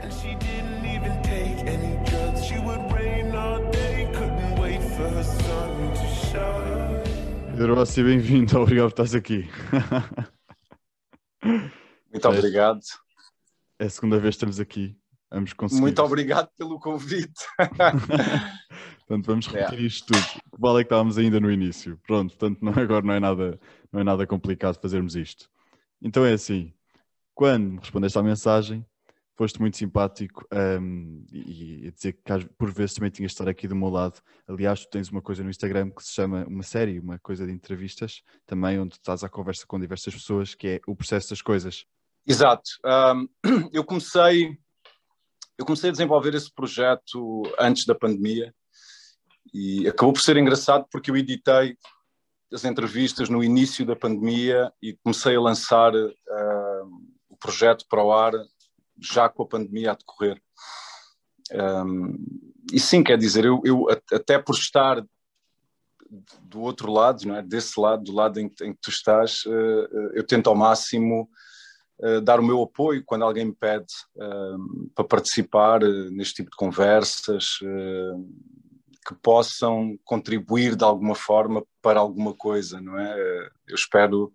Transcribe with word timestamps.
And 0.00 0.12
she 0.12 0.34
didn't 0.36 0.84
even 0.84 1.22
take 1.22 1.66
any 1.66 1.96
drugs. 2.04 2.44
She 2.44 2.58
would 2.58 2.92
rain 2.92 3.34
all 3.34 3.70
day, 3.70 4.08
couldn't 4.12 4.60
wait 4.60 4.82
for 4.82 5.08
her 5.08 5.22
sun 5.24 5.94
to 5.94 6.06
shine. 6.26 7.02
Pedro 7.56 7.74
Rossi, 7.74 8.02
bem-vindo. 8.02 8.60
Obrigado 8.60 8.92
por 8.92 9.02
estás 9.02 9.14
aqui. 9.14 9.48
Muito 12.12 12.28
obrigado. 12.28 12.80
É 13.78 13.86
a 13.86 13.90
segunda 13.90 14.18
vez 14.18 14.34
que 14.34 14.36
estamos 14.36 14.60
aqui. 14.60 14.96
Vamos 15.30 15.52
conseguir. 15.52 15.80
Muito 15.80 16.02
obrigado 16.02 16.48
pelo 16.56 16.78
convite. 16.78 17.44
Portanto, 19.06 19.26
vamos 19.26 19.46
repetir 19.46 19.80
isto 19.80 20.12
tudo. 20.12 20.22
Que 20.22 20.60
vale 20.60 20.80
é 20.80 20.84
que 20.84 20.86
estávamos 20.86 21.18
ainda 21.18 21.40
no 21.40 21.50
início. 21.50 21.98
Pronto, 22.06 22.36
portanto, 22.36 22.62
não, 22.62 22.72
agora 22.72 23.04
não 23.04 23.14
é, 23.14 23.20
nada, 23.20 23.58
não 23.90 24.00
é 24.00 24.04
nada 24.04 24.26
complicado 24.26 24.78
fazermos 24.80 25.16
isto. 25.16 25.50
Então 26.00 26.24
é 26.24 26.32
assim, 26.32 26.72
quando 27.34 27.72
me 27.72 27.78
respondeste 27.78 28.18
à 28.18 28.22
mensagem, 28.22 28.84
foste 29.38 29.60
muito 29.60 29.76
simpático 29.76 30.44
um, 30.52 31.24
e, 31.30 31.86
e 31.86 31.90
dizer 31.92 32.14
que 32.14 32.46
por 32.58 32.72
vezes 32.72 32.96
também 32.96 33.08
tinhas 33.08 33.30
de 33.30 33.34
estar 33.34 33.48
aqui 33.48 33.68
do 33.68 33.76
meu 33.76 33.88
lado. 33.88 34.20
Aliás, 34.48 34.80
tu 34.80 34.90
tens 34.90 35.10
uma 35.10 35.22
coisa 35.22 35.44
no 35.44 35.48
Instagram 35.48 35.90
que 35.90 36.02
se 36.02 36.12
chama 36.12 36.44
uma 36.48 36.64
série, 36.64 36.98
uma 36.98 37.20
coisa 37.20 37.46
de 37.46 37.52
entrevistas, 37.52 38.24
também 38.44 38.80
onde 38.80 38.94
estás 38.94 39.22
à 39.22 39.28
conversa 39.28 39.64
com 39.64 39.78
diversas 39.78 40.12
pessoas, 40.12 40.56
que 40.56 40.66
é 40.66 40.80
o 40.88 40.96
processo 40.96 41.30
das 41.30 41.40
coisas. 41.40 41.86
Exato. 42.26 42.68
Um, 42.84 43.28
eu 43.72 43.84
comecei 43.84 44.58
eu 45.56 45.64
comecei 45.64 45.90
a 45.90 45.92
desenvolver 45.92 46.34
esse 46.34 46.52
projeto 46.52 47.42
antes 47.58 47.84
da 47.84 47.94
pandemia 47.94 48.52
e 49.54 49.86
acabou 49.88 50.12
por 50.12 50.20
ser 50.20 50.36
engraçado 50.36 50.84
porque 50.90 51.10
eu 51.10 51.16
editei 51.16 51.76
as 52.52 52.64
entrevistas 52.64 53.28
no 53.28 53.42
início 53.42 53.86
da 53.86 53.94
pandemia 53.94 54.72
e 54.82 54.94
comecei 55.02 55.36
a 55.36 55.40
lançar 55.40 55.94
uh, 55.94 56.84
o 57.28 57.36
projeto 57.36 57.84
para 57.88 58.02
o 58.02 58.12
ar 58.12 58.32
já 59.00 59.28
com 59.28 59.42
a 59.42 59.48
pandemia 59.48 59.92
a 59.92 59.94
decorrer. 59.94 60.40
Um, 61.52 62.14
e 62.72 62.78
sim, 62.78 63.02
quer 63.02 63.16
dizer, 63.16 63.44
eu, 63.44 63.60
eu, 63.64 63.86
até 64.12 64.38
por 64.38 64.54
estar 64.54 65.02
do 66.42 66.60
outro 66.60 66.90
lado, 66.90 67.26
não 67.26 67.36
é? 67.36 67.42
desse 67.42 67.78
lado, 67.78 68.04
do 68.04 68.12
lado 68.12 68.40
em, 68.40 68.46
em 68.62 68.72
que 68.72 68.80
tu 68.80 68.90
estás, 68.90 69.44
uh, 69.46 70.12
eu 70.14 70.26
tento 70.26 70.48
ao 70.48 70.56
máximo 70.56 71.28
uh, 72.00 72.20
dar 72.20 72.40
o 72.40 72.44
meu 72.44 72.62
apoio 72.62 73.02
quando 73.04 73.24
alguém 73.24 73.46
me 73.46 73.54
pede 73.54 73.92
uh, 74.16 74.90
para 74.94 75.04
participar 75.04 75.80
neste 76.10 76.36
tipo 76.36 76.50
de 76.50 76.56
conversas 76.56 77.58
que 79.06 79.14
possam 79.22 79.98
contribuir 80.04 80.76
de 80.76 80.84
alguma 80.84 81.14
forma 81.14 81.64
para 81.80 81.98
alguma 81.98 82.34
coisa, 82.34 82.78
não 82.78 82.98
é? 82.98 83.48
Eu 83.66 83.74
espero, 83.74 84.30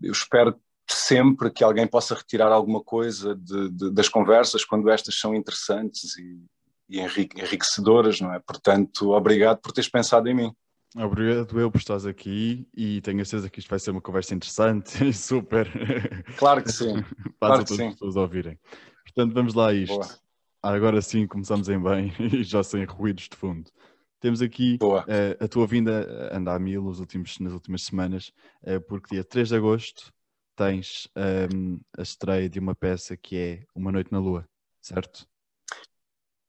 eu 0.00 0.12
espero 0.12 0.56
sempre 0.96 1.50
que 1.50 1.62
alguém 1.62 1.86
possa 1.86 2.14
retirar 2.14 2.50
alguma 2.52 2.82
coisa 2.82 3.34
de, 3.34 3.70
de, 3.70 3.90
das 3.90 4.08
conversas 4.08 4.64
quando 4.64 4.90
estas 4.90 5.18
são 5.18 5.34
interessantes 5.34 6.16
e, 6.18 6.40
e 6.88 7.00
enriquecedoras, 7.00 8.20
não 8.20 8.32
é? 8.32 8.40
Portanto, 8.40 9.10
obrigado 9.10 9.58
por 9.58 9.72
teres 9.72 9.88
pensado 9.88 10.28
em 10.28 10.34
mim. 10.34 10.52
Obrigado 10.96 11.60
eu 11.60 11.70
por 11.70 11.78
estares 11.78 12.04
aqui 12.04 12.66
e 12.76 13.00
tenho 13.02 13.20
a 13.22 13.24
certeza 13.24 13.48
que 13.48 13.60
isto 13.60 13.68
vai 13.68 13.78
ser 13.78 13.92
uma 13.92 14.00
conversa 14.00 14.34
interessante 14.34 15.02
e 15.06 15.12
super. 15.12 15.70
Claro 16.36 16.62
que 16.64 16.72
sim. 16.72 16.94
Para 17.38 17.54
claro 17.54 17.64
todas 17.64 17.80
as 17.80 17.92
pessoas 17.92 18.16
ouvirem. 18.16 18.58
Portanto, 19.04 19.32
vamos 19.32 19.54
lá 19.54 19.68
a 19.68 19.74
isto. 19.74 19.94
Boa. 19.94 20.08
Agora 20.62 21.00
sim 21.00 21.26
começamos 21.26 21.68
em 21.68 21.80
bem 21.80 22.12
e 22.18 22.42
já 22.42 22.62
sem 22.62 22.84
ruídos 22.84 23.28
de 23.28 23.36
fundo. 23.36 23.70
Temos 24.18 24.42
aqui 24.42 24.78
uh, 24.82 25.42
a 25.42 25.48
tua 25.48 25.66
vinda 25.66 26.30
anda 26.36 26.54
a 26.54 26.58
mil 26.58 26.82
nos 26.82 27.00
últimos, 27.00 27.38
nas 27.38 27.54
últimas 27.54 27.82
semanas, 27.84 28.32
uh, 28.64 28.80
porque 28.86 29.14
dia 29.14 29.24
3 29.24 29.48
de 29.48 29.56
agosto 29.56 30.12
tens 30.60 31.08
um, 31.54 31.80
a 31.96 32.02
estreia 32.02 32.46
de 32.46 32.58
uma 32.58 32.74
peça 32.74 33.16
que 33.16 33.34
é 33.34 33.64
Uma 33.74 33.90
Noite 33.90 34.12
na 34.12 34.18
Lua, 34.18 34.46
certo? 34.78 35.26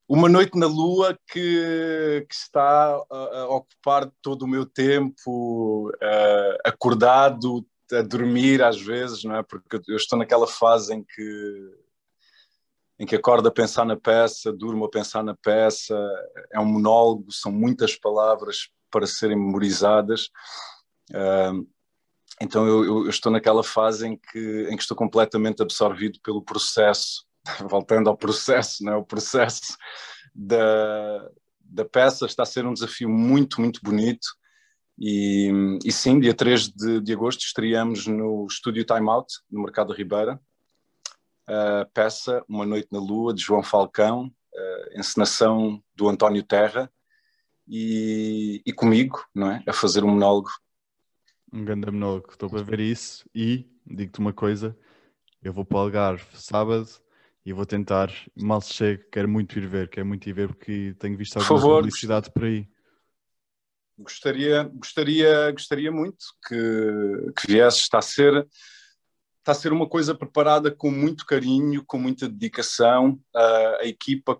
Uma 0.05 0.27
Noite 0.27 0.59
na 0.59 0.67
Lua 0.67 1.17
que, 1.31 2.25
que 2.27 2.35
está 2.35 2.93
a, 3.09 3.15
a, 3.15 3.47
ocupar 3.47 4.11
todo 4.21 4.41
o 4.41 4.47
meu 4.47 4.65
tempo 4.65 5.89
uh, 5.91 6.57
acordado, 6.65 7.65
a 7.89 8.01
dormir 8.01 8.61
às 8.61 8.81
vezes, 8.81 9.23
não 9.23 9.37
é? 9.37 9.43
Porque 9.43 9.79
eu 9.87 9.95
estou 9.95 10.19
naquela 10.19 10.45
fase 10.45 10.93
em 10.93 11.05
que 11.05 11.77
em 12.99 13.05
que 13.05 13.15
acordo 13.15 13.47
a 13.47 13.51
pensar 13.51 13.85
na 13.85 13.95
peça, 13.95 14.51
durmo 14.51 14.85
a 14.85 14.89
pensar 14.89 15.23
na 15.23 15.35
peça, 15.35 15.97
é 16.51 16.59
um 16.59 16.65
monólogo, 16.65 17.31
são 17.31 17.51
muitas 17.51 17.95
palavras 17.95 18.69
para 18.91 19.07
serem 19.07 19.37
memorizadas. 19.37 20.29
Uh, 21.09 21.65
então 22.39 22.65
eu, 22.67 22.83
eu, 22.85 23.09
estou 23.09 23.31
naquela 23.31 23.63
fase 23.63 24.07
em 24.07 24.17
que, 24.17 24.67
em 24.69 24.75
que 24.75 24.81
estou 24.81 24.95
completamente 24.95 25.61
absorvido 25.61 26.19
pelo 26.23 26.41
processo, 26.41 27.25
voltando 27.69 28.09
ao 28.09 28.17
processo, 28.17 28.83
não 28.83 28.93
é? 28.93 28.95
o 28.95 29.05
processo 29.05 29.75
da, 30.33 31.29
da 31.59 31.85
peça 31.85 32.25
está 32.25 32.43
a 32.43 32.45
ser 32.45 32.65
um 32.65 32.73
desafio 32.73 33.09
muito, 33.09 33.59
muito 33.59 33.81
bonito. 33.83 34.27
E, 34.99 35.51
e 35.83 35.91
sim, 35.91 36.19
dia 36.19 36.33
3 36.33 36.69
de, 36.69 37.01
de 37.01 37.13
agosto 37.13 37.41
estreamos 37.41 38.05
no 38.05 38.45
Estúdio 38.45 38.85
Time 38.85 39.09
Out, 39.09 39.33
no 39.49 39.63
Mercado 39.63 39.93
Ribeira, 39.93 40.39
a 41.47 41.85
peça 41.93 42.43
Uma 42.47 42.65
Noite 42.65 42.87
na 42.91 42.99
Lua, 42.99 43.33
de 43.33 43.41
João 43.41 43.63
Falcão, 43.63 44.31
encenação 44.95 45.81
do 45.95 46.07
António 46.07 46.43
Terra, 46.43 46.91
e, 47.67 48.61
e, 48.65 48.73
comigo, 48.73 49.23
não 49.33 49.49
é? 49.51 49.63
A 49.65 49.71
fazer 49.71 50.03
um 50.03 50.09
monólogo. 50.09 50.49
Um 51.53 51.65
grande 51.65 51.91
monólogo, 51.91 52.31
estou 52.31 52.49
para 52.49 52.63
ver 52.63 52.79
isso 52.79 53.29
e 53.35 53.67
digo-te 53.85 54.19
uma 54.19 54.33
coisa: 54.33 54.77
eu 55.43 55.51
vou 55.51 55.65
para 55.65 55.77
o 55.77 55.81
Algarve 55.81 56.25
sábado 56.33 56.87
e 57.45 57.51
vou 57.51 57.65
tentar, 57.65 58.11
mal 58.35 58.61
se 58.61 58.73
chegue, 58.73 59.03
quero 59.11 59.27
muito 59.27 59.57
ir 59.57 59.67
ver, 59.67 59.89
quero 59.89 60.05
muito 60.05 60.27
ir 60.29 60.33
ver 60.33 60.47
porque 60.47 60.95
tenho 60.99 61.17
visto 61.17 61.37
alguma 61.37 61.49
por 61.49 61.61
favor, 61.61 61.77
publicidade 61.77 62.31
por 62.31 62.43
aí. 62.43 62.67
Gostaria, 63.97 64.63
gostaria, 64.63 65.51
gostaria 65.51 65.91
muito 65.91 66.25
que, 66.47 67.33
que 67.37 67.47
viesse, 67.47 67.79
está 67.79 67.99
a 67.99 68.01
ser 68.01 68.47
está 69.41 69.53
a 69.53 69.55
ser 69.55 69.73
uma 69.73 69.89
coisa 69.89 70.13
preparada 70.13 70.69
com 70.71 70.91
muito 70.91 71.25
carinho, 71.25 71.83
com 71.83 71.97
muita 71.97 72.29
dedicação. 72.29 73.19
Uh, 73.35 73.75
a 73.79 73.85
equipa 73.85 74.39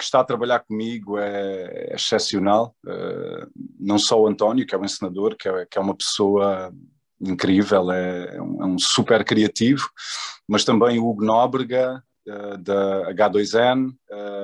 que 0.00 0.04
está 0.04 0.20
a 0.20 0.24
trabalhar 0.24 0.60
comigo 0.60 1.18
é, 1.18 1.88
é 1.90 1.94
excepcional. 1.94 2.74
Uh, 2.84 3.50
não 3.78 3.98
só 3.98 4.20
o 4.20 4.26
António, 4.26 4.66
que 4.66 4.74
é 4.74 4.78
o 4.78 4.84
encenador, 4.84 5.36
que 5.36 5.48
é, 5.48 5.66
que 5.66 5.78
é 5.78 5.80
uma 5.80 5.94
pessoa 5.94 6.72
incrível, 7.20 7.90
é, 7.92 8.40
um, 8.40 8.62
é, 8.62 8.66
um, 8.66 8.78
super 8.78 9.24
criativo, 9.24 9.88
mas 10.48 10.64
também 10.64 10.98
o 10.98 11.06
Hugo 11.06 11.24
Nóbrega, 11.24 12.02
uh, 12.26 12.58
da 12.58 13.12
H2N, 13.12 13.94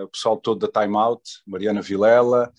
o 0.05 0.09
pessoal 0.09 0.37
todo 0.37 0.69
da 0.69 0.81
Time 0.81 0.97
Out, 0.97 1.23
Mariana 1.47 1.83
Vilela. 1.83 2.53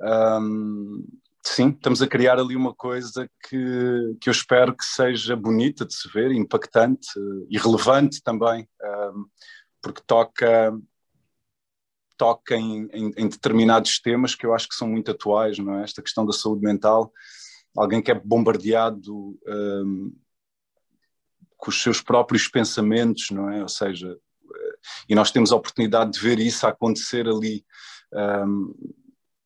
Um, 0.00 1.04
sim, 1.46 1.70
estamos 1.70 2.02
a 2.02 2.06
criar 2.06 2.38
ali 2.38 2.56
uma 2.56 2.74
coisa 2.74 3.28
que, 3.48 4.16
que 4.20 4.28
eu 4.28 4.32
espero 4.32 4.76
que 4.76 4.84
seja 4.84 5.36
bonita 5.36 5.84
de 5.84 5.94
se 5.94 6.08
ver, 6.08 6.32
impactante 6.32 7.08
uh, 7.18 7.46
e 7.48 7.56
relevante 7.56 8.22
também, 8.22 8.68
uh, 8.82 9.26
porque 9.80 10.02
toca, 10.06 10.76
toca 12.16 12.56
em, 12.56 12.88
em, 12.92 13.12
em, 13.16 13.28
determinados 13.28 14.00
temas 14.00 14.34
que 14.34 14.46
eu 14.46 14.54
acho 14.54 14.68
que 14.68 14.74
são 14.74 14.88
muito 14.88 15.10
atuais, 15.10 15.58
não 15.58 15.78
é? 15.78 15.84
Esta 15.84 16.02
questão 16.02 16.24
da 16.24 16.32
saúde 16.32 16.64
mental, 16.64 17.12
alguém 17.76 18.02
que 18.02 18.10
é 18.10 18.14
bombardeado 18.14 19.38
com 21.56 21.70
os 21.70 21.82
seus 21.82 22.00
próprios 22.00 22.48
pensamentos, 22.48 23.30
não 23.30 23.50
é? 23.50 23.62
Ou 23.62 23.68
seja, 23.68 24.12
uh, 24.12 24.78
e 25.08 25.14
nós 25.14 25.30
temos 25.30 25.52
a 25.52 25.56
oportunidade 25.56 26.12
de 26.12 26.20
ver 26.20 26.38
isso 26.38 26.66
acontecer 26.66 27.26
ali. 27.26 27.64
Um, 28.12 28.74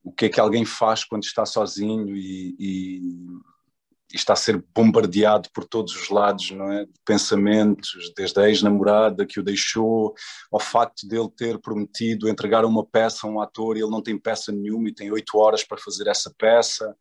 o 0.02 0.12
que 0.12 0.26
é 0.26 0.28
que 0.28 0.40
alguém 0.40 0.64
faz 0.64 1.04
quando 1.04 1.24
está 1.24 1.44
sozinho 1.44 2.16
e, 2.16 2.56
e, 2.58 3.00
está 4.12 4.32
a 4.32 4.36
ser 4.36 4.62
bombardeado 4.74 5.48
por 5.52 5.64
todos 5.64 5.94
os 5.94 6.08
lados, 6.08 6.50
não 6.50 6.70
é? 6.72 6.86
Pensamentos, 7.04 8.12
desde 8.16 8.40
a 8.40 8.48
ex-namorada 8.48 9.26
que 9.26 9.38
o 9.38 9.42
deixou, 9.42 10.14
ao 10.52 10.60
facto 10.60 11.06
dele 11.06 11.28
ter 11.36 11.58
prometido 11.58 12.28
entregar 12.28 12.64
uma 12.64 12.84
peça 12.84 13.26
a 13.26 13.30
um 13.30 13.40
ator 13.40 13.76
e 13.76 13.80
ele 13.80 13.90
não 13.90 14.02
tem 14.02 14.18
peça 14.18 14.50
nenhuma 14.52 14.88
e 14.88 14.94
tem 14.94 15.10
oito 15.10 15.38
horas 15.38 15.64
para 15.64 15.78
fazer 15.78 16.08
essa 16.08 16.32
peça, 16.36 16.96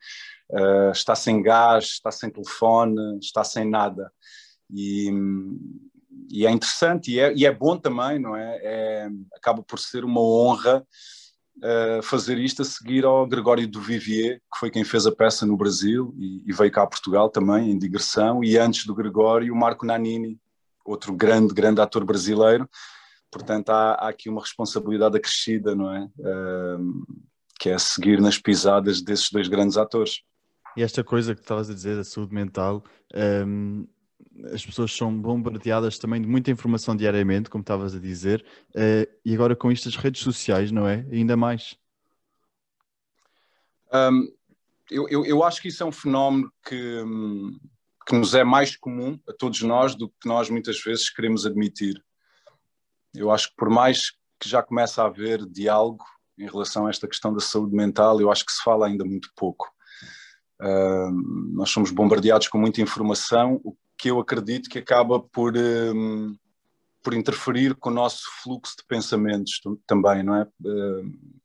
uh, 0.52 0.92
está 0.92 1.16
sem 1.16 1.42
gás, 1.42 1.86
está 1.86 2.12
sem 2.12 2.30
telefone, 2.30 3.18
está 3.20 3.44
sem 3.44 3.68
nada. 3.68 4.12
E, 4.72 5.12
e 6.30 6.46
é 6.46 6.52
interessante 6.52 7.12
e 7.12 7.20
é, 7.20 7.34
e 7.34 7.46
é, 7.46 7.52
bom 7.52 7.78
também, 7.78 8.20
não 8.20 8.36
é? 8.36 8.60
é? 8.62 9.10
Acaba 9.36 9.64
por 9.64 9.80
ser 9.80 10.06
uma 10.06 10.22
honra 10.22 10.86
fazer 12.04 12.38
isto 12.38 12.62
a 12.62 12.66
seguir 12.66 13.06
ao 13.06 13.28
Gregório 13.28 13.68
do 13.68 13.82
Vivier, 13.82 14.40
que 14.54 14.60
foi 14.60 14.72
quem 14.72 14.84
fez 14.84 15.06
a 15.06 15.12
peça 15.12 15.46
no 15.46 15.58
Brasil 15.58 16.14
e, 16.18 16.44
e, 16.46 16.54
veio 16.54 16.72
cá 16.72 16.84
a 16.84 16.88
Portugal 16.88 17.30
também, 17.30 17.72
em 17.72 17.78
digressão, 17.78 18.44
e 18.44 18.58
antes 18.58 18.86
do 18.86 18.96
Gregório, 18.96 19.54
o 19.54 19.58
Marco 19.58 19.86
Nanini, 19.86 20.40
outro 20.86 21.14
grande, 21.14 21.54
grande 21.54 21.82
ator 21.82 22.06
brasileiro. 22.06 22.70
Portanto, 23.32 23.70
há, 23.70 23.92
há 23.94 24.10
aqui 24.10 24.30
uma 24.30 24.42
responsabilidade 24.42 25.18
acrescida, 25.18 25.76
não 25.76 25.94
é? 25.94 26.10
Uh, 26.18 27.06
que 27.60 27.70
é 27.70 27.78
seguir 27.78 28.22
nas 28.22 28.38
pisadas 28.38 29.02
desses 29.02 29.30
dois 29.30 29.48
grandes 29.48 29.78
atores. 29.78 30.22
E 30.78 30.82
esta 30.82 31.04
coisa 31.04 31.36
que 31.36 31.42
estavas 31.42 31.70
a 31.70 31.74
dizer, 31.74 31.98
da 31.98 32.04
saúde 32.04 32.34
mental, 32.34 32.84
um, 33.46 33.86
as 34.46 34.66
pessoas 34.66 34.96
são 34.96 35.16
bombardeadas 35.20 35.98
também 35.98 36.22
de 36.22 36.28
muita 36.28 36.52
informação 36.52 36.96
diariamente, 36.96 37.50
como 37.50 37.62
estavas 37.62 37.96
a 37.96 38.00
dizer, 38.00 38.46
uh, 38.70 39.10
e 39.24 39.34
agora 39.34 39.56
com 39.56 39.72
estas 39.72 39.96
redes 39.96 40.22
sociais, 40.22 40.72
não 40.72 40.88
é? 40.88 41.06
Ainda 41.12 41.36
mais. 41.36 41.78
Um, 43.94 44.32
eu, 44.90 45.08
eu, 45.10 45.26
eu, 45.26 45.44
acho 45.44 45.62
que 45.62 45.68
isso 45.68 45.84
é 45.84 45.86
um 45.86 45.92
fenómeno 45.92 46.52
que, 46.68 47.04
que 48.08 48.16
nos 48.16 48.34
é 48.34 48.44
mais 48.44 48.76
comum 48.76 49.20
a 49.28 49.34
todos 49.34 49.62
nós 49.62 49.96
do 49.96 50.10
que 50.10 50.28
nós 50.28 50.50
muitas 50.50 50.82
vezes 50.82 51.10
queremos 51.10 51.46
admitir. 51.46 52.04
Eu 53.14 53.32
acho 53.32 53.50
que 53.50 53.56
por 53.56 53.70
mais 53.70 54.12
que 54.40 54.48
já 54.48 54.64
começa 54.64 55.02
a 55.04 55.08
haver 55.08 55.46
diálogo 55.46 56.04
em 56.38 56.46
relação 56.46 56.88
a 56.88 56.90
esta 56.90 57.08
questão 57.08 57.34
da 57.34 57.40
saúde 57.40 57.76
mental, 57.76 58.22
eu 58.22 58.32
acho 58.32 58.46
que 58.46 58.52
se 58.52 58.64
fala 58.64 58.88
ainda 58.88 59.04
muito 59.04 59.30
pouco. 59.36 59.70
Nós 61.54 61.70
somos 61.70 61.92
bombardeados 61.92 62.48
com 62.48 62.58
muita 62.58 62.82
informação, 62.82 63.60
o 63.64 63.76
que 64.00 64.10
eu 64.10 64.18
acredito 64.18 64.70
que 64.70 64.80
acaba 64.80 65.20
por, 65.20 65.54
um, 65.58 66.34
por 67.04 67.14
interferir 67.14 67.76
com 67.76 67.90
o 67.90 67.94
nosso 67.94 68.24
fluxo 68.42 68.78
de 68.78 68.86
pensamentos 68.86 69.60
também, 69.86 70.24
não 70.24 70.36
é? 70.36 70.44
Uh, 70.64 71.36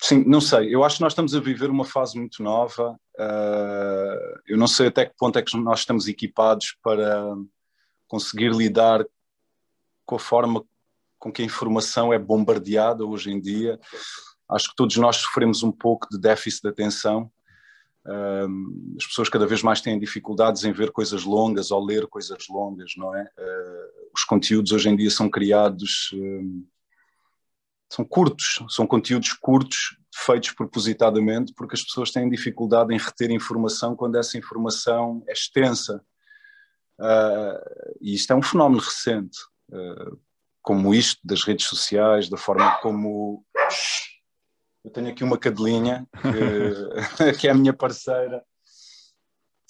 sim, 0.00 0.24
não 0.24 0.40
sei. 0.40 0.72
Eu 0.72 0.84
acho 0.84 0.98
que 0.98 1.02
nós 1.02 1.12
estamos 1.12 1.34
a 1.34 1.40
viver 1.40 1.68
uma 1.68 1.84
fase 1.84 2.16
muito 2.16 2.44
nova. 2.44 2.92
Uh, 3.18 4.40
eu 4.46 4.56
não 4.56 4.68
sei 4.68 4.86
até 4.86 5.04
que 5.04 5.16
ponto 5.18 5.36
é 5.36 5.42
que 5.42 5.56
nós 5.58 5.80
estamos 5.80 6.06
equipados 6.06 6.76
para 6.80 7.34
conseguir 8.06 8.52
lidar 8.52 9.04
com 10.06 10.14
a 10.14 10.20
forma 10.20 10.64
com 11.18 11.32
que 11.32 11.42
a 11.42 11.44
informação 11.44 12.12
é 12.12 12.18
bombardeada 12.20 13.04
hoje 13.04 13.32
em 13.32 13.40
dia. 13.40 13.80
Acho 14.48 14.68
que 14.70 14.76
todos 14.76 14.96
nós 14.96 15.16
sofremos 15.16 15.64
um 15.64 15.72
pouco 15.72 16.06
de 16.08 16.20
déficit 16.20 16.62
de 16.62 16.68
atenção. 16.68 17.30
As 18.96 19.06
pessoas 19.06 19.28
cada 19.28 19.46
vez 19.46 19.62
mais 19.62 19.80
têm 19.80 19.98
dificuldades 19.98 20.64
em 20.64 20.72
ver 20.72 20.90
coisas 20.90 21.24
longas 21.24 21.70
ou 21.70 21.84
ler 21.84 22.06
coisas 22.06 22.48
longas, 22.48 22.92
não 22.96 23.14
é? 23.14 23.22
Uh, 23.22 24.08
os 24.14 24.24
conteúdos 24.24 24.72
hoje 24.72 24.88
em 24.88 24.96
dia 24.96 25.10
são 25.10 25.28
criados, 25.28 26.10
um, 26.14 26.66
são 27.90 28.04
curtos, 28.04 28.64
são 28.68 28.86
conteúdos 28.86 29.32
curtos, 29.34 29.96
feitos 30.14 30.52
propositadamente, 30.52 31.52
porque 31.54 31.74
as 31.74 31.82
pessoas 31.82 32.10
têm 32.10 32.28
dificuldade 32.28 32.94
em 32.94 32.98
reter 32.98 33.30
informação 33.30 33.94
quando 33.94 34.16
essa 34.16 34.38
informação 34.38 35.22
é 35.26 35.32
extensa. 35.32 36.02
Uh, 36.98 37.96
e 38.00 38.14
isto 38.14 38.32
é 38.32 38.36
um 38.36 38.42
fenómeno 38.42 38.80
recente. 38.80 39.38
Uh, 39.70 40.18
como 40.62 40.94
isto, 40.94 41.20
das 41.24 41.44
redes 41.44 41.66
sociais, 41.66 42.28
da 42.28 42.36
forma 42.36 42.76
como. 42.82 43.44
Eu 44.88 44.92
tenho 44.92 45.08
aqui 45.08 45.22
uma 45.22 45.36
cadelinha, 45.36 46.08
que, 46.22 47.32
que 47.40 47.46
é 47.46 47.50
a 47.50 47.54
minha 47.54 47.74
parceira. 47.74 48.42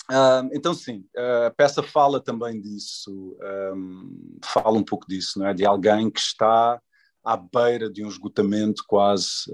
Uh, 0.08 0.48
então, 0.52 0.72
sim, 0.72 1.04
a 1.44 1.50
peça 1.50 1.82
fala 1.82 2.22
também 2.22 2.60
disso, 2.60 3.36
um, 3.74 4.38
fala 4.44 4.78
um 4.78 4.84
pouco 4.84 5.06
disso, 5.08 5.40
não 5.40 5.48
é? 5.48 5.52
De 5.52 5.66
alguém 5.66 6.08
que 6.08 6.20
está 6.20 6.80
à 7.24 7.36
beira 7.36 7.90
de 7.90 8.04
um 8.04 8.08
esgotamento 8.08 8.84
quase. 8.86 9.50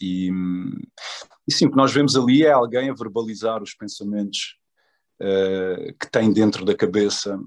E, 0.00 0.28
e 1.48 1.52
sim, 1.54 1.66
o 1.66 1.70
que 1.70 1.76
nós 1.76 1.92
vemos 1.92 2.16
ali 2.16 2.44
é 2.44 2.50
alguém 2.50 2.90
a 2.90 2.94
verbalizar 2.94 3.62
os 3.62 3.74
pensamentos 3.74 4.56
uh, 5.22 5.94
que 6.00 6.10
tem 6.10 6.32
dentro 6.32 6.64
da 6.64 6.74
cabeça 6.74 7.38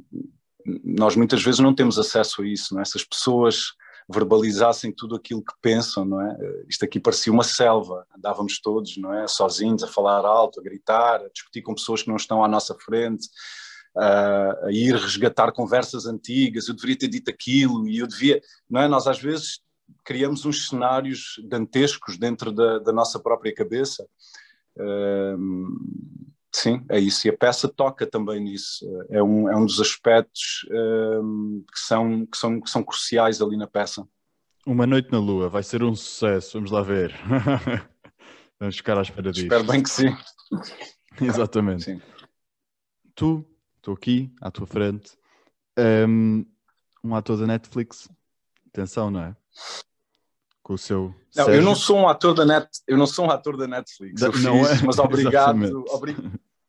nós 0.83 1.15
muitas 1.15 1.41
vezes 1.43 1.59
não 1.59 1.73
temos 1.73 1.97
acesso 1.97 2.41
a 2.41 2.47
isso, 2.47 2.73
não 2.73 2.79
é? 2.79 2.83
Essas 2.83 3.03
pessoas 3.03 3.73
verbalizassem 4.11 4.91
tudo 4.91 5.15
aquilo 5.15 5.43
que 5.43 5.53
pensam, 5.61 6.03
não 6.03 6.19
é? 6.19 6.35
Isto 6.67 6.85
aqui 6.85 6.99
parecia 6.99 7.31
uma 7.31 7.43
selva, 7.43 8.07
andávamos 8.17 8.59
todos, 8.59 8.97
não 8.97 9.13
é? 9.13 9.27
Sozinhos, 9.27 9.83
a 9.83 9.87
falar 9.87 10.25
alto, 10.25 10.59
a 10.59 10.63
gritar, 10.63 11.21
a 11.21 11.29
discutir 11.29 11.61
com 11.61 11.75
pessoas 11.75 12.01
que 12.01 12.09
não 12.09 12.15
estão 12.15 12.43
à 12.43 12.47
nossa 12.47 12.75
frente, 12.75 13.29
a, 13.95 14.65
a 14.65 14.71
ir 14.71 14.95
resgatar 14.95 15.51
conversas 15.51 16.07
antigas, 16.07 16.67
eu 16.67 16.73
deveria 16.73 16.97
ter 16.97 17.07
dito 17.07 17.29
aquilo 17.29 17.87
e 17.87 17.99
eu 17.99 18.07
devia, 18.07 18.41
não 18.67 18.81
é? 18.81 18.87
Nós 18.87 19.05
às 19.05 19.19
vezes 19.19 19.61
criamos 20.03 20.43
uns 20.43 20.69
cenários 20.69 21.39
dantescos 21.47 22.17
dentro 22.17 22.51
da, 22.51 22.79
da 22.79 22.91
nossa 22.91 23.19
própria 23.19 23.53
cabeça. 23.53 24.07
Sim, 26.51 26.83
é 26.89 26.99
isso. 26.99 27.27
E 27.27 27.29
a 27.29 27.37
peça 27.37 27.67
toca 27.67 28.07
também 28.07 28.39
nisso. 28.39 28.85
É 29.09 29.21
um, 29.21 29.49
é 29.49 29.55
um 29.55 29.65
dos 29.65 29.79
aspectos 29.79 30.65
um, 30.71 31.63
que, 31.71 31.79
são, 31.79 32.25
que, 32.25 32.37
são, 32.37 32.61
que 32.61 32.69
são 32.69 32.83
cruciais 32.83 33.41
ali 33.41 33.55
na 33.55 33.67
peça. 33.67 34.07
Uma 34.65 34.85
Noite 34.85 35.11
na 35.11 35.19
Lua 35.19 35.47
vai 35.47 35.63
ser 35.63 35.83
um 35.83 35.95
sucesso, 35.95 36.53
vamos 36.53 36.71
lá 36.71 36.81
ver. 36.81 37.13
vamos 38.59 38.77
ficar 38.77 38.97
à 38.97 39.01
espera 39.01 39.31
disso. 39.31 39.45
Espero 39.45 39.63
bem 39.63 39.83
que 39.83 39.89
sim. 39.89 40.15
Exatamente. 41.21 41.83
Sim. 41.83 42.01
Tu, 43.15 43.45
estou 43.77 43.93
aqui, 43.93 44.31
à 44.41 44.49
tua 44.49 44.65
frente, 44.65 45.17
um, 46.07 46.45
um 47.03 47.15
ator 47.15 47.37
da 47.37 47.45
Netflix. 47.45 48.09
Atenção, 48.67 49.11
não 49.11 49.21
é? 49.21 49.35
com 50.69 50.75
o 50.75 50.77
seu. 50.77 51.15
Não, 51.35 51.45
Sérgio. 51.45 51.53
eu 51.55 51.63
não 51.63 51.73
sou 51.73 51.97
um 51.97 52.07
ator 52.07 52.35
da 52.35 52.45
Net, 52.45 52.69
eu 52.87 52.95
não 52.95 53.07
sou 53.07 53.25
um 53.25 53.31
ator 53.31 53.57
da 53.57 53.67
Netflix. 53.67 54.21
Não 54.21 54.31
fiz, 54.31 54.45
é? 54.45 54.85
mas 54.85 54.99
obrigado, 55.01 55.83
obri, 55.89 56.15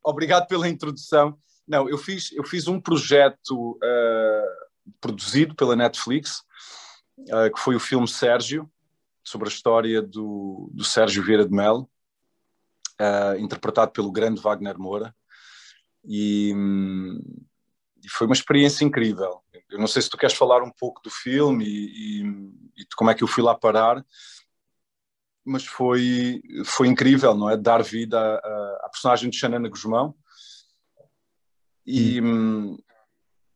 obrigado 0.05 0.47
pela 0.47 0.69
introdução. 0.69 1.39
Não, 1.67 1.89
eu 1.89 1.99
fiz, 1.99 2.33
eu 2.33 2.45
fiz 2.45 2.67
um 2.67 2.81
projeto 2.81 3.73
uh, 3.73 4.91
produzido 5.01 5.55
pela 5.55 5.77
Netflix, 5.77 6.43
uh, 7.19 7.53
que 7.55 7.61
foi 7.61 7.77
o 7.77 7.81
filme 7.81 8.09
Sérgio, 8.09 8.71
sobre 9.23 9.49
a 9.49 9.53
história 9.53 10.03
do, 10.03 10.71
do 10.73 10.83
Sérgio 10.83 11.23
Vieira 11.23 11.47
de 11.47 11.53
Melo, 11.53 11.89
uh, 13.01 13.39
interpretado 13.39 13.93
pelo 13.93 14.11
grande 14.11 14.41
Wagner 14.41 14.79
Moura. 14.79 15.15
E, 16.05 16.53
hum, 16.55 17.21
foi 18.09 18.27
uma 18.27 18.35
experiência 18.35 18.85
incrível. 18.85 19.43
Eu 19.71 19.79
não 19.79 19.87
sei 19.87 20.03
se 20.03 20.11
tu 20.11 20.17
queres 20.17 20.35
falar 20.35 20.63
um 20.63 20.71
pouco 20.71 21.01
do 21.03 21.11
filme 21.11 21.65
e, 21.65 22.23
e, 22.23 22.25
e 22.79 22.87
como 22.97 23.11
é 23.11 23.15
que 23.15 23.23
eu 23.23 23.29
fui 23.29 23.43
lá 23.43 23.55
parar, 23.55 24.05
mas 25.45 25.65
foi, 25.65 26.43
foi 26.65 26.89
incrível, 26.89 27.35
não 27.35 27.49
é? 27.49 27.57
Dar 27.57 27.83
vida 27.83 28.19
à, 28.19 28.81
à 28.85 28.89
personagem 28.91 29.31
de 29.31 29.37
Xanana 29.37 29.69
Guzmão 29.69 30.15
e, 31.87 32.21
hum. 32.21 32.77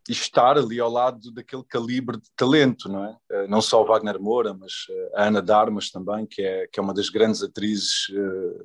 e, 0.09 0.13
estar 0.13 0.59
ali 0.59 0.81
ao 0.81 0.91
lado 0.91 1.33
daquele 1.33 1.65
calibre 1.65 2.19
de 2.19 2.31
talento, 2.37 2.89
não 2.89 3.05
é? 3.05 3.17
Eh, 3.31 3.47
não 3.47 3.61
só 3.61 3.83
o 3.83 3.87
Wagner 3.87 4.21
Moura, 4.21 4.55
mas 4.55 4.73
eh, 4.91 5.11
a 5.15 5.25
Ana 5.25 5.43
Darmas 5.43 5.91
também, 5.91 6.27
que 6.27 6.43
é, 6.43 6.67
que 6.67 6.81
é 6.81 6.83
uma 6.83 6.95
das 6.95 7.11
grandes 7.11 7.43
atrizes 7.43 8.07
eh, 8.11 8.65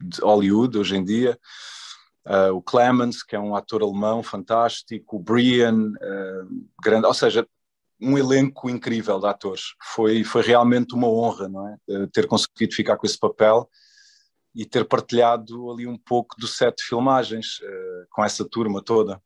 de 0.00 0.20
Hollywood 0.20 0.78
hoje 0.78 0.96
em 0.96 1.04
dia. 1.04 1.38
Uh, 2.26 2.52
o 2.52 2.60
Clemens, 2.60 3.22
que 3.22 3.36
é 3.36 3.38
um 3.38 3.54
ator 3.54 3.84
alemão 3.84 4.20
fantástico, 4.20 5.16
o 5.16 5.20
Brian, 5.20 5.92
uh, 5.92 6.66
grande, 6.82 7.06
ou 7.06 7.14
seja, 7.14 7.46
um 8.00 8.18
elenco 8.18 8.68
incrível 8.68 9.18
de 9.18 9.26
atores. 9.26 9.74
Foi, 9.94 10.22
foi 10.24 10.42
realmente 10.42 10.94
uma 10.94 11.08
honra, 11.08 11.48
não 11.48 11.68
é? 11.68 11.76
Uh, 11.88 12.06
ter 12.08 12.26
conseguido 12.26 12.74
ficar 12.74 12.96
com 12.96 13.06
esse 13.06 13.18
papel 13.18 13.68
e 14.54 14.64
ter 14.64 14.84
partilhado 14.86 15.70
ali 15.70 15.86
um 15.86 15.98
pouco 15.98 16.34
do 16.38 16.46
set 16.46 16.76
de 16.78 16.84
filmagens 16.84 17.60
com 18.10 18.24
essa 18.24 18.42
turma 18.42 18.82
toda. 18.82 19.20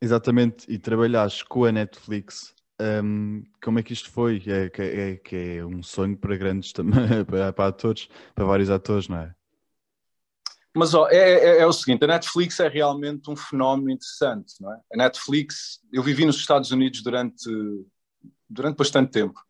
Exatamente, 0.00 0.66
e 0.68 0.76
trabalhaste 0.76 1.44
com 1.44 1.64
a 1.64 1.70
Netflix. 1.70 2.52
Um, 2.80 3.44
como 3.62 3.78
é 3.78 3.82
que 3.84 3.92
isto 3.92 4.10
foi? 4.10 4.42
É, 4.46 4.64
é, 4.64 5.16
que 5.16 5.36
é 5.58 5.64
um 5.64 5.80
sonho 5.80 6.16
para 6.16 6.36
grandes 6.36 6.72
para, 7.28 7.52
para 7.52 7.66
atores, 7.68 8.08
para 8.34 8.44
vários 8.44 8.68
atores, 8.68 9.06
não 9.06 9.18
é? 9.18 9.32
Mas 10.74 10.94
ó, 10.94 11.06
é, 11.08 11.16
é, 11.16 11.58
é, 11.60 11.66
o 11.66 11.72
seguinte, 11.72 12.02
a 12.02 12.08
Netflix 12.08 12.58
é 12.58 12.66
realmente 12.66 13.30
um 13.30 13.36
fenómeno 13.36 13.90
interessante, 13.90 14.54
não 14.60 14.72
é? 14.72 14.80
A 14.94 14.96
Netflix, 14.96 15.80
eu 15.92 16.02
vivi 16.02 16.24
nos 16.24 16.36
Estados 16.36 16.72
Unidos 16.72 17.02
durante, 17.02 17.44
durante 18.52 18.76
bastante 18.76 19.10
tempo 19.10 19.40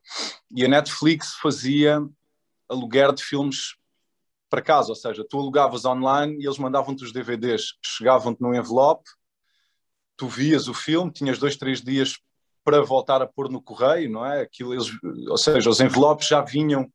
e 0.55 0.65
a 0.65 0.69
Netflix 0.69 1.35
fazia 1.35 2.01
aluguer 2.69 3.13
de 3.13 3.23
filmes 3.23 3.75
para 4.49 4.61
casa, 4.61 4.91
ou 4.91 4.95
seja, 4.95 5.25
tu 5.29 5.39
alugavas 5.39 5.85
online 5.85 6.37
e 6.39 6.47
eles 6.47 6.59
mandavam-te 6.59 7.03
os 7.05 7.13
DVDs, 7.13 7.79
chegavam-te 7.83 8.43
num 8.43 8.55
envelope, 8.55 9.09
tu 10.17 10.29
vias 10.29 10.69
o 10.69 10.75
filme, 10.75 11.11
tinhas 11.11 11.39
dois, 11.39 11.57
três 11.57 11.81
dias 11.81 12.19
para 12.63 12.83
voltar 12.83 13.23
a 13.23 13.27
pôr 13.27 13.51
no 13.51 13.63
correio, 13.63 14.11
não 14.11 14.25
é? 14.25 14.43
Aquilo, 14.43 14.75
eles, 14.75 14.89
ou 15.29 15.39
seja, 15.39 15.71
os 15.71 15.81
envelopes 15.81 16.29
já 16.29 16.43
vinham 16.43 16.93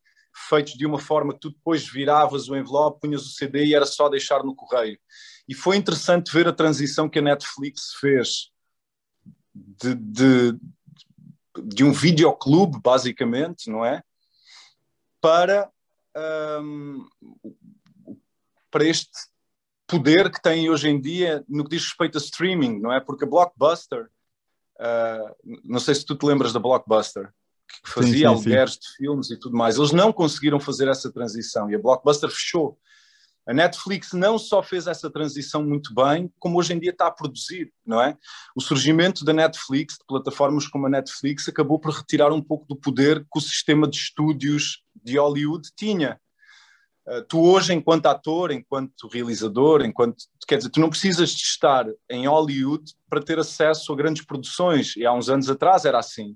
feitos 0.48 0.74
de 0.74 0.86
uma 0.86 1.00
forma 1.00 1.34
que 1.34 1.40
tu 1.40 1.50
depois 1.50 1.88
viravas 1.88 2.48
o 2.48 2.56
envelope, 2.56 3.02
punhas 3.02 3.26
o 3.26 3.30
CD 3.30 3.66
e 3.66 3.76
era 3.76 3.86
só 3.86 4.08
deixar 4.08 4.44
no 4.44 4.56
correio. 4.56 4.98
E 5.48 5.56
foi 5.56 5.78
interessante 5.78 6.32
ver 6.32 6.48
a 6.48 6.54
transição 6.54 7.10
que 7.10 7.18
a 7.18 7.24
Netflix 7.24 7.96
fez 8.00 8.52
de, 9.54 9.96
de, 9.96 10.60
de 11.64 11.84
um 11.84 11.92
videoclube, 11.92 12.80
basicamente, 12.82 13.70
não 13.70 13.86
é? 13.86 14.02
Para, 15.22 15.70
um, 16.62 17.06
para 18.70 18.86
este 18.86 19.10
poder 19.88 20.32
que 20.32 20.42
tem 20.42 20.70
hoje 20.70 20.90
em 20.90 21.00
dia 21.00 21.44
no 21.48 21.64
que 21.64 21.72
diz 21.72 21.84
respeito 21.84 22.18
a 22.18 22.22
streaming, 22.22 22.80
não 22.80 22.92
é? 22.92 23.00
Porque 23.00 23.24
a 23.24 23.28
Blockbuster, 23.28 24.10
uh, 24.80 25.58
não 25.64 25.80
sei 25.80 25.96
se 25.96 26.06
tu 26.06 26.16
te 26.16 26.26
lembras 26.26 26.54
da 26.54 26.60
Blockbuster, 26.60 27.32
que 27.84 27.90
fazia 27.90 28.12
sim, 28.12 28.20
sim, 28.20 28.26
alugueres 28.26 28.74
sim. 28.74 28.80
de 28.80 28.88
filmes 28.98 29.32
e 29.32 29.38
tudo 29.38 29.58
mais. 29.58 29.78
Eles 29.78 29.92
não 29.92 30.12
conseguiram 30.12 30.60
fazer 30.60 30.88
essa 30.88 31.12
transição 31.12 31.70
e 31.70 31.76
a 31.76 31.80
Blockbuster 31.80 32.30
fechou. 32.30 32.78
A 33.48 33.54
Netflix 33.54 34.12
não 34.12 34.38
só 34.38 34.62
fez 34.62 34.88
essa 34.88 35.10
transição 35.10 35.64
muito 35.64 35.96
bem, 35.96 36.30
como 36.38 36.60
hoje 36.60 36.74
em 36.74 36.80
dia 36.80 36.92
está 36.92 37.08
a 37.08 37.12
produzir, 37.12 37.72
não 37.86 38.02
é? 38.02 38.18
O 38.54 38.62
surgimento 38.62 39.24
da 39.24 39.32
Netflix, 39.32 39.94
de 39.94 40.06
plataformas 40.06 40.68
como 40.68 40.86
a 40.86 40.90
Netflix, 40.90 41.48
acabou 41.48 41.80
por 41.80 41.94
retirar 41.94 42.34
um 42.34 42.42
pouco 42.42 42.66
do 42.68 42.76
poder 42.76 43.22
que 43.22 43.38
o 43.38 43.42
sistema 43.42 43.88
de 43.88 43.96
estúdios 43.96 44.84
de 45.02 45.18
Hollywood 45.18 45.70
tinha. 45.78 46.20
Uh, 47.08 47.22
tu 47.24 47.40
hoje, 47.40 47.74
enquanto 47.74 48.08
ator, 48.08 48.52
enquanto 48.52 49.08
realizador, 49.08 49.82
enquanto 49.86 50.26
quer 50.46 50.58
dizer, 50.58 50.70
tu 50.70 50.82
não 50.82 50.90
precisas 50.90 51.30
de 51.30 51.44
estar 51.44 51.86
em 52.10 52.28
Hollywood 52.28 52.84
para 53.10 53.24
ter 53.24 53.40
acesso 53.40 53.94
a 53.94 53.96
grandes 53.96 54.26
produções. 54.26 54.94
E 54.98 55.06
há 55.06 55.14
uns 55.14 55.30
anos 55.30 55.50
atrás 55.50 55.86
era 55.86 55.98
assim. 55.98 56.36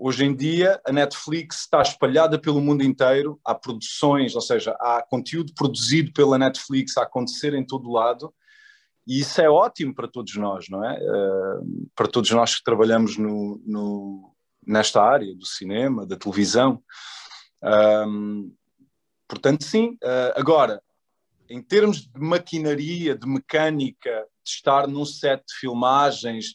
Hoje 0.00 0.24
em 0.24 0.34
dia, 0.34 0.80
a 0.86 0.92
Netflix 0.92 1.62
está 1.62 1.82
espalhada 1.82 2.38
pelo 2.38 2.60
mundo 2.60 2.84
inteiro, 2.84 3.40
há 3.44 3.52
produções, 3.52 4.36
ou 4.36 4.40
seja, 4.40 4.70
há 4.78 5.02
conteúdo 5.02 5.52
produzido 5.54 6.12
pela 6.12 6.38
Netflix 6.38 6.96
a 6.96 7.02
acontecer 7.02 7.52
em 7.52 7.66
todo 7.66 7.90
lado, 7.90 8.32
e 9.04 9.18
isso 9.18 9.40
é 9.40 9.50
ótimo 9.50 9.92
para 9.92 10.06
todos 10.06 10.36
nós, 10.36 10.68
não 10.68 10.84
é? 10.84 10.98
Uh, 11.00 11.90
para 11.96 12.06
todos 12.06 12.30
nós 12.30 12.54
que 12.54 12.62
trabalhamos 12.62 13.16
no, 13.16 13.60
no, 13.66 14.36
nesta 14.64 15.02
área 15.02 15.34
do 15.34 15.46
cinema, 15.46 16.06
da 16.06 16.16
televisão. 16.16 16.80
Um, 18.06 18.54
portanto, 19.26 19.64
sim. 19.64 19.98
Uh, 20.04 20.36
agora, 20.36 20.80
em 21.48 21.60
termos 21.60 22.02
de 22.02 22.20
maquinaria, 22.20 23.16
de 23.16 23.26
mecânica, 23.26 24.26
de 24.44 24.50
estar 24.50 24.86
num 24.86 25.04
set 25.04 25.42
de 25.44 25.54
filmagens, 25.54 26.54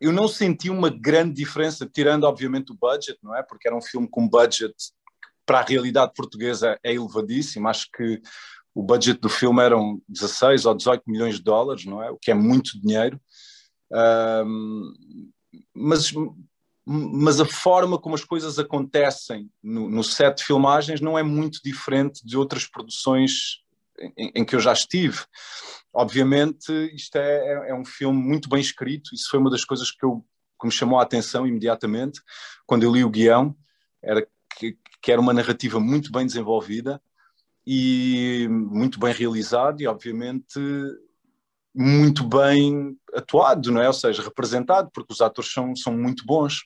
eu 0.00 0.12
não 0.12 0.28
senti 0.28 0.70
uma 0.70 0.90
grande 0.90 1.34
diferença, 1.34 1.86
tirando 1.86 2.24
obviamente 2.24 2.72
o 2.72 2.76
budget, 2.76 3.18
não 3.22 3.34
é? 3.34 3.42
Porque 3.42 3.66
era 3.66 3.76
um 3.76 3.82
filme 3.82 4.08
com 4.08 4.28
budget 4.28 4.74
para 5.44 5.60
a 5.60 5.64
realidade 5.64 6.12
portuguesa 6.14 6.78
é 6.84 6.92
elevadíssimo. 6.92 7.68
Acho 7.68 7.88
que 7.90 8.20
o 8.74 8.82
budget 8.82 9.18
do 9.18 9.28
filme 9.28 9.62
eram 9.62 10.00
16 10.08 10.66
ou 10.66 10.74
18 10.74 11.02
milhões 11.06 11.36
de 11.36 11.42
dólares, 11.42 11.84
não 11.84 12.02
é? 12.02 12.10
O 12.10 12.18
que 12.18 12.30
é 12.30 12.34
muito 12.34 12.78
dinheiro. 12.80 13.20
Um, 13.90 14.92
mas, 15.74 16.12
mas 16.86 17.40
a 17.40 17.46
forma 17.46 17.98
como 17.98 18.14
as 18.14 18.24
coisas 18.24 18.58
acontecem 18.58 19.50
no, 19.62 19.88
no 19.88 20.04
set 20.04 20.36
de 20.36 20.44
filmagens 20.44 21.00
não 21.00 21.18
é 21.18 21.22
muito 21.22 21.60
diferente 21.64 22.24
de 22.24 22.36
outras 22.36 22.66
produções 22.66 23.62
em, 24.16 24.32
em 24.36 24.44
que 24.44 24.54
eu 24.54 24.60
já 24.60 24.72
estive. 24.72 25.18
Obviamente, 26.00 26.70
isto 26.94 27.16
é, 27.16 27.38
é, 27.38 27.70
é, 27.70 27.74
um 27.74 27.84
filme 27.84 28.16
muito 28.16 28.48
bem 28.48 28.60
escrito, 28.60 29.12
isso 29.12 29.28
foi 29.28 29.40
uma 29.40 29.50
das 29.50 29.64
coisas 29.64 29.90
que, 29.90 30.06
eu, 30.06 30.24
que 30.60 30.64
me 30.64 30.72
chamou 30.72 30.96
a 30.96 31.02
atenção 31.02 31.44
imediatamente 31.44 32.20
quando 32.64 32.84
eu 32.84 32.92
li 32.92 33.02
o 33.02 33.10
guião, 33.10 33.52
era 34.00 34.24
que, 34.56 34.78
que 35.02 35.10
era 35.10 35.20
uma 35.20 35.32
narrativa 35.32 35.80
muito 35.80 36.12
bem 36.12 36.24
desenvolvida 36.24 37.02
e 37.66 38.46
muito 38.48 39.00
bem 39.00 39.12
realizado 39.12 39.80
e, 39.80 39.88
obviamente, 39.88 40.60
muito 41.74 42.22
bem 42.22 42.96
atuado, 43.12 43.72
não 43.72 43.82
é? 43.82 43.88
Ou 43.88 43.92
seja, 43.92 44.22
representado, 44.22 44.92
porque 44.94 45.12
os 45.12 45.20
atores 45.20 45.52
são, 45.52 45.74
são 45.74 45.98
muito 45.98 46.24
bons. 46.24 46.62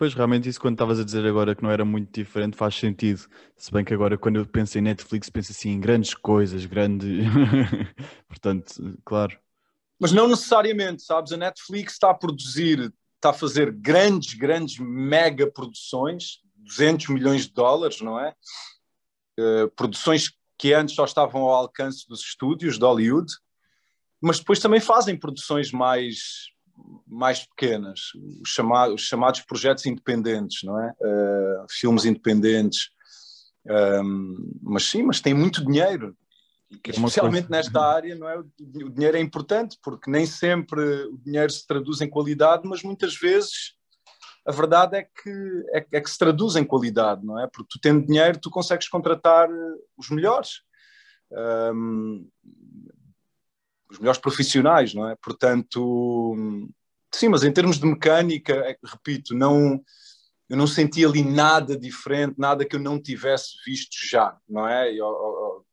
Pois, 0.00 0.14
realmente, 0.14 0.48
isso 0.48 0.58
quando 0.58 0.76
estavas 0.76 0.98
a 0.98 1.04
dizer 1.04 1.26
agora 1.26 1.54
que 1.54 1.62
não 1.62 1.70
era 1.70 1.84
muito 1.84 2.10
diferente 2.10 2.56
faz 2.56 2.74
sentido. 2.74 3.20
Se 3.54 3.70
bem 3.70 3.84
que 3.84 3.92
agora, 3.92 4.16
quando 4.16 4.36
eu 4.36 4.46
penso 4.46 4.78
em 4.78 4.80
Netflix, 4.80 5.28
penso 5.28 5.52
assim 5.52 5.72
em 5.72 5.78
grandes 5.78 6.14
coisas, 6.14 6.64
grandes. 6.64 7.26
Portanto, 8.26 8.98
claro. 9.04 9.38
Mas 9.98 10.10
não 10.10 10.26
necessariamente, 10.26 11.02
sabes? 11.02 11.32
A 11.32 11.36
Netflix 11.36 11.92
está 11.92 12.08
a 12.08 12.14
produzir, 12.14 12.90
está 13.16 13.28
a 13.28 13.34
fazer 13.34 13.72
grandes, 13.72 14.32
grandes 14.32 14.78
mega 14.78 15.46
produções, 15.46 16.38
200 16.56 17.08
milhões 17.08 17.42
de 17.42 17.52
dólares, 17.52 18.00
não 18.00 18.18
é? 18.18 18.34
Uh, 19.38 19.68
produções 19.76 20.32
que 20.56 20.72
antes 20.72 20.94
só 20.94 21.04
estavam 21.04 21.42
ao 21.42 21.52
alcance 21.52 22.08
dos 22.08 22.22
estúdios 22.22 22.78
de 22.78 22.84
Hollywood, 22.86 23.30
mas 24.18 24.38
depois 24.38 24.60
também 24.60 24.80
fazem 24.80 25.14
produções 25.14 25.70
mais 25.70 26.48
mais 27.06 27.44
pequenas, 27.46 28.12
os 28.42 28.48
chamados, 28.50 28.94
os 29.02 29.08
chamados 29.08 29.40
projetos 29.40 29.86
independentes, 29.86 30.62
não 30.62 30.78
é? 30.80 30.92
Uh, 31.00 31.66
filmes 31.70 32.04
independentes. 32.04 32.90
Um, 33.66 34.58
mas 34.62 34.84
sim, 34.84 35.02
mas 35.02 35.20
tem 35.20 35.34
muito 35.34 35.64
dinheiro. 35.64 36.16
É 36.86 36.90
especialmente 36.90 37.48
coisa... 37.48 37.62
nesta 37.62 37.80
área, 37.80 38.14
não 38.14 38.28
é? 38.28 38.38
O 38.38 38.90
dinheiro 38.90 39.16
é 39.16 39.20
importante 39.20 39.76
porque 39.82 40.10
nem 40.10 40.24
sempre 40.24 40.80
o 41.06 41.18
dinheiro 41.18 41.50
se 41.50 41.66
traduz 41.66 42.00
em 42.00 42.08
qualidade, 42.08 42.62
mas 42.64 42.82
muitas 42.82 43.16
vezes 43.16 43.74
a 44.46 44.52
verdade 44.52 44.96
é 44.96 45.02
que 45.02 45.64
é, 45.72 45.86
é 45.92 46.00
que 46.00 46.10
se 46.10 46.18
traduz 46.18 46.56
em 46.56 46.64
qualidade, 46.64 47.24
não 47.24 47.38
é? 47.38 47.46
Porque 47.46 47.68
tu 47.70 47.80
tendo 47.80 48.06
dinheiro, 48.06 48.38
tu 48.40 48.50
consegues 48.50 48.88
contratar 48.88 49.48
os 49.96 50.10
melhores. 50.10 50.62
Um, 51.74 52.28
os 53.90 53.98
melhores 53.98 54.20
profissionais, 54.20 54.94
não 54.94 55.08
é? 55.08 55.16
Portanto, 55.16 56.36
sim, 57.12 57.28
mas 57.28 57.42
em 57.42 57.52
termos 57.52 57.78
de 57.78 57.86
mecânica, 57.86 58.54
é 58.54 58.76
repito, 58.84 59.34
não, 59.34 59.82
eu 60.48 60.56
não 60.56 60.66
senti 60.66 61.04
ali 61.04 61.22
nada 61.22 61.76
diferente, 61.76 62.36
nada 62.38 62.64
que 62.64 62.76
eu 62.76 62.80
não 62.80 63.00
tivesse 63.00 63.56
visto 63.66 63.96
já, 64.08 64.36
não 64.48 64.66
é? 64.66 64.90
Ou, 65.02 65.12
ou, 65.12 65.66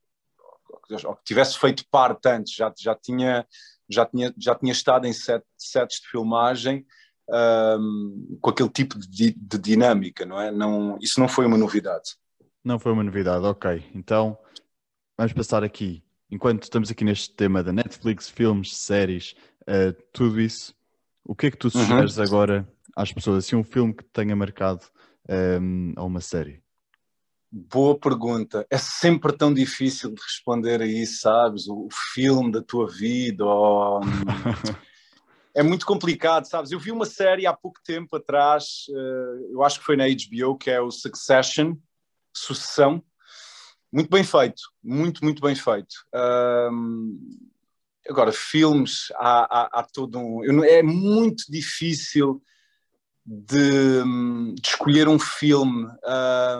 ou, 0.89 1.15
que 1.15 1.24
tivesse 1.25 1.59
feito 1.59 1.86
parte 1.91 2.27
antes, 2.27 2.53
já, 2.53 2.74
já, 2.77 2.95
tinha, 2.95 3.45
já, 3.89 4.05
tinha, 4.05 4.33
já 4.38 4.55
tinha 4.55 4.71
estado 4.71 5.05
em 5.05 5.13
set, 5.13 5.43
de 5.89 6.09
filmagem 6.09 6.86
um, 7.29 8.38
com 8.41 8.50
aquele 8.50 8.69
tipo 8.69 8.97
de, 8.97 9.31
de 9.31 9.57
dinâmica, 9.57 10.25
não 10.25 10.41
é? 10.41 10.50
Não, 10.50 10.97
isso 11.01 11.19
não 11.19 11.27
foi 11.27 11.45
uma 11.45 11.57
novidade. 11.57 12.15
Não 12.63 12.79
foi 12.79 12.91
uma 12.91 13.03
novidade, 13.03 13.45
ok. 13.45 13.91
Então, 13.93 14.38
vamos 15.17 15.33
passar 15.33 15.63
aqui 15.63 16.06
enquanto 16.29 16.63
estamos 16.63 16.91
aqui 16.91 17.03
neste 17.03 17.34
tema 17.34 17.63
da 17.63 17.72
Netflix, 17.72 18.29
filmes, 18.29 18.75
séries, 18.75 19.36
uh, 19.62 19.93
tudo 20.12 20.39
isso, 20.39 20.75
o 21.25 21.36
que 21.36 21.48
é 21.48 21.51
que 21.51 21.57
tu 21.57 21.65
uhum. 21.65 21.72
sugeres 21.72 22.17
uhum. 22.17 22.24
agora 22.24 22.67
às 22.96 23.12
pessoas? 23.12 23.46
Assim, 23.46 23.55
um 23.55 23.63
filme 23.63 23.93
que 23.93 24.03
tenha 24.03 24.36
marcado 24.36 24.81
um, 25.29 25.34
ehm, 25.34 25.93
a 25.96 26.03
uma 26.03 26.22
série? 26.22 26.62
Boa 27.50 27.98
pergunta. 27.98 28.65
É 28.69 28.77
sempre 28.77 29.36
tão 29.36 29.53
difícil 29.53 30.13
de 30.13 30.22
responder 30.22 30.81
a 30.81 30.86
isso, 30.86 31.22
sabes? 31.22 31.67
O, 31.67 31.88
filme 32.13 32.51
da 32.51 32.62
tua 32.62 32.88
vida. 32.88 33.46
Ou... 33.46 34.01
é 35.55 35.63
muito 35.63 35.86
complicado, 35.86 36.46
sabes? 36.46 36.72
Eu 36.72 36.79
vi 36.79 36.91
uma 36.91 37.05
série 37.05 37.46
há 37.46 37.53
pouco 37.53 37.79
tempo 37.84 38.15
atrás, 38.17 38.86
uh, 38.89 39.51
eu 39.51 39.63
acho 39.63 39.79
que 39.79 39.86
foi 39.86 39.96
na 39.96 40.05
HBO, 40.05 40.57
que 40.57 40.69
é 40.69 40.81
o 40.81 40.91
Succession, 40.91 41.75
Sucessão 42.36 43.03
muito 43.91 44.10
bem 44.10 44.24
feito, 44.24 44.62
muito, 44.84 45.24
muito 45.24 45.41
bem 45.41 45.56
feito. 45.56 45.96
Um, 46.72 47.39
agora, 48.10 48.32
filmes, 48.32 49.08
há, 49.15 49.62
há, 49.62 49.79
há, 49.79 49.84
todo 49.84 50.20
um. 50.20 50.63
É 50.63 50.84
muito 50.84 51.44
difícil 51.50 52.41
de, 53.25 54.03
de 54.56 54.67
escolher 54.67 55.08
um 55.08 55.20
filme. 55.20 55.88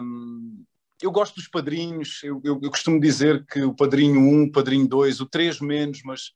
Um, 0.02 0.64
eu 1.02 1.12
gosto 1.12 1.36
dos 1.36 1.48
padrinhos, 1.48 2.22
eu, 2.24 2.42
eu, 2.44 2.60
eu, 2.62 2.70
costumo 2.72 3.00
dizer 3.00 3.46
que 3.46 3.62
o 3.62 3.74
Padrinho 3.74 4.20
1, 4.20 4.44
o 4.44 4.52
Padrinho 4.52 4.88
2, 4.88 5.22
o 5.22 5.28
3 5.28 5.60
menos, 5.62 6.02
mas 6.04 6.32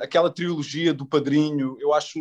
aquela 0.00 0.30
trilogia 0.30 0.92
do 0.92 1.06
Padrinho, 1.06 1.76
eu 1.80 1.92
acho 1.92 2.18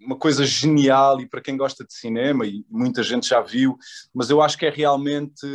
uma 0.00 0.16
coisa 0.16 0.44
genial 0.46 1.20
e 1.20 1.28
para 1.28 1.40
quem 1.40 1.56
gosta 1.56 1.84
de 1.84 1.92
cinema 1.92 2.46
e 2.46 2.64
muita 2.70 3.02
gente 3.02 3.28
já 3.28 3.40
viu, 3.40 3.76
mas 4.14 4.30
eu 4.30 4.40
acho 4.40 4.56
que 4.56 4.66
é 4.66 4.70
realmente 4.70 5.46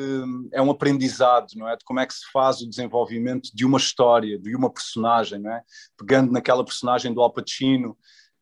é 0.52 0.62
um 0.62 0.70
aprendizado, 0.70 1.48
não 1.56 1.68
é? 1.68 1.76
De 1.78 1.86
como 1.86 2.00
é 2.00 2.06
que 2.06 2.14
se 2.14 2.30
faz 2.32 2.62
o 2.62 2.70
desenvolvimento 2.70 3.50
de 3.54 3.66
uma 3.66 3.78
história, 3.78 4.38
de 4.38 4.56
uma 4.56 4.72
personagem, 4.72 5.40
não 5.40 5.52
é? 5.52 5.62
Pegando 5.98 6.32
naquela 6.32 6.64
personagem 6.64 7.14
do 7.14 7.22
Al 7.22 7.32
Pacino 7.32 7.98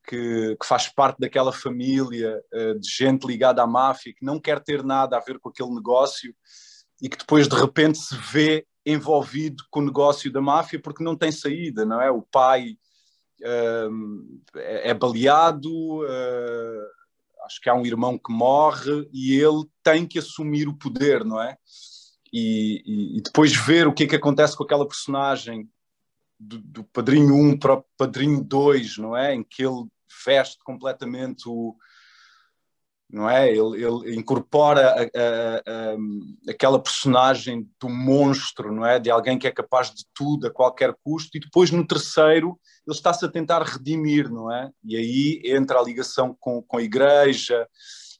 que, 0.08 0.58
que 0.60 0.66
faz 0.66 0.88
parte 0.88 1.20
daquela 1.20 1.52
família 1.52 2.42
uh, 2.54 2.80
de 2.80 2.90
gente 2.90 3.28
ligada 3.28 3.62
à 3.62 3.68
máfia 3.68 4.14
que 4.14 4.26
não 4.26 4.40
quer 4.40 4.60
ter 4.60 4.84
nada 4.84 5.18
a 5.18 5.20
ver 5.20 5.40
com 5.40 5.50
aquele 5.50 5.74
negócio 5.74 6.34
e 7.02 7.08
que 7.08 7.18
depois 7.18 7.48
de 7.48 7.56
repente 7.56 8.00
se 8.00 8.16
vê 8.32 8.66
envolvido 8.86 9.64
com 9.70 9.80
o 9.80 9.86
negócio 9.86 10.32
da 10.32 10.42
máfia 10.42 10.82
porque 10.82 11.04
não 11.04 11.16
tem 11.16 11.32
saída, 11.32 11.86
não 11.86 12.02
é? 12.02 12.10
O 12.10 12.24
pai 12.24 12.78
é, 13.44 14.90
é 14.90 14.94
baleado, 14.94 15.70
uh, 16.02 16.88
acho 17.46 17.60
que 17.62 17.70
há 17.70 17.74
um 17.74 17.86
irmão 17.86 18.18
que 18.18 18.32
morre 18.32 19.08
e 19.12 19.36
ele 19.36 19.66
tem 19.84 20.06
que 20.06 20.20
assumir 20.20 20.68
o 20.68 20.78
poder, 20.78 21.26
não 21.26 21.42
é? 21.42 21.58
E, 22.32 22.82
e, 22.86 23.18
e 23.18 23.22
depois 23.22 23.54
ver 23.54 23.88
o 23.88 23.94
que 23.94 24.04
é 24.04 24.08
que 24.08 24.16
acontece 24.16 24.56
com 24.56 24.64
aquela 24.64 24.88
personagem 24.88 25.70
do, 26.40 26.60
do 26.60 26.84
Padrinho 26.86 27.36
1 27.36 27.60
para 27.60 27.74
o 27.74 27.86
Padrinho 27.98 28.44
2, 28.44 28.98
não 28.98 29.16
é? 29.16 29.36
Em 29.36 29.44
que 29.44 29.64
ele 29.64 29.86
veste 30.26 30.60
completamente 30.64 31.48
o, 31.48 31.76
não 33.12 33.30
é? 33.30 33.50
Ele, 33.50 33.84
ele 33.84 34.16
incorpora 34.16 34.90
a, 34.90 35.02
a, 35.02 35.58
a, 35.58 36.52
aquela 36.52 36.82
personagem 36.82 37.68
do 37.80 37.90
monstro, 37.90 38.74
não 38.74 38.86
é? 38.86 39.00
De 39.00 39.12
alguém 39.12 39.38
que 39.38 39.48
é 39.48 39.52
capaz 39.52 39.92
de 39.92 40.06
tudo 40.14 40.48
a 40.48 40.52
qualquer 40.52 40.96
custo, 41.04 41.36
e 41.36 41.40
depois 41.40 41.72
no 41.72 41.86
terceiro 41.86 42.58
ele 42.88 42.96
está-se 42.96 43.26
a 43.26 43.32
tentar 43.32 43.64
redimir, 43.64 44.30
não 44.30 44.52
é? 44.52 44.70
E 44.84 44.96
aí 44.96 45.42
entra 45.46 45.80
a 45.80 45.84
ligação 45.84 46.36
com, 46.40 46.62
com 46.62 46.78
a 46.78 46.82
igreja, 46.82 47.68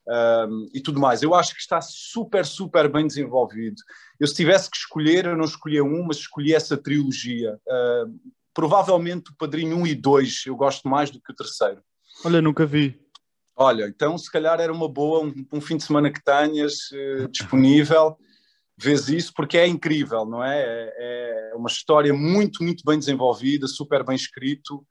um, 0.08 0.68
e 0.74 0.82
tudo 0.82 1.00
mais. 1.00 1.22
Eu 1.22 1.34
acho 1.34 1.54
que 1.54 1.62
está 1.62 1.80
super, 1.82 2.46
super 2.46 2.92
bem 2.92 3.08
desenvolvido. 3.08 3.82
Eu, 4.20 4.28
se 4.28 4.36
tivesse 4.36 4.70
que 4.70 4.78
escolher, 4.78 5.26
eu 5.26 5.38
não 5.38 5.46
escolhia 5.46 5.84
um, 5.84 6.04
mas 6.04 6.18
escolhi 6.18 6.54
essa 6.54 6.78
trilogia. 6.78 7.58
Uh, 7.68 8.20
provavelmente 8.54 9.32
o 9.32 9.36
Padrinho 9.36 9.78
1 9.78 9.88
e 9.88 9.96
2 9.96 10.44
eu 10.48 10.56
gosto 10.56 10.88
mais 10.88 11.10
do 11.10 11.22
que 11.22 11.32
o 11.32 11.36
terceiro. 11.36 11.82
Olha, 12.26 12.42
nunca 12.42 12.66
vi. 12.66 13.00
Olha, 13.56 13.86
então 13.86 14.18
se 14.18 14.32
calhar 14.32 14.60
era 14.60 14.72
uma 14.72 14.88
boa, 14.88 15.24
um, 15.24 15.34
um 15.54 15.62
fim 15.62 15.78
de 15.78 15.84
semana 15.84 16.12
que 16.12 16.24
tenhas 16.24 16.74
uh, 16.92 17.28
disponível, 17.30 18.18
vês 18.78 19.08
isso, 19.10 19.32
porque 19.36 19.58
é 19.58 19.68
incrível, 19.68 20.26
não 20.26 20.44
é? 20.44 20.62
é? 20.62 21.52
É 21.52 21.56
uma 21.56 21.70
história 21.70 22.14
muito, 22.14 22.64
muito 22.64 22.84
bem 22.86 22.98
desenvolvida, 22.98 23.68
super 23.68 24.04
bem 24.04 24.16
escrito, 24.16 24.86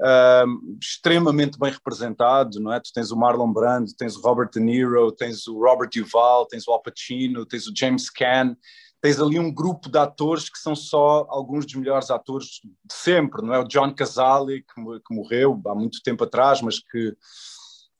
uh, 0.00 0.78
extremamente 0.80 1.58
bem 1.58 1.72
representado, 1.72 2.60
não 2.60 2.72
é? 2.72 2.80
Tu 2.80 2.90
tens 2.92 3.10
o 3.10 3.16
Marlon 3.16 3.52
Brando, 3.52 3.94
tens 3.96 4.16
o 4.16 4.20
Robert 4.20 4.50
De 4.50 4.60
Niro, 4.60 5.12
tens 5.12 5.46
o 5.46 5.58
Robert 5.58 5.90
Duvall, 5.94 6.46
tens 6.46 6.66
o 6.66 6.72
Al 6.72 6.82
Pacino, 6.82 7.46
tens 7.46 7.66
o 7.66 7.72
James 7.74 8.10
Caan, 8.10 8.56
tens 9.00 9.18
ali 9.18 9.38
um 9.38 9.52
grupo 9.52 9.88
de 9.88 9.98
atores 9.98 10.50
que 10.50 10.58
são 10.58 10.74
só 10.74 11.26
alguns 11.30 11.64
dos 11.64 11.76
melhores 11.76 12.10
atores 12.10 12.60
de 12.84 12.94
sempre, 12.94 13.42
não 13.42 13.54
é? 13.54 13.58
O 13.58 13.68
John 13.68 13.94
Cazale, 13.94 14.62
que, 14.62 15.00
que 15.06 15.14
morreu 15.14 15.60
há 15.66 15.74
muito 15.74 16.02
tempo 16.02 16.24
atrás, 16.24 16.60
mas 16.60 16.78
que, 16.80 17.16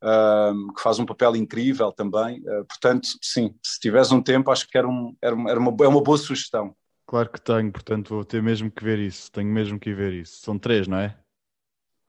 uh, 0.03 0.73
que 0.75 0.83
faz 0.83 0.99
um 0.99 1.07
papel 1.07 1.37
incrível 1.37 1.93
também. 1.93 2.41
Uh, 2.41 2.65
portanto, 2.65 3.09
sim, 3.23 3.55
se 3.63 3.79
tiveres 3.81 4.11
um 4.13 4.23
tempo, 4.23 4.51
acho 4.51 4.69
que 4.69 4.77
era, 4.77 4.89
um, 4.89 5.17
era, 5.23 5.35
uma, 5.35 5.51
era 5.51 5.61
uma, 5.61 5.77
é 5.81 5.89
uma 5.89 6.03
boa 6.03 6.19
sugestão. 6.19 6.75
Claro 7.07 7.31
que 7.31 7.41
tenho, 7.41 7.73
portanto 7.73 8.15
vou 8.15 8.25
ter 8.25 8.43
mesmo 8.43 8.71
que 8.71 8.85
ver 8.85 8.99
isso. 8.99 9.31
Tenho 9.33 9.49
mesmo 9.49 9.79
que 9.79 9.93
ver 9.93 10.13
isso. 10.13 10.41
São 10.41 10.59
três, 10.59 10.87
não 10.87 10.99
é? 10.99 11.17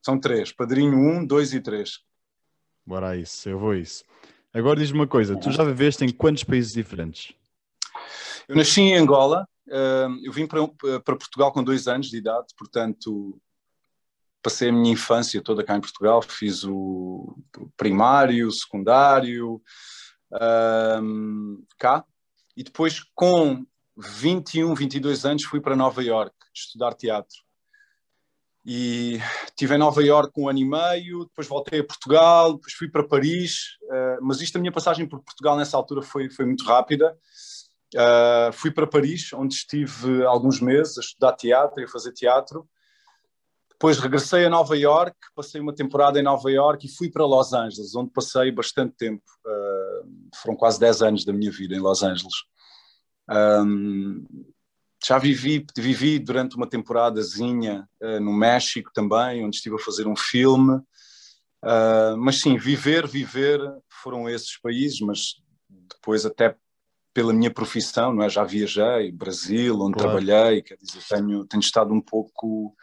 São 0.04 0.20
três. 0.20 0.52
Padrinho 0.52 0.96
um, 0.96 1.26
dois 1.26 1.54
e 1.54 1.60
três. 1.60 2.00
Bora 2.86 3.10
a 3.10 3.18
isso, 3.18 3.48
eu 3.50 3.60
vou 3.60 3.72
a 3.72 3.78
isso. 3.78 4.04
Agora 4.54 4.80
diz-me 4.80 5.00
uma 5.00 5.08
coisa, 5.08 5.38
tu 5.38 5.50
já 5.50 5.64
viveste 5.64 6.04
em 6.04 6.10
quantos 6.12 6.44
países 6.44 6.74
diferentes? 6.74 7.34
Eu 8.50 8.56
nasci 8.56 8.82
em 8.82 8.98
Angola, 8.98 9.48
eu 9.66 10.32
vim 10.32 10.46
para, 10.46 10.68
para 10.68 11.16
Portugal 11.16 11.54
com 11.54 11.64
dois 11.64 11.88
anos 11.88 12.10
de 12.10 12.18
idade, 12.18 12.48
portanto 12.58 13.40
passei 14.42 14.70
a 14.70 14.72
minha 14.72 14.94
infância 14.94 15.42
toda 15.42 15.64
cá 15.64 15.76
em 15.76 15.82
Portugal, 15.82 16.22
fiz 16.22 16.64
o 16.64 17.38
primário, 17.78 18.48
o 18.48 18.52
secundário, 18.52 19.62
um, 21.02 21.64
cá, 21.78 22.04
e 22.56 22.64
depois 22.64 23.02
com 23.16 23.66
21, 23.98 24.74
22 24.74 25.26
anos 25.26 25.44
fui 25.44 25.62
para 25.62 25.76
Nova 25.76 26.04
York 26.04 26.36
estudar 26.54 26.94
teatro. 26.94 27.38
E 28.64 29.20
estive 29.46 29.74
em 29.74 29.80
Nova 29.80 30.04
York 30.04 30.32
um 30.40 30.48
ano 30.48 30.60
e 30.60 30.66
meio, 30.66 31.26
depois 31.26 31.48
voltei 31.48 31.80
a 31.80 31.84
Portugal, 31.84 32.54
depois 32.54 32.74
fui 32.74 32.88
para 32.88 33.08
Paris, 33.08 33.78
uh, 33.84 34.24
mas 34.24 34.40
isto, 34.40 34.56
a 34.56 34.60
minha 34.60 34.72
passagem 34.72 35.08
por 35.08 35.24
Portugal 35.24 35.58
nessa 35.58 35.76
altura 35.76 36.02
foi, 36.02 36.30
foi 36.30 36.46
muito 36.46 36.64
rápida. 36.64 37.18
Uh, 37.96 38.54
fui 38.54 38.72
para 38.72 38.88
Paris, 38.88 39.34
onde 39.34 39.56
estive 39.56 40.24
alguns 40.26 40.62
meses 40.62 40.98
a 40.98 41.02
estudar 41.02 41.34
teatro 41.34 41.82
e 41.82 41.86
a 41.86 41.88
fazer 41.88 42.14
teatro. 42.14 42.70
Depois 43.82 43.98
regressei 43.98 44.46
a 44.46 44.50
Nova 44.50 44.78
York, 44.78 45.18
passei 45.34 45.60
uma 45.60 45.74
temporada 45.74 46.20
em 46.20 46.22
Nova 46.22 46.52
York 46.52 46.86
e 46.86 46.96
fui 46.96 47.10
para 47.10 47.26
Los 47.26 47.52
Angeles, 47.52 47.96
onde 47.96 48.12
passei 48.12 48.52
bastante 48.52 48.94
tempo. 48.96 49.24
Uh, 49.44 50.30
foram 50.36 50.56
quase 50.56 50.80
10 50.80 51.02
anos 51.02 51.26
da 51.26 51.34
minha 51.34 51.50
vida 51.52 51.74
em 51.74 51.80
Los 51.80 52.04
Angeles. 52.04 52.36
Um, 53.28 54.24
já 55.04 55.18
vivi, 55.18 55.66
vivi 55.76 56.20
durante 56.20 56.56
uma 56.56 56.70
temporadazinha 56.70 57.90
uh, 58.04 58.20
no 58.20 58.32
México 58.32 58.92
também, 58.94 59.44
onde 59.44 59.56
estive 59.56 59.78
a 59.78 59.84
fazer 59.84 60.06
um 60.08 60.16
filme. 60.16 60.76
Uh, 61.64 62.16
mas 62.20 62.40
sim, 62.40 62.60
viver, 62.60 63.08
viver 63.08 63.60
foram 64.04 64.30
esses 64.30 64.60
países, 64.60 65.00
mas 65.00 65.42
depois 65.92 66.24
até 66.24 66.56
pela 67.16 67.34
minha 67.34 67.52
profissão, 67.52 68.14
não 68.14 68.22
é? 68.22 68.30
Já 68.30 68.44
viajei, 68.44 69.12
Brasil, 69.12 69.74
onde 69.82 69.98
claro. 69.98 70.22
trabalhei, 70.22 70.62
quer 70.62 70.78
dizer, 70.80 71.02
tenho, 71.10 71.48
tenho 71.48 71.62
estado 71.62 71.92
um 71.92 72.00
pouco, 72.00 72.76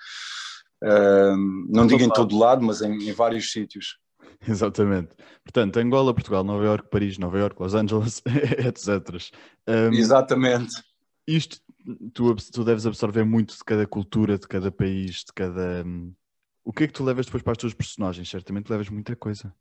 uh, 0.82 1.37
não 1.68 1.87
digo 1.87 2.02
em 2.02 2.08
todo 2.08 2.38
lado, 2.38 2.62
mas 2.64 2.82
em, 2.82 3.08
em 3.08 3.12
vários 3.12 3.50
sítios. 3.50 3.99
Exatamente. 4.47 5.14
Portanto, 5.42 5.78
Angola, 5.78 6.14
Portugal, 6.14 6.44
Nova 6.44 6.64
Iorque, 6.64 6.90
Paris, 6.90 7.18
Nova 7.18 7.38
Iorque, 7.38 7.62
Los 7.62 7.75
Angeles, 7.75 8.22
etc. 8.59 9.33
Um, 9.66 9.92
Exatamente. 9.94 10.83
Isto, 11.26 11.59
tu, 12.12 12.35
tu 12.35 12.64
deves 12.64 12.87
absorver 12.87 13.24
muito 13.24 13.57
de 13.57 13.64
cada 13.64 13.87
cultura, 13.87 14.38
de 14.38 14.46
cada 14.46 14.70
país, 14.70 15.24
de 15.24 15.33
cada... 15.35 15.85
Um, 15.85 16.14
o 16.64 16.72
que 16.72 16.85
é 16.85 16.87
que 16.87 16.92
tu 16.92 17.05
levas 17.05 17.26
depois 17.26 17.42
para 17.42 17.53
as 17.53 17.59
tuas 17.59 17.74
personagens? 17.74 18.29
Certamente 18.29 18.70
levas 18.70 18.88
muita 18.88 19.16
coisa. 19.16 19.55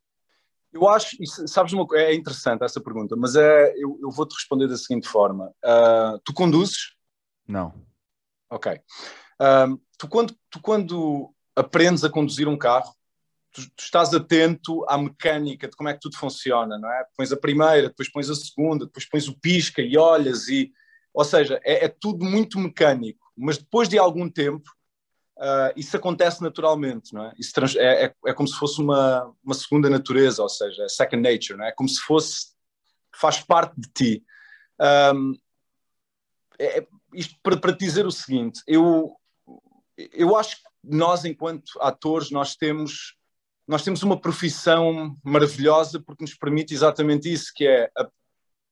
Eu 0.74 0.88
acho, 0.89 1.15
sabes, 1.48 1.72
uma, 1.72 1.88
é 1.94 2.13
interessante 2.13 2.63
essa 2.63 2.82
pergunta, 2.82 3.15
mas 3.15 3.36
é, 3.36 3.74
eu, 3.78 3.98
eu 4.02 4.12
vou-te 4.12 4.34
responder 4.34 4.68
da 4.68 4.76
seguinte 4.78 5.08
forma. 5.08 5.48
Uh, 5.63 6.20
tu 6.24 6.34
conduzes? 6.34 6.96
Não. 7.48 7.74
Ok. 8.50 8.80
Uh, 9.41 9.80
tu, 9.97 10.08
quando, 10.08 10.36
tu 10.50 10.62
quando 10.62 11.34
aprendes 11.56 12.04
a 12.04 12.10
conduzir 12.10 12.47
um 12.47 12.58
carro, 12.58 12.93
tu, 13.52 13.62
tu, 13.76 13.84
estás 13.84 14.13
atento 14.13 14.86
à 14.88 14.97
mecânica 14.97 15.67
de 15.67 15.76
como 15.76 15.89
é 15.89 15.93
que 15.93 16.00
tudo 16.00 16.17
funciona, 16.17 16.78
não 16.78 16.91
é? 16.91 17.06
Pões 17.15 17.32
a 17.32 17.38
primeira, 17.38 17.89
depois 17.89 18.12
pões 18.12 18.30
a 18.30 18.36
segunda, 18.36 18.86
depois 18.86 19.08
pões 19.08 19.28
o 19.28 19.39
pisca 19.39 19.82
e 19.82 19.97
olhas 19.97 20.47
e... 20.47 20.71
Ou 21.13 21.23
seja, 21.23 21.60
é, 21.63 21.86
é 21.86 21.88
tudo 21.88 22.23
muito 22.23 22.60
mecânico, 22.60 23.32
mas 23.36 23.58
depois 23.58 23.89
de 23.89 23.97
algum 23.97 24.30
tempo 24.30 24.69
Uh, 25.38 25.69
isso 25.76 25.95
acontece 25.95 26.41
naturalmente, 26.41 27.13
não 27.13 27.26
é? 27.26 27.34
Isso 27.38 27.54
é, 27.78 28.06
é, 28.06 28.15
é, 28.26 28.34
como 28.34 28.47
se 28.47 28.56
fosse 28.56 28.82
uma, 28.82 29.32
uma 29.43 29.54
segunda 29.54 29.88
natureza, 29.88 30.41
ou 30.41 30.50
seja, 30.50 30.84
é 30.84 30.89
second 30.89 31.21
nature, 31.21 31.56
não 31.56 31.63
é? 31.63 31.69
é 31.69 31.71
como 31.73 31.88
se 31.88 32.02
fosse, 32.02 32.56
faz 33.15 33.39
parte 33.39 33.80
de 33.80 33.88
ti. 33.89 34.26
Um, 35.13 35.38
é, 36.58 36.80
é, 36.80 36.88
isto 37.13 37.36
para, 37.43 37.56
para 37.56 37.71
dizer 37.71 38.08
o 38.08 38.12
seguinte, 38.12 38.62
eu, 38.65 39.15
eu 40.14 40.36
acho 40.36 40.58
que 40.58 40.64
nós, 40.84 41.26
enquanto 41.26 41.72
atores, 41.80 42.32
nós 42.32 42.56
temos, 42.56 43.16
nós 43.68 43.84
temos 43.84 44.04
uma 44.04 44.20
profissão 44.20 45.18
maravilhosa 45.24 46.02
porque 46.02 46.24
nos 46.24 46.36
permite 46.36 46.74
exatamente 46.74 47.32
isso, 47.32 47.52
que 47.56 47.68
é 47.68 47.90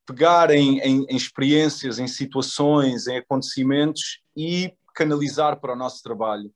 pegar 0.05 0.51
em, 0.51 0.79
em, 0.79 1.05
em 1.09 1.15
experiências, 1.15 1.97
em 1.97 2.07
situações, 2.07 3.07
em 3.07 3.17
acontecimentos 3.17 4.21
e 4.37 4.73
canalizar 4.93 5.59
para 5.59 5.73
o 5.73 5.75
nosso 5.75 6.01
trabalho. 6.03 6.53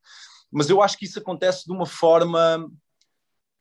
Mas 0.52 0.70
eu 0.70 0.82
acho 0.82 0.98
que 0.98 1.06
isso 1.06 1.20
acontece 1.20 1.66
de 1.66 1.72
uma 1.72 1.86
forma. 1.86 2.70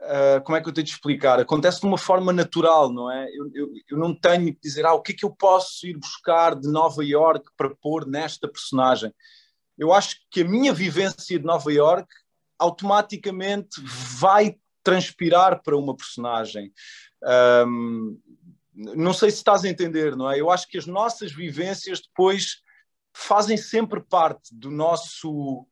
Uh, 0.00 0.40
como 0.44 0.56
é 0.56 0.60
que 0.60 0.68
eu 0.68 0.72
tenho 0.72 0.84
de 0.84 0.92
explicar? 0.92 1.40
Acontece 1.40 1.80
de 1.80 1.86
uma 1.86 1.98
forma 1.98 2.32
natural, 2.32 2.92
não 2.92 3.10
é? 3.10 3.28
Eu, 3.34 3.50
eu, 3.52 3.72
eu, 3.90 3.98
não 3.98 4.14
tenho 4.14 4.54
que 4.54 4.60
dizer, 4.62 4.86
ah, 4.86 4.94
o 4.94 5.02
que 5.02 5.10
é 5.10 5.14
que 5.14 5.24
eu 5.24 5.30
posso 5.30 5.86
ir 5.86 5.98
buscar 5.98 6.54
de 6.54 6.68
Nova 6.68 7.04
York 7.04 7.44
para 7.56 7.74
pôr 7.74 8.06
nesta 8.06 8.46
personagem. 8.46 9.12
Eu 9.78 9.92
acho 9.92 10.16
que 10.30 10.42
a 10.42 10.48
minha 10.48 10.72
vivência 10.72 11.38
de 11.38 11.44
Nova 11.44 11.72
York 11.72 12.08
automaticamente 12.58 13.80
vai 14.18 14.56
transpirar 14.82 15.62
para 15.62 15.76
uma 15.76 15.96
personagem. 15.96 16.72
Um, 17.66 18.18
não 18.74 19.12
sei 19.12 19.30
se 19.30 19.38
estás 19.38 19.64
a 19.64 19.68
entender, 19.68 20.16
não 20.16 20.30
é? 20.30 20.40
Eu 20.40 20.50
acho 20.50 20.68
que 20.68 20.78
as 20.78 20.86
nossas 20.86 21.32
vivências 21.32 22.00
depois 22.00 22.62
fazem 23.12 23.56
sempre 23.56 24.00
parte 24.00 24.54
do 24.54 24.70
nosso, 24.70 25.66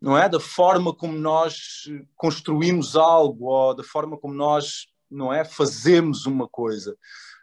não 0.00 0.18
é? 0.18 0.28
Da 0.28 0.40
forma 0.40 0.94
como 0.94 1.16
nós 1.16 1.84
construímos 2.16 2.96
algo 2.96 3.46
ou 3.46 3.74
da 3.74 3.84
forma 3.84 4.18
como 4.18 4.34
nós, 4.34 4.86
não 5.10 5.32
é? 5.32 5.44
Fazemos 5.44 6.26
uma 6.26 6.48
coisa. 6.48 6.96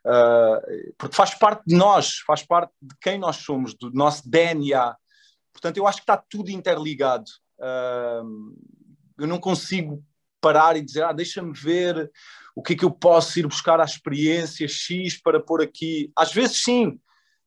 Uh, 0.06 0.94
porque 0.98 1.16
faz 1.16 1.34
parte 1.34 1.64
de 1.66 1.76
nós, 1.76 2.20
faz 2.26 2.44
parte 2.44 2.72
de 2.82 2.96
quem 3.02 3.18
nós 3.18 3.38
somos, 3.38 3.74
do 3.74 3.92
nosso 3.92 4.30
DNA. 4.30 4.96
Portanto, 5.58 5.78
eu 5.78 5.88
acho 5.88 5.98
que 5.98 6.04
está 6.04 6.17
tudo 6.17 6.50
interligado. 6.50 7.26
Uh, 7.60 8.56
eu 9.17 9.28
não 9.28 9.39
consigo 9.39 10.04
parar 10.39 10.78
e 10.78 10.82
dizer, 10.82 11.04
ah, 11.04 11.12
deixa-me 11.12 11.52
ver 11.52 12.12
o 12.56 12.62
que 12.62 12.74
é 12.74 12.76
que 12.76 12.86
eu 12.86 12.91
posso 12.91 13.39
ir 13.39 13.48
buscar 13.48 13.80
à 13.80 13.84
experiência 13.84 14.67
X 14.67 15.20
para 15.20 15.39
pôr 15.39 15.62
aqui. 15.62 16.12
Às 16.15 16.32
vezes 16.32 16.63
sim, 16.63 17.00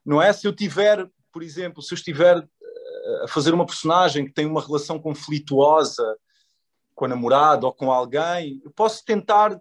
não 0.05 0.20
é? 0.20 0.33
Se 0.33 0.46
eu 0.46 0.53
tiver 0.53 1.09
por 1.33 1.42
exemplo, 1.42 1.83
se 1.83 1.92
eu 1.92 1.96
estiver 1.96 2.37
eh, 2.38 3.25
a 3.25 3.29
fazer 3.29 3.55
uma 3.55 3.66
personagem 3.66 4.25
que 4.25 4.33
tem 4.33 4.46
uma 4.46 4.64
relação 4.64 4.99
conflituosa 4.99 6.16
com 6.94 7.05
a 7.05 7.09
namorada 7.09 7.66
ou 7.66 7.73
com 7.73 7.90
alguém, 7.90 8.61
eu 8.64 8.70
posso 8.70 9.05
tentar, 9.05 9.59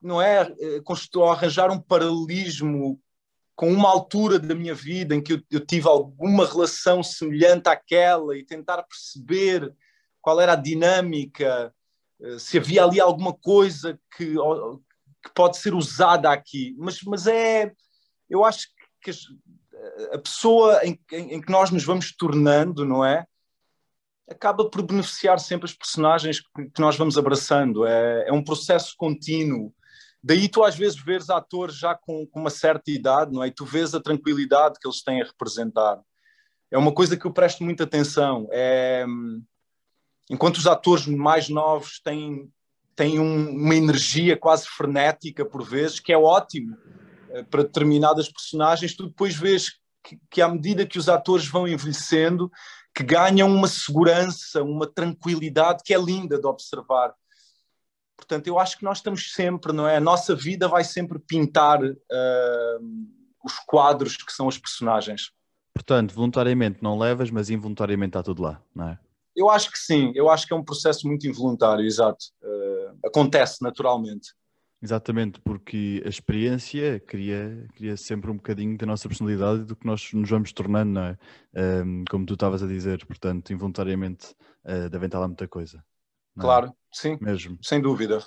não 0.00 0.20
é, 0.20 0.42
eh, 0.60 0.82
arranjar 1.30 1.70
um 1.70 1.80
paralelismo 1.80 3.00
com 3.56 3.72
uma 3.72 3.88
altura 3.88 4.38
da 4.38 4.54
minha 4.54 4.74
vida 4.74 5.14
em 5.14 5.22
que 5.22 5.34
eu, 5.34 5.42
eu, 5.50 5.64
tive 5.64 5.88
alguma 5.88 6.46
relação 6.46 7.02
semelhante 7.02 7.68
àquela 7.68 8.36
e 8.36 8.44
tentar 8.44 8.82
perceber 8.82 9.72
qual 10.20 10.40
era 10.40 10.54
a 10.54 10.56
dinâmica, 10.56 11.72
eh, 12.20 12.38
se 12.38 12.58
havia 12.58 12.84
ali 12.84 13.00
alguma 13.00 13.32
coisa 13.32 13.98
que, 14.16 14.34
que 14.34 15.30
pode 15.34 15.58
ser 15.58 15.74
usada 15.74 16.30
aqui. 16.30 16.74
Mas, 16.78 17.00
mas 17.02 17.26
é, 17.26 17.72
eu 18.28 18.44
acho 18.44 18.68
que 19.02 19.12
a 20.12 20.18
pessoa 20.18 20.80
em, 20.84 20.98
em, 21.12 21.34
em, 21.34 21.40
que 21.40 21.52
nós 21.52 21.70
nos 21.70 21.84
vamos 21.84 22.14
tornando, 22.16 22.84
não 22.84 23.04
é? 23.04 23.26
Acaba 24.28 24.68
por 24.68 24.82
beneficiar 24.82 25.38
sempre 25.38 25.66
as 25.66 25.74
personagens 25.74 26.40
que, 26.40 26.70
que 26.70 26.80
nós 26.80 26.96
vamos 26.96 27.18
abraçando. 27.18 27.86
É, 27.86 28.28
é 28.28 28.32
um 28.32 28.42
processo 28.42 28.94
contínuo 28.96 29.72
Daí 30.26 30.48
tu 30.48 30.64
às 30.64 30.74
vezes 30.74 30.98
vês 30.98 31.28
atores 31.28 31.76
já 31.76 31.94
com, 31.94 32.26
com, 32.26 32.40
uma 32.40 32.48
certa 32.48 32.90
idade, 32.90 33.30
não 33.30 33.44
é? 33.44 33.48
E 33.48 33.50
tu 33.50 33.66
vês 33.66 33.94
a 33.94 34.00
tranquilidade 34.00 34.78
que 34.80 34.88
eles 34.88 35.02
têm 35.02 35.20
a 35.20 35.26
representar. 35.26 36.00
É 36.70 36.78
uma 36.78 36.94
coisa 36.94 37.14
que 37.14 37.26
eu 37.26 37.30
presto 37.30 37.62
muita 37.62 37.84
atenção. 37.84 38.48
É, 38.50 39.04
enquanto 40.30 40.56
os 40.56 40.66
atores 40.66 41.06
mais 41.06 41.50
novos 41.50 42.00
têm, 42.00 42.50
têm 42.96 43.20
um, 43.20 43.50
uma 43.50 43.74
energia 43.74 44.34
quase 44.34 44.66
frenética 44.66 45.44
por 45.44 45.62
vezes, 45.62 46.00
que 46.00 46.10
é 46.10 46.16
ótimo 46.16 46.74
eh, 47.28 47.42
para 47.42 47.62
determinadas 47.62 48.30
personagens, 48.30 48.96
tu 48.96 49.08
depois 49.08 49.36
vês 49.36 49.72
que, 50.02 50.18
que 50.30 50.40
à 50.40 50.48
medida 50.48 50.86
que 50.86 50.98
os 50.98 51.10
atores 51.10 51.46
vão 51.46 51.68
envelhecendo, 51.68 52.50
que 52.94 53.02
ganham 53.02 53.54
uma 53.54 53.68
segurança, 53.68 54.62
uma 54.62 54.86
tranquilidade 54.86 55.82
que 55.84 55.92
é 55.92 55.98
linda 55.98 56.40
de 56.40 56.46
observar. 56.46 57.12
Portanto, 58.16 58.46
eu 58.46 58.58
acho 58.58 58.78
que 58.78 58.84
nós 58.84 58.98
estamos 58.98 59.32
sempre, 59.32 59.72
não 59.72 59.88
é? 59.88 59.96
A 59.96 60.00
nossa 60.00 60.34
vida 60.34 60.68
vai 60.68 60.84
sempre 60.84 61.18
pintar 61.18 61.82
uh, 61.82 61.94
os 63.44 63.58
quadros 63.66 64.16
que 64.16 64.32
são 64.32 64.46
os 64.46 64.56
personagens. 64.56 65.32
Portanto, 65.74 66.14
voluntariamente 66.14 66.82
não 66.82 66.98
levas, 66.98 67.30
mas 67.30 67.50
involuntariamente 67.50 68.10
está 68.10 68.22
tudo 68.22 68.42
lá, 68.42 68.62
não 68.74 68.88
é? 68.90 68.98
Eu 69.36 69.50
acho 69.50 69.70
que 69.70 69.78
sim, 69.78 70.12
eu 70.14 70.30
acho 70.30 70.46
que 70.46 70.54
é 70.54 70.56
um 70.56 70.62
processo 70.62 71.08
muito 71.08 71.26
involuntário, 71.26 71.84
exato. 71.84 72.26
Uh, 72.40 73.06
acontece 73.06 73.60
naturalmente. 73.62 74.32
Exatamente, 74.80 75.40
porque 75.40 76.02
a 76.04 76.08
experiência 76.08 77.00
cria, 77.00 77.66
cria 77.74 77.96
sempre 77.96 78.30
um 78.30 78.36
bocadinho 78.36 78.76
da 78.76 78.84
nossa 78.84 79.08
personalidade 79.08 79.64
do 79.64 79.74
que 79.74 79.86
nós 79.86 80.12
nos 80.12 80.28
vamos 80.28 80.52
tornando, 80.52 80.92
não 80.92 81.04
é? 81.04 81.18
Um, 81.82 82.04
como 82.08 82.26
tu 82.26 82.34
estavas 82.34 82.62
a 82.62 82.66
dizer, 82.66 83.04
portanto, 83.06 83.50
involuntariamente 83.50 84.34
uh, 84.64 84.88
devem 84.90 85.06
estar 85.06 85.18
lá 85.18 85.26
muita 85.26 85.48
coisa. 85.48 85.82
É? 86.36 86.40
Claro, 86.40 86.74
sim, 86.92 87.18
mesmo. 87.20 87.58
sem 87.62 87.80
dúvida. 87.80 88.24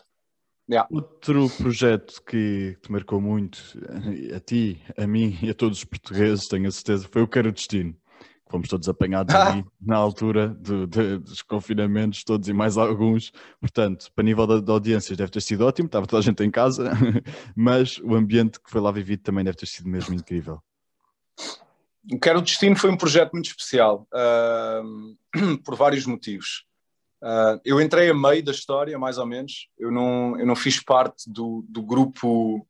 Yeah. 0.70 0.88
Outro 0.92 1.50
projeto 1.52 2.22
que 2.24 2.78
te 2.82 2.92
marcou 2.92 3.22
muito, 3.22 3.58
a 4.36 4.40
ti, 4.40 4.82
a 4.98 5.08
mim 5.08 5.38
e 5.42 5.50
a 5.50 5.54
todos 5.54 5.78
os 5.78 5.84
portugueses, 5.86 6.48
tenho 6.48 6.68
a 6.68 6.72
certeza, 6.72 7.08
foi 7.10 7.22
o 7.22 7.28
Quero 7.28 7.54
Destino. 7.54 7.96
Fomos 8.50 8.68
todos 8.70 8.88
apanhados 8.88 9.34
ali 9.36 9.66
na 9.80 9.96
altura 9.96 10.50
do, 10.50 10.88
dos 10.88 11.42
confinamentos, 11.42 12.24
todos 12.24 12.48
e 12.50 12.54
mais 12.54 12.78
alguns. 12.78 13.32
Portanto, 13.60 14.12
para 14.14 14.24
nível 14.24 14.48
de, 14.48 14.62
de, 14.62 14.72
audiências 14.72 15.18
deve 15.18 15.32
ter 15.32 15.42
sido 15.42 15.66
ótimo, 15.66 15.88
estava 15.88 16.06
toda 16.06 16.20
a 16.20 16.24
gente 16.24 16.44
em 16.44 16.52
casa, 16.52 16.92
mas 17.56 17.98
o 18.00 18.16
ambiente 18.16 18.60
que 18.60 18.70
foi 18.70 18.82
lá 18.82 18.92
vivido 18.92 19.24
também 19.24 19.44
deve 19.44 19.58
ter 19.58 19.68
sido 19.68 19.88
mesmo 19.90 20.16
incrível. 20.16 20.62
O 22.12 22.20
Quero 22.20 22.42
Destino 22.42 22.76
foi 22.76 22.90
um 22.90 22.98
projeto 22.98 23.34
muito 23.34 23.48
especial, 23.48 24.08
uh, 24.14 25.58
por 25.64 25.76
vários 25.76 26.06
motivos. 26.06 26.66
Uh, 27.24 27.60
eu 27.66 27.82
entrei 27.82 28.10
a 28.10 28.14
meio 28.14 28.44
da 28.44 28.52
história, 28.52 28.98
mais 29.00 29.18
ou 29.18 29.26
menos. 29.26 29.68
Eu 29.78 29.92
não, 29.92 30.40
eu 30.40 30.46
não 30.46 30.56
fiz 30.56 30.84
parte 30.84 31.30
do, 31.30 31.66
do 31.68 31.82
grupo 31.82 32.68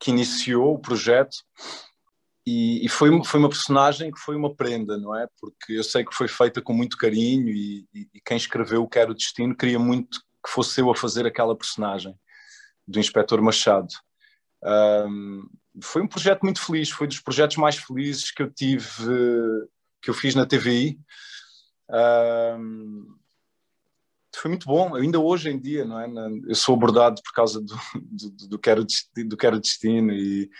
que 0.00 0.10
iniciou 0.10 0.74
o 0.74 0.78
projeto 0.78 1.36
e, 2.46 2.84
e, 2.84 2.88
foi, 2.88 3.10
foi 3.24 3.38
uma 3.38 3.48
personagem 3.48 4.10
que 4.10 4.18
foi 4.18 4.34
uma 4.34 4.54
prenda, 4.54 4.96
não 4.96 5.14
é? 5.14 5.28
Porque 5.38 5.74
eu 5.74 5.84
sei 5.84 6.04
que 6.04 6.14
foi 6.14 6.26
feita 6.26 6.62
com 6.62 6.72
muito 6.72 6.96
carinho 6.96 7.48
e, 7.48 7.86
e, 7.94 8.08
e 8.14 8.20
quem 8.24 8.36
escreveu 8.36 8.82
o 8.82 8.88
Quero 8.88 9.14
Destino 9.14 9.56
queria 9.56 9.78
muito 9.78 10.20
que 10.44 10.50
fosse 10.50 10.80
eu 10.80 10.90
a 10.90 10.96
fazer 10.96 11.26
aquela 11.26 11.56
personagem 11.56 12.14
do 12.88 12.98
Inspetor 12.98 13.42
Machado. 13.42 13.88
Um, 14.64 15.48
foi 15.82 16.02
um 16.02 16.08
projeto 16.08 16.42
muito 16.42 16.64
feliz, 16.64 16.90
foi 16.90 17.06
dos 17.06 17.20
projetos 17.20 17.56
mais 17.56 17.76
felizes 17.76 18.30
que 18.30 18.42
eu 18.42 18.50
tive, 18.50 18.88
que 20.02 20.10
eu 20.10 20.14
fiz 20.14 20.34
na 20.34 20.46
TVI. 20.46 20.98
Um, 21.90 23.19
foi 24.40 24.48
muito 24.48 24.66
bom, 24.66 24.94
ainda 24.94 25.20
hoje 25.20 25.50
em 25.50 25.58
dia, 25.58 25.84
não 25.84 26.00
é? 26.00 26.08
Eu 26.48 26.54
sou 26.54 26.74
abordado 26.74 27.20
por 27.22 27.32
causa 27.32 27.60
do, 27.60 27.74
do, 28.00 28.48
do, 28.48 28.58
quero, 28.58 28.84
destino, 28.84 29.28
do 29.28 29.36
quero 29.36 29.60
destino 29.60 30.12
e, 30.12 30.50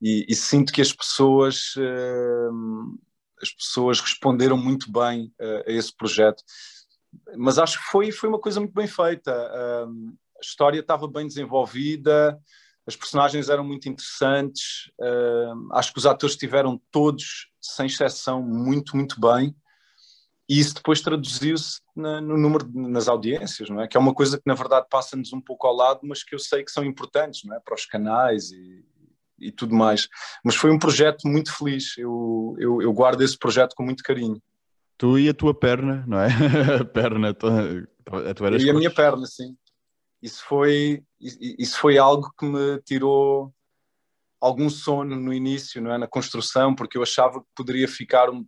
e, 0.00 0.26
e 0.28 0.34
sinto 0.34 0.72
que 0.72 0.80
as 0.80 0.92
pessoas, 0.92 1.74
uh, 1.76 2.98
as 3.42 3.50
pessoas 3.50 4.00
responderam 4.00 4.56
muito 4.56 4.90
bem 4.90 5.32
uh, 5.40 5.68
a 5.68 5.72
esse 5.72 5.94
projeto. 5.94 6.42
Mas 7.36 7.58
acho 7.58 7.78
que 7.78 7.84
foi, 7.86 8.12
foi 8.12 8.28
uma 8.28 8.40
coisa 8.40 8.60
muito 8.60 8.74
bem 8.74 8.86
feita. 8.86 9.32
Uh, 9.32 10.16
a 10.38 10.40
história 10.40 10.78
estava 10.78 11.08
bem 11.08 11.26
desenvolvida, 11.26 12.38
as 12.86 12.94
personagens 12.94 13.48
eram 13.48 13.64
muito 13.64 13.88
interessantes, 13.88 14.90
acho 15.72 15.90
que 15.90 15.98
os 15.98 16.04
atores 16.04 16.34
estiveram 16.34 16.78
todos, 16.90 17.48
sem 17.58 17.86
exceção, 17.86 18.42
muito, 18.42 18.94
muito 18.94 19.18
bem 19.18 19.56
e 20.48 20.58
isso 20.58 20.74
depois 20.74 21.00
traduziu-se 21.00 21.80
no 21.96 22.36
número 22.36 22.68
nas 22.74 23.08
audiências, 23.08 23.70
não 23.70 23.80
é? 23.80 23.88
Que 23.88 23.96
é 23.96 24.00
uma 24.00 24.14
coisa 24.14 24.36
que 24.36 24.44
na 24.46 24.54
verdade 24.54 24.86
passa-nos 24.90 25.32
um 25.32 25.40
pouco 25.40 25.66
ao 25.66 25.74
lado, 25.74 26.00
mas 26.02 26.22
que 26.22 26.34
eu 26.34 26.38
sei 26.38 26.62
que 26.62 26.70
são 26.70 26.84
importantes, 26.84 27.44
não 27.44 27.56
é? 27.56 27.60
Para 27.60 27.74
os 27.74 27.86
canais 27.86 28.50
e, 28.50 28.84
e 29.38 29.50
tudo 29.50 29.74
mais. 29.74 30.06
Mas 30.44 30.54
foi 30.54 30.70
um 30.70 30.78
projeto 30.78 31.26
muito 31.26 31.56
feliz. 31.56 31.96
Eu, 31.96 32.54
eu, 32.58 32.82
eu, 32.82 32.92
guardo 32.92 33.22
esse 33.22 33.38
projeto 33.38 33.74
com 33.74 33.82
muito 33.82 34.02
carinho. 34.02 34.40
Tu 34.98 35.18
e 35.18 35.28
a 35.30 35.34
tua 35.34 35.54
perna, 35.54 36.04
não 36.06 36.20
é? 36.20 36.28
a 36.80 36.84
perna, 36.84 37.32
tu, 37.32 37.46
tu 38.36 38.44
eras. 38.44 38.62
E 38.62 38.68
a 38.68 38.74
minha 38.74 38.92
perna, 38.92 39.24
sim. 39.26 39.56
Isso 40.22 40.44
foi, 40.46 41.02
isso 41.20 41.78
foi 41.78 41.96
algo 41.96 42.30
que 42.38 42.46
me 42.46 42.80
tirou 42.82 43.52
algum 44.40 44.68
sono 44.68 45.16
no 45.16 45.32
início, 45.32 45.80
não 45.80 45.92
é? 45.92 45.96
Na 45.96 46.06
construção, 46.06 46.74
porque 46.74 46.98
eu 46.98 47.02
achava 47.02 47.40
que 47.40 47.46
poderia 47.56 47.88
ficar 47.88 48.28
um, 48.28 48.46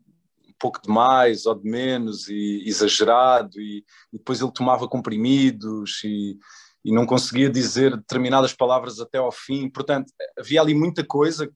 pouco 0.59 0.81
de 0.83 0.88
mais 0.88 1.47
ou 1.47 1.55
de 1.55 1.69
menos 1.69 2.29
e 2.29 2.62
exagerado 2.66 3.61
e, 3.61 3.85
e 4.12 4.19
depois 4.19 4.40
ele 4.40 4.53
tomava 4.53 4.88
comprimidos 4.88 6.03
e, 6.05 6.38
e, 6.85 6.92
não 6.92 7.07
conseguia 7.07 7.51
dizer 7.51 7.97
determinadas 7.97 8.53
palavras 8.53 9.01
até 9.01 9.19
ao 9.19 9.33
fim. 9.33 9.69
Portanto, 9.69 10.12
havia 10.38 10.61
ali 10.61 10.75
muita 10.75 11.05
coisa 11.05 11.47
que, 11.47 11.55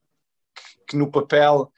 que 0.89 0.97
no 0.97 1.11
papel 1.11 1.73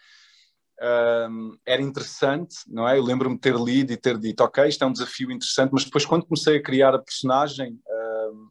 um, 1.30 1.56
era 1.64 1.80
interessante, 1.80 2.56
não 2.66 2.88
é? 2.88 2.98
Eu 2.98 3.04
lembro-me 3.04 3.38
ter 3.38 3.54
lido 3.54 3.92
e 3.92 3.96
ter 3.96 4.18
dito, 4.18 4.42
ok, 4.42 4.66
isto 4.66 4.82
é 4.82 4.86
um 4.86 4.92
desafio 4.92 5.30
interessante, 5.30 5.70
mas 5.72 5.84
depois 5.84 6.04
quando 6.04 6.26
comecei 6.26 6.56
a 6.56 6.62
criar 6.62 6.94
a 6.94 6.98
personagem, 6.98 7.78
um, 7.88 8.48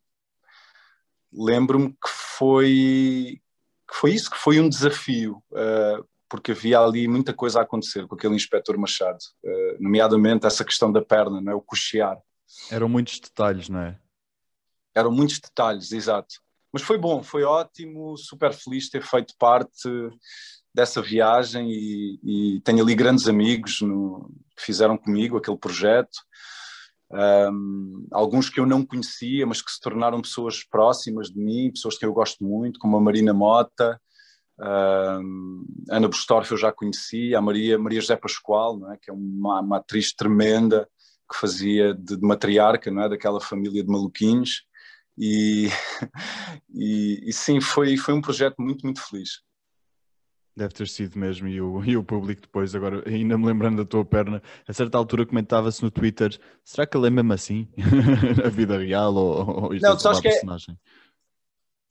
lembro-me 1.34 1.90
que 1.90 2.10
foi 2.38 3.42
que 3.90 3.98
foi 3.98 4.14
isso, 4.14 4.32
que 4.32 4.38
foi 4.38 4.58
um 4.58 4.70
desafio, 4.70 5.44
uh, 5.52 6.08
porque 6.32 6.54
havia 6.54 6.80
ali 6.80 7.10
muita 7.10 7.34
coisa 7.34 7.60
a 7.60 7.64
acontecer 7.64 8.08
com 8.08 8.16
aquele 8.16 8.36
inspetor 8.36 8.78
Machado, 8.78 9.20
uh, 9.44 9.84
nomeadamente 9.84 10.48
essa 10.48 10.64
questão 10.64 10.90
da 10.90 11.02
perna, 11.02 11.42
não 11.42 11.52
é? 11.52 11.56
o 11.56 11.62
cochear. 11.62 12.18
Eram 12.72 12.88
muitos 12.88 13.20
detalhes, 13.20 13.68
não 13.68 13.82
é? 13.82 14.00
Eram 14.96 15.12
muitos 15.12 15.40
detalhes, 15.40 15.92
exato. 15.92 16.36
Mas 16.72 16.84
foi 16.84 16.98
bom, 16.98 17.22
foi 17.22 17.44
ótimo, 17.44 18.16
super 18.16 18.54
feliz 18.54 18.86
de 18.86 18.92
ter 18.92 19.04
feito 19.04 19.34
parte 19.38 19.90
dessa 20.74 21.02
viagem 21.02 21.70
e, 21.70 22.20
e 22.24 22.62
tenho 22.62 22.82
ali 22.82 22.96
grandes 22.96 23.28
amigos 23.28 23.82
no, 23.82 24.32
que 24.56 24.64
fizeram 24.64 24.98
comigo 24.98 25.36
aquele 25.36 25.58
projeto. 25.58 26.18
Um, 27.12 28.08
alguns 28.10 28.50
que 28.50 28.58
eu 28.58 28.66
não 28.66 28.86
conhecia, 28.86 29.46
mas 29.46 29.62
que 29.62 29.70
se 29.70 29.82
tornaram 29.82 30.22
pessoas 30.22 30.64
próximas 30.64 31.28
de 31.28 31.38
mim, 31.38 31.72
pessoas 31.72 31.98
que 31.98 32.06
eu 32.06 32.14
gosto 32.14 32.42
muito, 32.42 32.80
como 32.80 32.96
a 32.96 33.02
Marina 33.02 33.34
Mota, 33.34 34.00
Uh, 34.62 35.66
Ana 35.90 36.08
Bustorff 36.08 36.52
eu 36.52 36.58
já 36.58 36.72
conhecia, 36.72 37.40
a 37.40 37.42
Maria, 37.42 37.80
Maria 37.80 38.00
José 38.00 38.16
Pascoal, 38.16 38.78
não 38.78 38.94
é? 38.94 38.98
que 38.98 39.10
é 39.10 39.14
uma, 39.14 39.60
uma 39.60 39.78
atriz 39.78 40.14
tremenda 40.14 40.88
que 41.30 41.40
fazia 41.40 41.96
de, 41.96 42.16
de, 42.16 42.22
matriarca 42.22 42.92
não 42.92 43.02
é? 43.02 43.10
daquela 43.10 43.42
família 43.42 43.84
de 43.84 43.90
maluquinhos. 43.90 44.64
E, 45.18 45.68
e, 46.76 47.24
e, 47.26 47.34
sim, 47.34 47.60
foi, 47.60 47.98
foi 47.98 48.14
um 48.14 48.22
projeto 48.22 48.62
muito, 48.62 48.86
muito 48.86 49.02
feliz. 49.02 49.42
Deve 50.56 50.74
ter 50.74 50.88
sido 50.88 51.18
mesmo, 51.18 51.48
e 51.48 51.60
o, 51.60 51.84
e 51.84 51.98
o 51.98 52.04
público 52.04 52.42
depois, 52.42 52.76
agora 52.76 53.02
ainda 53.10 53.38
me 53.38 53.46
lembrando 53.46 53.78
da 53.78 53.86
tua 53.86 54.04
perna, 54.06 54.44
a 54.68 54.74
certa 54.74 54.98
altura 54.98 55.26
comentava-se 55.26 55.82
no 55.82 55.90
Twitter: 55.90 56.38
será 56.64 56.86
que 56.86 56.96
ele 56.96 57.08
é 57.08 57.10
mesmo 57.10 57.32
assim 57.34 57.70
na 58.44 58.50
vida 58.50 58.78
real 58.78 59.16
ou, 59.16 59.64
ou 59.64 59.74
isto 59.74 59.84
Não, 59.84 59.96
é 59.96 60.00
só 60.00 60.22
personagem? 60.22 60.78
É 60.78 61.01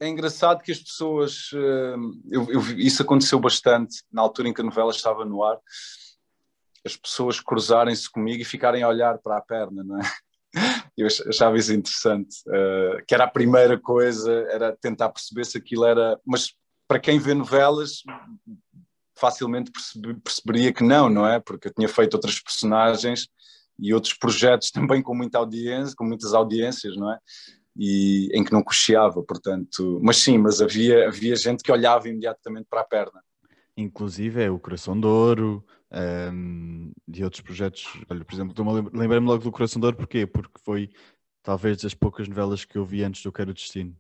é 0.01 0.09
engraçado 0.09 0.63
que 0.63 0.73
as 0.73 0.81
pessoas. 0.81 1.51
Hum, 1.53 2.23
eu, 2.31 2.51
eu, 2.51 2.61
isso 2.79 3.03
aconteceu 3.03 3.39
bastante 3.39 4.03
na 4.11 4.23
altura 4.23 4.49
em 4.49 4.55
que 4.55 4.63
a 4.63 4.65
novela 4.65 4.91
estava 4.91 5.25
no 5.25 5.45
ar. 5.45 5.59
As 6.85 6.97
pessoas 6.97 7.39
cruzarem-se 7.39 8.11
comigo 8.11 8.41
e 8.41 8.45
ficarem 8.45 8.83
a 8.83 8.89
olhar 8.89 9.19
para 9.19 9.37
a 9.37 9.43
perna, 9.43 9.85
não 9.85 10.01
é? 10.01 10.03
Eu 10.97 11.07
achava 11.07 11.57
isso 11.57 11.73
interessante. 11.73 12.37
Uh, 12.49 13.05
que 13.07 13.15
era 13.15 13.25
a 13.25 13.31
primeira 13.31 13.79
coisa, 13.79 14.33
era 14.51 14.77
tentar 14.77 15.11
perceber 15.11 15.45
se 15.45 15.59
aquilo 15.59 15.85
era. 15.85 16.19
Mas 16.27 16.55
para 16.89 16.99
quem 16.99 17.19
vê 17.19 17.35
novelas, 17.35 18.03
facilmente 19.15 19.71
percebe, 19.71 20.15
perceberia 20.15 20.73
que 20.73 20.83
não, 20.83 21.09
não 21.09 21.27
é? 21.27 21.39
Porque 21.39 21.69
eu 21.69 21.75
tinha 21.75 21.89
feito 21.89 22.15
outras 22.15 22.41
personagens 22.41 23.29
e 23.79 23.95
outros 23.95 24.15
projetos 24.15 24.71
também 24.73 25.03
com 25.03 25.15
muita 25.15 25.39
audiência, 25.39 25.95
com 25.97 26.05
muitas 26.05 26.33
audiências, 26.33 26.97
não 26.97 27.13
é? 27.13 27.19
E 27.83 28.29
em 28.35 28.45
que 28.45 28.53
não 28.53 28.62
cocheava, 28.62 29.23
portanto, 29.23 29.99
mas 30.03 30.19
sim, 30.19 30.37
mas 30.37 30.61
havia, 30.61 31.09
havia 31.09 31.35
gente 31.35 31.62
que 31.62 31.73
olhava 31.73 32.11
imediatamente 32.11 32.66
para 32.69 32.83
a 32.83 32.85
perna. 32.85 33.25
Inclusive 33.75 34.43
é 34.43 34.51
o 34.51 34.59
Coração 34.59 35.01
de 35.01 35.07
Ouro 35.07 35.64
um, 35.90 36.93
e 37.09 37.25
outros 37.25 37.40
projetos, 37.40 37.87
olha, 38.11 38.23
por 38.23 38.35
exemplo, 38.35 38.90
lembrei-me 38.93 39.27
logo 39.27 39.43
do 39.43 39.51
Coração 39.51 39.81
de 39.81 39.87
Ouro, 39.87 39.97
porquê? 39.97 40.27
Porque 40.27 40.61
foi 40.62 40.90
talvez 41.43 41.81
das 41.81 41.95
poucas 41.95 42.29
novelas 42.29 42.66
que 42.66 42.77
eu 42.77 42.85
vi 42.85 43.03
antes 43.03 43.23
do 43.23 43.33
Quero 43.33 43.55
Destino. 43.55 43.97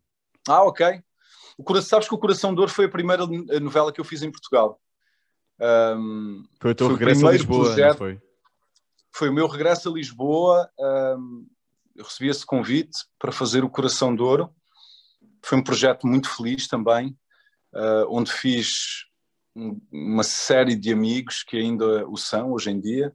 Ah, 0.46 0.62
ok. 0.62 1.02
O 1.56 1.64
Coração, 1.64 1.88
sabes 1.88 2.06
que 2.06 2.14
o 2.14 2.18
Coração 2.18 2.52
de 2.52 2.60
Ouro 2.60 2.70
foi 2.70 2.84
a 2.84 2.90
primeira 2.90 3.26
novela 3.62 3.90
que 3.90 4.00
eu 4.00 4.04
fiz 4.04 4.22
em 4.22 4.30
Portugal. 4.30 4.78
Um, 5.58 6.42
foi 6.60 6.72
o 6.72 6.74
teu 6.74 6.86
foi 6.86 6.96
regresso 6.96 7.26
a 7.26 7.32
Lisboa, 7.32 7.64
projeto, 7.64 7.96
foi? 7.96 8.20
Foi 9.10 9.30
o 9.30 9.32
meu 9.32 9.46
regresso 9.46 9.88
a 9.88 9.92
Lisboa. 9.92 10.70
Um, 10.78 11.46
eu 12.00 12.04
recebi 12.04 12.30
esse 12.30 12.46
convite 12.46 12.98
para 13.18 13.30
fazer 13.30 13.62
o 13.62 13.68
Coração 13.68 14.16
de 14.16 14.22
Ouro. 14.22 14.50
Foi 15.44 15.58
um 15.58 15.62
projeto 15.62 16.06
muito 16.06 16.34
feliz 16.34 16.66
também, 16.66 17.08
uh, 17.74 18.06
onde 18.08 18.32
fiz 18.32 19.04
um, 19.54 19.78
uma 19.92 20.22
série 20.22 20.74
de 20.74 20.90
amigos 20.90 21.42
que 21.42 21.58
ainda 21.58 22.08
o 22.08 22.16
são 22.16 22.52
hoje 22.52 22.70
em 22.70 22.80
dia. 22.80 23.12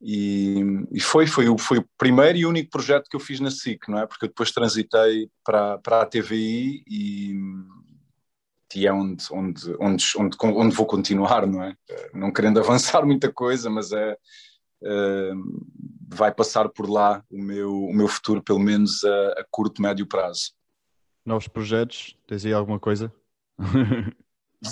E, 0.00 0.62
e, 0.92 1.00
foi, 1.00 1.26
foi, 1.26 1.48
o, 1.48 1.58
foi 1.58 1.78
o 1.78 1.88
primeiro 1.98 2.38
e 2.38 2.46
único 2.46 2.70
projeto 2.70 3.08
que 3.10 3.16
eu 3.16 3.20
fiz 3.20 3.40
na 3.40 3.50
SIC, 3.50 3.88
não 3.88 3.98
é? 3.98 4.06
Porque 4.06 4.26
eu 4.26 4.28
depois 4.28 4.52
transitei 4.52 5.28
para, 5.44 5.76
para 5.78 6.02
a 6.02 6.06
TVI 6.06 6.84
e, 6.86 7.34
e 8.76 8.86
é 8.86 8.92
onde, 8.92 9.24
onde, 9.32 9.76
onde, 9.80 10.04
onde, 10.16 10.36
onde 10.40 10.76
vou 10.76 10.86
continuar, 10.86 11.48
não 11.48 11.64
é? 11.64 11.74
Não 12.14 12.32
querendo 12.32 12.60
avançar 12.62 13.04
muita 13.04 13.32
coisa, 13.32 13.68
mas 13.68 13.90
é, 13.90 14.16
é 14.84 15.32
vai 16.08 16.32
passar 16.32 16.68
por 16.68 16.88
lá 16.88 17.22
o 17.30 17.40
meu, 17.40 17.84
o 17.84 17.92
meu 17.92 18.08
futuro, 18.08 18.42
pelo 18.42 18.58
menos 18.58 19.04
a, 19.04 19.40
a 19.40 19.44
curto, 19.50 19.82
médio 19.82 20.06
prazo. 20.06 20.52
Novos 21.24 21.48
projetos? 21.48 22.16
Tens 22.26 22.44
aí 22.46 22.52
alguma 22.52 22.80
coisa? 22.80 23.12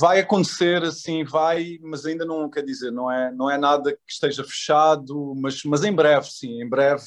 vai 0.01 0.21
acontecer 0.21 0.83
assim, 0.83 1.25
vai, 1.25 1.79
mas 1.83 2.07
ainda 2.07 2.25
não 2.25 2.49
quer 2.49 2.63
dizer, 2.63 2.91
não 2.91 3.11
é, 3.11 3.31
não 3.33 3.51
é 3.51 3.59
nada 3.59 3.93
que 3.93 4.13
esteja 4.13 4.43
fechado, 4.43 5.35
mas, 5.37 5.63
mas 5.65 5.85
em 5.85 5.93
breve, 5.93 6.27
sim, 6.31 6.63
em 6.63 6.69
breve, 6.69 7.05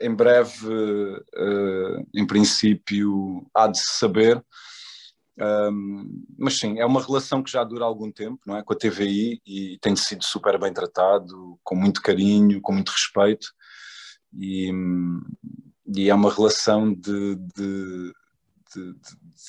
em 0.00 0.14
breve, 0.14 0.66
uh, 0.66 2.06
em 2.14 2.26
princípio, 2.26 3.46
há 3.54 3.66
de 3.66 3.78
se 3.78 3.98
saber. 3.98 4.42
Um, 5.38 6.24
mas 6.38 6.58
sim, 6.58 6.78
é 6.78 6.86
uma 6.86 7.02
relação 7.02 7.42
que 7.42 7.50
já 7.50 7.62
dura 7.62 7.84
algum 7.84 8.10
tempo, 8.10 8.40
não 8.46 8.56
é? 8.56 8.62
Com 8.62 8.72
a 8.72 8.76
TVI 8.76 9.40
e 9.46 9.78
tem 9.80 9.94
sido 9.94 10.24
super 10.24 10.58
bem 10.58 10.72
tratado, 10.72 11.58
com 11.62 11.74
muito 11.74 12.00
carinho, 12.00 12.60
com 12.60 12.72
muito 12.72 12.90
respeito, 12.90 13.48
e, 14.32 14.72
e 15.94 16.08
é 16.08 16.14
uma 16.14 16.32
relação 16.32 16.92
de, 16.92 17.36
de 17.54 18.12
de, 18.74 18.92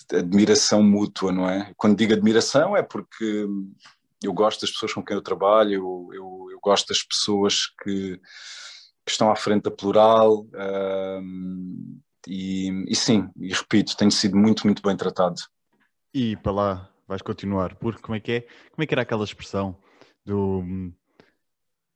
de, 0.10 0.16
admiração 0.16 0.84
mútua, 0.84 1.32
não 1.32 1.50
é? 1.50 1.74
Quando 1.76 1.98
digo 1.98 2.14
admiração 2.14 2.78
é 2.78 2.84
porque 2.84 3.46
eu 4.24 4.34
gosto 4.34 4.62
das 4.62 4.72
pessoas 4.72 4.94
com 4.94 5.04
quem 5.04 5.16
eu 5.16 5.22
trabalho, 5.22 5.74
eu, 5.74 6.10
eu, 6.14 6.48
eu 6.52 6.60
gosto 6.62 6.88
das 6.88 7.04
pessoas 7.04 7.68
que, 7.84 8.18
que, 9.06 9.12
estão 9.12 9.32
à 9.32 9.36
frente 9.36 9.64
da 9.64 9.72
plural 9.72 10.48
um, 11.22 12.00
e, 12.28 12.86
e, 12.88 12.96
sim, 12.96 13.30
e 13.38 13.54
repito, 13.54 13.98
tenho 13.98 14.12
sido 14.12 14.38
muito, 14.38 14.66
muito 14.66 14.82
bem 14.82 14.96
tratado. 14.96 15.42
E 16.14 16.36
para 16.38 16.52
lá 16.52 16.90
vais 17.08 17.22
continuar, 17.22 17.76
porque 17.76 18.02
como 18.02 18.16
é 18.16 18.20
que 18.20 18.32
é? 18.32 18.42
Como 18.42 18.84
é 18.84 18.86
que 18.86 18.94
era 18.94 19.02
aquela 19.02 19.24
expressão 19.24 19.78
do 20.26 20.60
hum, 20.60 20.94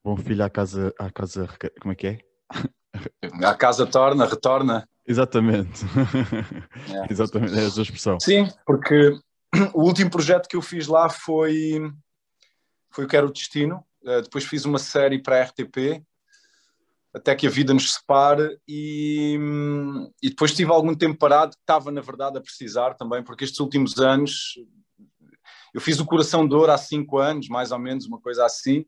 bom 0.04 0.15
filho 0.15 0.43
à 0.43 0.50
casa, 0.50 0.93
à 0.97 1.10
casa, 1.10 1.47
como 1.80 1.91
é 1.91 1.95
que 1.95 2.08
é? 2.08 2.19
A 3.45 3.56
casa 3.56 3.86
torna, 3.86 4.26
retorna. 4.26 4.88
Exatamente. 5.06 5.86
É. 6.89 7.12
Exatamente, 7.12 7.58
é 7.58 7.65
essa 7.65 7.82
expressão. 7.82 8.19
Sim, 8.19 8.47
porque 8.65 9.17
o 9.74 9.84
último 9.84 10.10
projeto 10.10 10.47
que 10.47 10.56
eu 10.56 10.62
fiz 10.62 10.88
lá 10.88 11.10
foi, 11.10 11.80
foi 12.89 13.06
o 13.06 13.08
que 13.08 13.15
era 13.15 13.26
o 13.26 13.32
Destino. 13.32 13.86
Uh, 14.04 14.21
depois 14.21 14.43
fiz 14.43 14.65
uma 14.65 14.80
série 14.80 15.21
para 15.21 15.38
a 15.38 15.43
RTP, 15.43 16.04
até 17.13 17.36
que 17.36 17.45
a 17.45 17.50
vida 17.50 17.74
nos 17.74 17.93
separe, 17.93 18.58
e, 18.67 19.38
e 20.24 20.30
depois 20.30 20.54
tive 20.54 20.71
algum 20.71 20.95
tempo 20.95 21.17
parado, 21.17 21.54
estava, 21.60 21.91
na 21.91 22.02
verdade, 22.02 22.38
a 22.38 22.41
precisar 22.41 22.93
também, 22.93 23.24
porque 23.24 23.43
estes 23.43 23.60
últimos 23.60 23.97
anos. 24.00 24.56
Eu 25.74 25.80
fiz 25.82 26.00
o 26.00 26.06
Coração 26.06 26.47
de 26.47 26.54
Ouro 26.54 26.71
há 26.71 26.78
cinco 26.78 27.17
anos, 27.17 27.47
mais 27.47 27.71
ou 27.71 27.80
menos, 27.80 28.06
uma 28.06 28.19
coisa 28.19 28.45
assim, 28.45 28.86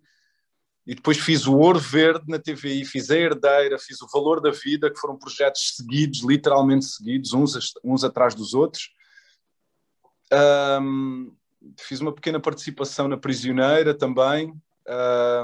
e 0.85 0.93
depois 0.95 1.17
fiz 1.17 1.47
o 1.47 1.55
Ouro 1.55 1.79
Verde 1.79 2.25
na 2.27 2.37
TVI, 2.37 2.83
fiz 2.83 3.09
a 3.09 3.17
Herdeira, 3.17 3.79
fiz 3.79 4.01
o 4.01 4.07
Valor 4.11 4.41
da 4.41 4.51
Vida, 4.51 4.91
que 4.91 4.99
foram 4.99 5.17
projetos 5.17 5.75
seguidos, 5.75 6.21
literalmente 6.23 6.85
seguidos, 6.85 7.33
uns, 7.33 7.73
uns 7.83 8.03
atrás 8.03 8.35
dos 8.35 8.53
outros. 8.53 8.89
Um, 10.81 11.33
fiz 11.79 12.01
uma 12.01 12.13
pequena 12.13 12.39
participação 12.39 13.07
na 13.07 13.15
Prisioneira 13.15 13.93
também. 13.93 14.53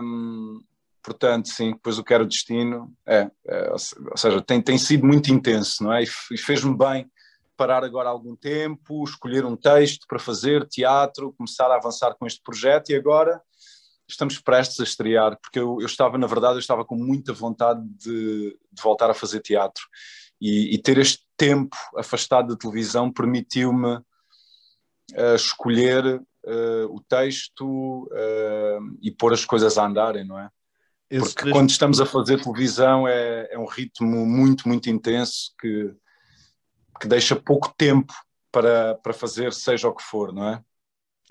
Um, 0.02 0.62
portanto, 1.04 1.50
sim, 1.50 1.72
depois 1.72 1.98
o 1.98 2.04
Quero 2.04 2.26
Destino, 2.26 2.94
é, 3.06 3.30
é, 3.48 3.72
ou 3.72 4.18
seja, 4.18 4.42
tem, 4.42 4.62
tem 4.62 4.78
sido 4.78 5.06
muito 5.06 5.32
intenso, 5.32 5.84
não 5.84 5.94
é? 5.94 6.04
E 6.04 6.38
fez-me 6.38 6.78
bem 6.78 7.10
parar 7.56 7.84
agora 7.84 8.08
algum 8.08 8.36
tempo, 8.36 9.04
escolher 9.04 9.46
um 9.46 9.56
texto 9.56 10.06
para 10.08 10.18
fazer, 10.18 10.66
teatro, 10.68 11.34
começar 11.38 11.70
a 11.70 11.76
avançar 11.76 12.16
com 12.16 12.26
este 12.26 12.42
projeto 12.42 12.90
e 12.90 12.96
agora 12.96 13.42
estamos 14.08 14.40
prestes 14.40 14.80
a 14.80 14.84
estrear, 14.84 15.38
porque 15.42 15.60
eu, 15.60 15.78
eu, 15.80 15.86
estava, 15.86 16.18
na 16.18 16.26
verdade, 16.26 16.56
eu 16.56 16.60
estava 16.60 16.84
com 16.84 16.96
muita 16.96 17.34
vontade 17.34 17.82
de, 17.98 18.58
de 18.72 18.82
voltar 18.82 19.10
a 19.10 19.14
fazer 19.14 19.42
teatro. 19.42 19.84
E, 20.42 20.74
e, 20.74 20.82
ter 20.82 20.98
este 20.98 21.26
tempo 21.36 21.76
afastado 21.98 22.48
da 22.48 22.56
televisão 22.56 23.12
permitiu-me 23.12 23.98
uh, 23.98 25.36
escolher 25.36 26.06
uh, 26.16 26.86
o 26.96 27.02
texto 27.02 28.04
uh, 28.06 28.98
e 29.02 29.12
pôr 29.12 29.34
as 29.34 29.44
coisas 29.44 29.78
a 29.78 29.86
andarem, 29.86 30.26
não 30.26 30.40
é? 30.40 30.50
Esse 31.10 31.34
porque 31.34 31.52
quando 31.52 31.70
estamos 31.70 32.00
a 32.00 32.06
fazer 32.06 32.42
televisão 32.42 33.08
é, 33.08 33.48
é 33.52 33.58
um 33.58 33.66
ritmo 33.66 34.26
muito, 34.26 34.68
muito 34.68 34.90
intenso 34.90 35.54
que, 35.60 35.92
que 37.00 37.08
deixa 37.08 37.36
pouco 37.36 37.74
tempo 37.76 38.14
para, 38.52 38.96
para 38.96 39.14
fazer 39.14 39.52
seja 39.54 39.88
o 39.88 39.96
que 39.96 40.04
for, 40.04 40.32
não 40.32 40.50
é? 40.50 40.64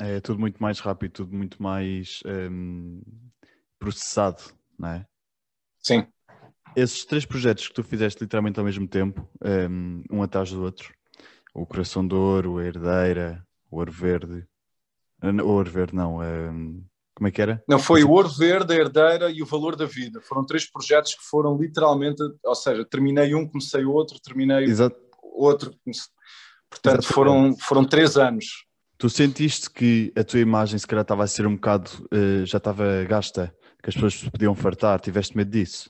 É 0.01 0.21
tudo 0.21 0.39
muito 0.39 0.61
mais 0.63 0.81
rápido, 0.81 1.13
tudo 1.13 1.37
muito 1.37 1.63
mais 1.63 2.21
um, 2.25 3.03
processado, 3.79 4.43
não 4.79 4.89
é? 4.89 5.07
Sim. 5.81 6.07
Esses 6.77 7.05
três 7.05 7.25
projetos 7.25 7.69
que 7.69 7.75
tu 7.75 7.83
fizeste 7.83 8.23
literalmente 8.23 8.59
ao 8.59 8.65
mesmo 8.65 8.87
tempo, 8.87 9.29
um, 9.71 10.03
um 10.11 10.23
atrás 10.23 10.51
do 10.51 10.63
outro, 10.63 10.93
o 11.55 11.67
Coração 11.67 12.07
de 12.07 12.15
Ouro, 12.15 12.59
a 12.59 12.65
Herdeira, 12.65 13.47
o 13.71 13.79
Ouro 13.79 13.91
Verde, 13.91 14.47
o 15.23 15.49
Ouro 15.49 15.71
Verde 15.71 15.95
não, 15.95 16.21
um, 16.21 16.85
como 17.19 17.29
é 17.29 17.31
que 17.31 17.43
era? 17.43 17.63
Não, 17.69 17.79
foi 17.79 18.05
o 18.05 18.11
Ouro 18.11 18.29
Verde, 18.29 18.73
a 18.73 18.77
Herdeira 18.77 19.31
e 19.31 19.43
o 19.43 19.47
Valor 19.47 19.77
da 19.77 19.87
Vida. 19.87 20.21
Foram 20.23 20.47
três 20.47 20.71
projetos 20.71 21.15
que 21.15 21.25
foram 21.25 21.57
literalmente, 21.57 22.23
ou 22.45 22.55
seja, 22.55 22.85
terminei 22.85 23.35
um, 23.35 23.47
comecei 23.47 23.85
outro, 23.85 24.21
terminei 24.21 24.65
Exato. 24.65 24.97
outro. 25.35 25.75
Portanto, 26.71 27.05
foram, 27.07 27.57
foram 27.59 27.85
três 27.85 28.17
anos 28.17 28.69
Tu 28.99 29.09
sentiste 29.09 29.71
que 29.71 30.13
a 30.17 30.25
tua 30.25 30.41
imagem 30.41 30.77
se 30.77 30.85
calhar 30.85 31.03
estava 31.03 31.23
a 31.23 31.27
ser 31.29 31.47
um 31.47 31.55
bocado, 31.55 31.89
uh, 32.13 32.45
já 32.45 32.59
estava 32.59 33.05
gasta, 33.05 33.55
que 33.81 33.91
as 33.91 33.95
pessoas 33.95 34.15
se 34.15 34.29
podiam 34.29 34.57
fartar, 34.57 34.99
tiveste 35.01 35.37
medo 35.37 35.53
disso? 35.53 35.89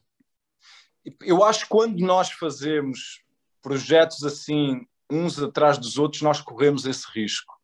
Eu 1.23 1.43
acho 1.43 1.63
que 1.63 1.71
quando 1.71 1.99
nós 2.01 2.31
fazemos 2.31 3.23
projetos 3.63 4.23
assim, 4.25 4.87
uns 5.11 5.43
atrás 5.43 5.79
dos 5.79 5.97
outros, 5.97 6.21
nós 6.21 6.43
corremos 6.43 6.85
esse 6.85 7.07
risco. 7.15 7.58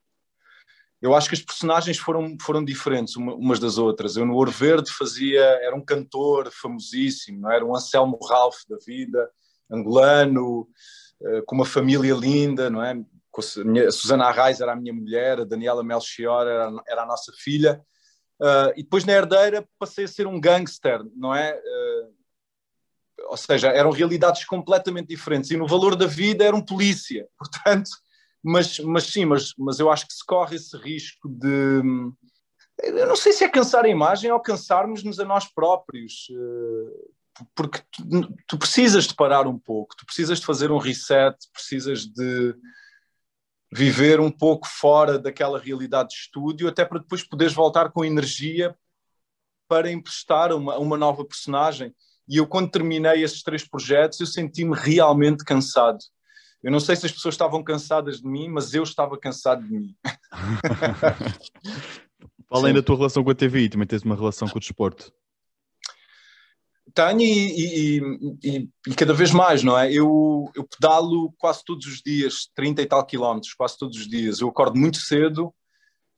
Eu 1.05 1.15
acho 1.15 1.29
que 1.29 1.35
as 1.35 1.43
personagens 1.43 1.99
foram, 1.99 2.35
foram 2.41 2.65
diferentes 2.65 3.15
umas 3.15 3.61
das 3.61 3.77
outras. 3.77 4.17
Eu 4.17 4.25
no 4.25 4.33
Ouro 4.33 4.51
Verde 4.51 4.91
fazia, 4.91 5.43
era 5.63 5.77
um 5.77 5.85
cantor 5.85 6.51
famosíssimo, 6.51 7.47
era 7.51 7.63
um 7.63 7.77
Anselmo 7.77 8.19
Ralph 8.27 8.63
da 8.67 8.79
vida, 8.87 9.31
angolano, 9.71 10.67
eh, 11.23 11.43
com 11.45 11.57
uma 11.57 11.67
família 11.67 12.15
linda, 12.15 12.71
não 12.71 12.83
é? 12.83 12.97
a 12.97 13.93
Susana 13.93 14.25
Arraes 14.25 14.63
era 14.63 14.73
a 14.73 14.77
minha 14.77 14.95
mulher, 14.95 15.41
a 15.41 15.45
Daniela 15.45 15.85
Melchior 15.85 16.47
era, 16.47 16.73
era 16.89 17.03
a 17.03 17.07
nossa 17.07 17.33
filha, 17.37 17.85
uh, 18.41 18.73
e 18.75 18.83
depois 18.83 19.05
na 19.05 19.13
herdeira 19.13 19.69
passei 19.79 20.07
a 20.07 20.09
ser 20.09 20.27
um 20.27 20.41
gangster, 20.41 21.05
não 21.15 21.35
é? 21.35 21.55
Uh, 21.55 22.15
ou 23.29 23.37
seja, 23.37 23.69
eram 23.69 23.91
realidades 23.91 24.47
completamente 24.47 25.09
diferentes, 25.09 25.51
e 25.51 25.57
no 25.57 25.67
valor 25.67 25.97
da 25.97 26.07
vida 26.07 26.45
era 26.45 26.57
um 26.57 26.65
polícia, 26.65 27.29
portanto, 27.37 27.91
mas, 28.45 28.79
mas 28.81 29.05
sim, 29.05 29.25
mas, 29.25 29.55
mas 29.57 29.81
eu 29.81 29.91
acho 29.91 30.07
que 30.07 30.13
se 30.13 30.25
corre 30.25 30.57
esse 30.57 30.77
risco 30.77 31.29
de. 31.29 31.81
Eu 32.83 33.07
não 33.07 33.17
sei 33.17 33.33
se 33.33 33.43
é 33.43 33.49
cansar 33.49 33.85
a 33.85 33.89
imagem 33.89 34.31
ou 34.31 34.41
cansarmos-nos 34.41 35.19
a 35.19 35.25
nós 35.25 35.47
próprios, 35.47 36.29
uh, 36.31 37.47
porque 37.55 37.81
tu, 37.91 38.35
tu 38.47 38.59
precisas 38.59 39.07
de 39.07 39.15
parar 39.15 39.47
um 39.47 39.59
pouco, 39.59 39.97
tu 39.97 40.05
precisas 40.05 40.41
de 40.41 40.47
fazer 40.47 40.71
um 40.71 40.77
reset, 40.77 41.37
precisas 41.53 42.05
de 42.05 42.55
viver 43.73 44.21
um 44.21 44.31
pouco 44.31 44.69
fora 44.69 45.19
daquela 45.19 45.59
realidade 45.59 46.11
de 46.11 46.17
estúdio, 46.17 46.69
até 46.69 46.85
para 46.85 47.01
depois 47.01 47.27
poderes 47.27 47.55
voltar 47.55 47.91
com 47.93 48.05
energia 48.05 48.77
para 49.67 49.91
emprestar 49.91 50.53
uma, 50.53 50.77
uma 50.77 50.99
nova 50.99 51.25
personagem. 51.25 51.95
E 52.29 52.37
eu, 52.37 52.47
quando 52.47 52.71
terminei 52.71 53.25
esses 53.25 53.43
três 53.43 53.67
projetos, 53.67 54.21
eu 54.21 54.27
senti-me 54.27 54.77
realmente 54.77 55.45
cansado. 55.45 55.99
Eu 56.65 56.73
não 56.73 56.81
sei 56.81 56.97
se 56.97 57.05
as 57.05 57.13
pessoas 57.13 57.35
estavam 57.35 57.63
cansadas 57.63 58.23
de 58.23 58.27
mim, 58.27 58.49
mas 58.49 58.73
eu 58.73 58.83
estava 58.83 59.19
cansado 59.19 59.63
de 59.63 59.71
mim. 59.71 59.95
Além 62.51 62.73
Sim. 62.73 62.81
da 62.81 62.83
tua 62.83 62.97
relação 62.97 63.23
com 63.23 63.31
a 63.31 63.35
TVI, 63.35 63.69
também 63.69 63.87
tens 63.87 64.03
uma 64.03 64.17
relação 64.17 64.49
com 64.49 64.57
o 64.57 64.61
desporto. 64.61 65.13
Tenho 66.95 67.21
e, 67.21 67.99
e, 67.99 68.01
e, 68.43 68.69
e, 68.89 68.95
cada 68.95 69.13
vez 69.13 69.31
mais, 69.31 69.63
não 69.63 69.79
é? 69.79 69.93
Eu, 69.93 70.51
eu 70.55 70.65
pedalo 70.65 71.35
quase 71.37 71.63
todos 71.67 71.87
os 71.87 72.01
dias, 72.01 72.49
30 72.55 72.81
e 72.81 72.87
tal 72.87 73.05
quilómetros, 73.05 73.53
quase 73.53 73.77
todos 73.77 73.99
os 73.99 74.09
dias. 74.09 74.41
Eu 74.41 74.49
acordo 74.49 74.79
muito 74.79 74.97
cedo 74.97 75.55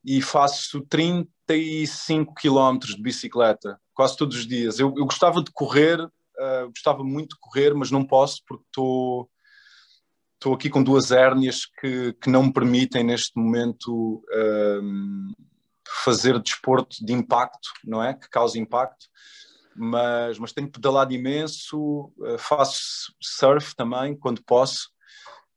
e 0.05 0.21
faço 0.21 0.79
35 0.87 2.33
quilómetros 2.35 2.95
de 2.95 3.01
bicicleta, 3.01 3.77
quase 3.93 4.15
todos 4.15 4.37
os 4.37 4.47
dias. 4.47 4.79
Eu, 4.79 4.93
eu 4.95 5.03
gostava 5.03 5.43
de 5.43 5.51
correr, 5.51 5.99
uh, 5.99 6.69
gostava 6.69 7.03
muito 7.03 7.35
de 7.35 7.39
correr, 7.41 7.73
mas 7.73 7.91
não 7.91 8.05
posso 8.05 8.41
porque 8.47 8.63
estou 8.67 9.29
estou 10.37 10.53
aqui 10.53 10.69
com 10.69 10.83
duas 10.83 11.11
hérnias 11.11 11.65
que, 11.65 12.13
que 12.13 12.29
não 12.29 12.43
me 12.43 12.53
permitem 12.53 13.03
neste 13.03 13.37
momento 13.37 14.23
uh, 14.31 15.35
fazer 16.03 16.39
desporto 16.39 16.97
de 17.03 17.13
impacto, 17.13 17.69
não 17.83 18.03
é? 18.03 18.13
Que 18.13 18.29
cause 18.29 18.59
impacto 18.59 19.07
mas, 19.77 20.39
mas 20.39 20.51
tenho 20.51 20.71
pedalado 20.71 21.13
imenso, 21.13 22.11
eh, 22.25 22.37
faço 22.39 23.13
surf 23.21 23.75
também 23.75 24.17
quando 24.17 24.43
posso. 24.43 24.89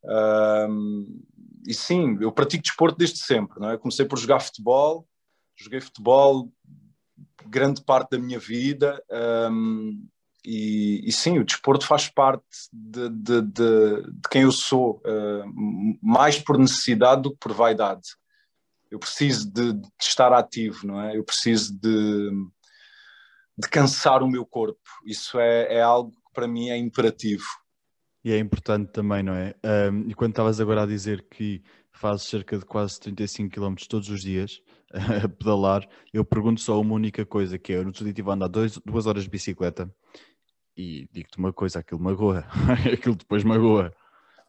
Um, 0.05 1.23
e 1.67 1.73
sim, 1.73 2.19
eu 2.21 2.31
pratico 2.31 2.63
desporto 2.63 2.99
desde 2.99 3.19
sempre. 3.19 3.59
Não 3.59 3.71
é? 3.71 3.79
comecei 3.79 4.05
por 4.05 4.19
jogar 4.19 4.41
futebol, 4.41 5.09
joguei 5.57 5.81
futebol 5.81 6.53
grande 7.47 7.83
parte 7.83 8.11
da 8.11 8.19
minha 8.19 8.39
vida. 8.39 9.03
Um, 9.51 10.07
e, 10.45 11.03
e, 11.05 11.13
sim, 11.13 11.39
o 11.39 11.45
desporto 11.45 11.87
faz 11.87 12.09
parte 12.09 12.45
de, 12.73 13.09
de, 13.11 13.43
de, 13.43 14.03
de 14.03 14.29
quem 14.31 14.43
eu 14.43 14.53
sou, 14.53 15.03
uh, 15.05 15.99
mais 16.03 16.39
por 16.39 16.59
necessidade 16.59 17.23
do 17.23 17.33
que 17.33 17.39
por 17.39 17.53
vaidade. 17.53 18.03
Eu 18.91 18.99
preciso 18.99 19.51
de, 19.51 19.75
de 19.75 19.89
estar 20.01 20.33
ativo, 20.33 20.87
não 20.87 21.01
é? 21.01 21.17
Eu 21.17 21.23
preciso 21.23 21.79
de, 21.79 22.31
cansar 23.71 24.23
o 24.23 24.29
meu 24.29 24.45
corpo. 24.45 24.81
Isso 25.05 25.39
é, 25.39 25.75
é 25.75 25.83
algo 25.83 26.11
que 26.11 26.33
para 26.33 26.49
mim 26.49 26.71
é 26.71 26.77
imperativo. 26.77 27.45
E 28.25 28.33
é 28.33 28.39
importante 28.39 28.91
também, 28.93 29.23
não 29.23 29.35
é? 29.35 29.55
Um, 29.65 30.09
e 30.09 30.15
quando 30.15 30.31
estavas 30.31 30.61
agora 30.61 30.83
a 30.83 30.87
dizer 30.87 31.27
que 31.31 31.63
fazes 31.93 32.27
cerca 32.27 32.59
de 32.59 32.65
quase 32.65 32.99
35 33.01 33.55
km 33.55 33.75
todos 33.89 34.09
os 34.09 34.23
dias 34.23 34.61
a 34.93 35.29
pedalar, 35.29 35.87
eu 36.13 36.25
pergunto 36.25 36.61
só 36.61 36.81
uma 36.81 36.95
única 36.95 37.25
coisa, 37.25 37.59
que 37.59 37.73
é, 37.73 37.77
eu 37.77 37.83
no 37.83 37.89
outro 37.89 38.05
dia 38.05 38.11
estive 38.11 38.31
a 38.31 38.35
andar 38.35 38.49
dois, 38.49 38.79
duas 38.79 39.07
horas 39.07 39.25
de 39.25 39.31
bicicleta 39.31 39.93
e 40.77 41.09
digo-te 41.13 41.39
uma 41.39 41.53
coisa, 41.53 41.79
aquilo 41.79 42.01
magoa, 42.01 42.45
aquilo 42.93 43.15
depois 43.15 43.45
magoa, 43.45 43.93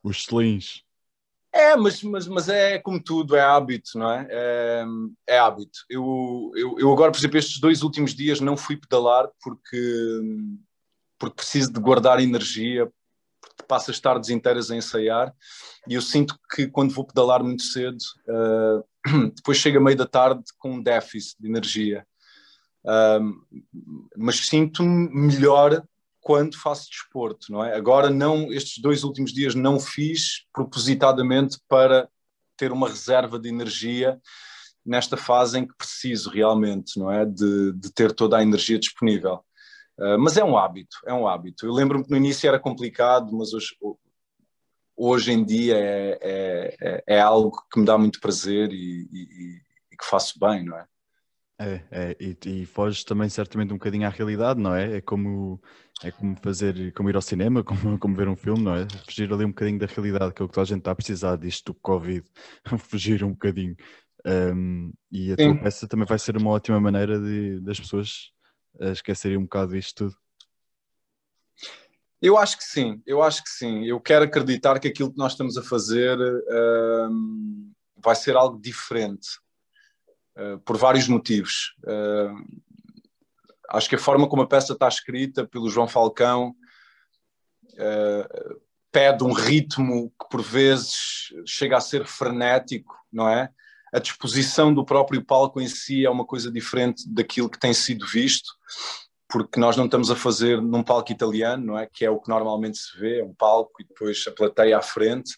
os 0.03 0.23
selins. 0.23 0.83
É, 1.53 1.75
mas, 1.75 2.01
mas, 2.01 2.27
mas 2.27 2.47
é 2.47 2.79
como 2.79 3.01
tudo, 3.01 3.35
é 3.35 3.41
hábito, 3.41 3.97
não 3.99 4.09
é? 4.09 4.27
É, 4.29 4.85
é 5.27 5.39
hábito. 5.39 5.79
Eu, 5.89 6.51
eu, 6.55 6.79
eu, 6.79 6.91
agora, 6.93 7.11
por 7.11 7.17
exemplo, 7.17 7.37
estes 7.37 7.59
dois 7.59 7.83
últimos 7.83 8.15
dias 8.15 8.39
não 8.39 8.55
fui 8.55 8.77
pedalar 8.77 9.29
porque, 9.43 10.21
porque 11.19 11.35
preciso 11.35 11.73
de 11.73 11.79
guardar 11.79 12.21
energia, 12.21 12.89
porque 13.41 13.63
passo 13.67 13.91
as 13.91 13.99
tardes 13.99 14.29
inteiras 14.29 14.71
a 14.71 14.75
ensaiar 14.77 15.33
e 15.87 15.95
eu 15.95 16.01
sinto 16.01 16.39
que 16.53 16.67
quando 16.67 16.93
vou 16.93 17.05
pedalar 17.05 17.43
muito 17.43 17.63
cedo, 17.63 17.97
uh, 18.27 18.83
depois 19.35 19.57
chega 19.57 19.79
meio 19.79 19.97
da 19.97 20.05
tarde 20.05 20.43
com 20.57 20.73
um 20.73 20.81
déficit 20.81 21.35
de 21.39 21.49
energia. 21.49 22.05
Uh, 22.83 23.61
mas 24.17 24.37
sinto-me 24.37 25.09
melhor 25.09 25.83
quando 26.21 26.55
faço 26.55 26.87
desporto, 26.89 27.51
não 27.51 27.65
é? 27.65 27.75
Agora 27.75 28.09
não, 28.09 28.53
estes 28.53 28.81
dois 28.81 29.03
últimos 29.03 29.33
dias 29.33 29.55
não 29.55 29.79
fiz 29.79 30.45
propositadamente 30.53 31.57
para 31.67 32.07
ter 32.55 32.71
uma 32.71 32.87
reserva 32.87 33.39
de 33.39 33.49
energia 33.49 34.21
nesta 34.85 35.17
fase 35.17 35.57
em 35.57 35.67
que 35.67 35.75
preciso 35.75 36.29
realmente, 36.29 36.99
não 36.99 37.11
é? 37.11 37.25
De, 37.25 37.73
de 37.73 37.91
ter 37.91 38.13
toda 38.13 38.37
a 38.37 38.43
energia 38.43 38.77
disponível. 38.77 39.43
Uh, 39.97 40.17
mas 40.19 40.37
é 40.37 40.43
um 40.43 40.57
hábito, 40.57 40.97
é 41.05 41.13
um 41.13 41.27
hábito. 41.27 41.65
Eu 41.65 41.73
lembro-me 41.73 42.05
que 42.05 42.11
no 42.11 42.17
início 42.17 42.47
era 42.47 42.59
complicado, 42.59 43.35
mas 43.35 43.53
hoje, 43.53 43.75
hoje 44.95 45.31
em 45.31 45.43
dia 45.43 45.75
é, 45.75 46.19
é, 46.21 46.75
é, 46.81 47.03
é 47.15 47.19
algo 47.19 47.65
que 47.71 47.79
me 47.79 47.85
dá 47.85 47.97
muito 47.97 48.19
prazer 48.19 48.71
e, 48.71 49.07
e, 49.11 49.61
e 49.91 49.97
que 49.97 50.05
faço 50.05 50.39
bem, 50.39 50.63
não 50.65 50.77
é? 50.77 50.85
É, 51.61 51.83
é 51.91 52.17
e, 52.19 52.37
e 52.61 52.65
foges 52.65 53.03
também 53.03 53.29
certamente 53.29 53.71
um 53.71 53.77
bocadinho 53.77 54.07
à 54.07 54.09
realidade, 54.09 54.59
não 54.59 54.73
é? 54.73 54.97
É 54.97 55.01
como, 55.01 55.61
é 56.03 56.09
como 56.09 56.35
fazer, 56.41 56.91
como 56.93 57.07
ir 57.07 57.15
ao 57.15 57.21
cinema, 57.21 57.63
como, 57.63 57.99
como 57.99 58.15
ver 58.15 58.27
um 58.27 58.35
filme, 58.35 58.63
não 58.63 58.75
é? 58.75 58.87
Fugir 59.05 59.31
ali 59.31 59.45
um 59.45 59.49
bocadinho 59.49 59.77
da 59.77 59.85
realidade, 59.85 60.33
que 60.33 60.41
é 60.41 60.45
o 60.45 60.47
que 60.47 60.53
toda 60.55 60.63
a 60.63 60.67
gente 60.67 60.79
está 60.79 60.91
a 60.91 60.95
precisar 60.95 61.35
disto 61.35 61.71
do 61.71 61.79
Covid, 61.79 62.25
fugir 62.79 63.23
um 63.23 63.31
bocadinho. 63.31 63.75
Um, 64.25 64.91
e 65.11 65.31
a 65.31 65.35
Sim. 65.35 65.53
tua 65.53 65.63
peça 65.63 65.87
também 65.87 66.05
vai 66.05 66.17
ser 66.17 66.35
uma 66.35 66.49
ótima 66.49 66.79
maneira 66.79 67.19
de, 67.19 67.59
das 67.61 67.79
pessoas 67.79 68.31
esquecerem 68.79 69.37
um 69.37 69.43
bocado 69.43 69.73
disto 69.73 70.05
tudo. 70.05 70.17
Eu 72.19 72.37
acho 72.37 72.57
que 72.57 72.63
sim, 72.63 73.01
eu 73.05 73.21
acho 73.21 73.43
que 73.43 73.49
sim. 73.49 73.83
Eu 73.83 73.99
quero 73.99 74.25
acreditar 74.25 74.79
que 74.79 74.87
aquilo 74.87 75.11
que 75.11 75.17
nós 75.17 75.31
estamos 75.31 75.57
a 75.57 75.63
fazer 75.63 76.17
um, 77.09 77.71
vai 77.97 78.15
ser 78.15 78.35
algo 78.35 78.59
diferente 78.61 79.27
eh, 80.35 80.57
por 80.63 80.77
vários 80.77 81.07
motivos. 81.07 81.75
Uh, 81.83 82.61
acho 83.69 83.89
que 83.89 83.95
a 83.95 83.99
forma 83.99 84.29
como 84.29 84.43
a 84.43 84.47
peça 84.47 84.73
está 84.73 84.87
escrita 84.87 85.45
pelo 85.45 85.69
João 85.69 85.87
Falcão 85.87 86.55
uh, 87.73 88.61
pede 88.91 89.23
um 89.23 89.33
ritmo 89.33 90.09
que 90.11 90.29
por 90.29 90.41
vezes 90.41 91.33
chega 91.45 91.77
a 91.77 91.81
ser 91.81 92.05
frenético, 92.05 92.95
não 93.11 93.27
é? 93.27 93.49
A 93.93 93.99
disposição 93.99 94.73
do 94.73 94.85
próprio 94.85 95.23
palco 95.23 95.59
em 95.59 95.67
si 95.67 96.05
é 96.05 96.09
uma 96.09 96.25
coisa 96.25 96.49
diferente 96.49 97.03
daquilo 97.09 97.49
que 97.49 97.59
tem 97.59 97.73
sido 97.73 98.07
visto, 98.07 98.53
porque 99.27 99.59
nós 99.59 99.75
não 99.75 99.83
estamos 99.83 100.09
a 100.09 100.15
fazer 100.15 100.61
num 100.61 100.81
palco 100.81 101.11
italiano, 101.11 101.65
não 101.65 101.77
é? 101.77 101.89
Que 101.91 102.05
é 102.05 102.09
o 102.09 102.19
que 102.19 102.29
normalmente 102.29 102.77
se 102.77 102.97
vê, 102.97 103.19
é 103.19 103.23
um 103.23 103.33
palco 103.33 103.81
e 103.81 103.85
depois 103.85 104.23
a 104.27 104.31
plateia 104.31 104.77
à 104.77 104.81
frente. 104.81 105.37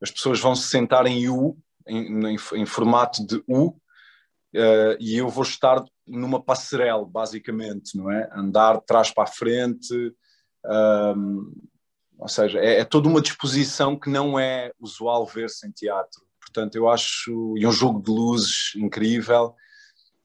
As 0.00 0.10
pessoas 0.10 0.40
vão 0.40 0.54
se 0.54 0.68
sentar 0.68 1.06
em 1.06 1.28
U, 1.28 1.58
em, 1.86 2.26
em, 2.26 2.36
em 2.54 2.66
formato 2.66 3.26
de 3.26 3.42
U, 3.46 3.78
uh, 4.54 4.96
e 4.98 5.16
eu 5.16 5.28
vou 5.28 5.44
estar 5.44 5.82
numa 6.06 6.42
passarela, 6.42 7.04
basicamente, 7.04 7.96
não 7.96 8.10
é? 8.10 8.28
Andar 8.32 8.78
de 8.78 8.86
trás 8.86 9.10
para 9.10 9.24
a 9.24 9.32
frente, 9.32 10.14
um, 10.64 11.52
ou 12.18 12.28
seja, 12.28 12.58
é, 12.58 12.80
é, 12.80 12.84
toda 12.84 13.08
uma 13.08 13.20
disposição 13.20 13.98
que 13.98 14.10
não 14.10 14.38
é 14.38 14.72
usual 14.78 15.24
ver-se 15.26 15.66
em 15.66 15.70
teatro. 15.70 16.22
Portanto, 16.40 16.74
eu 16.74 16.88
acho, 16.88 17.54
e 17.56 17.66
um 17.66 17.72
jogo 17.72 18.02
de 18.02 18.10
luzes 18.10 18.72
incrível, 18.76 19.54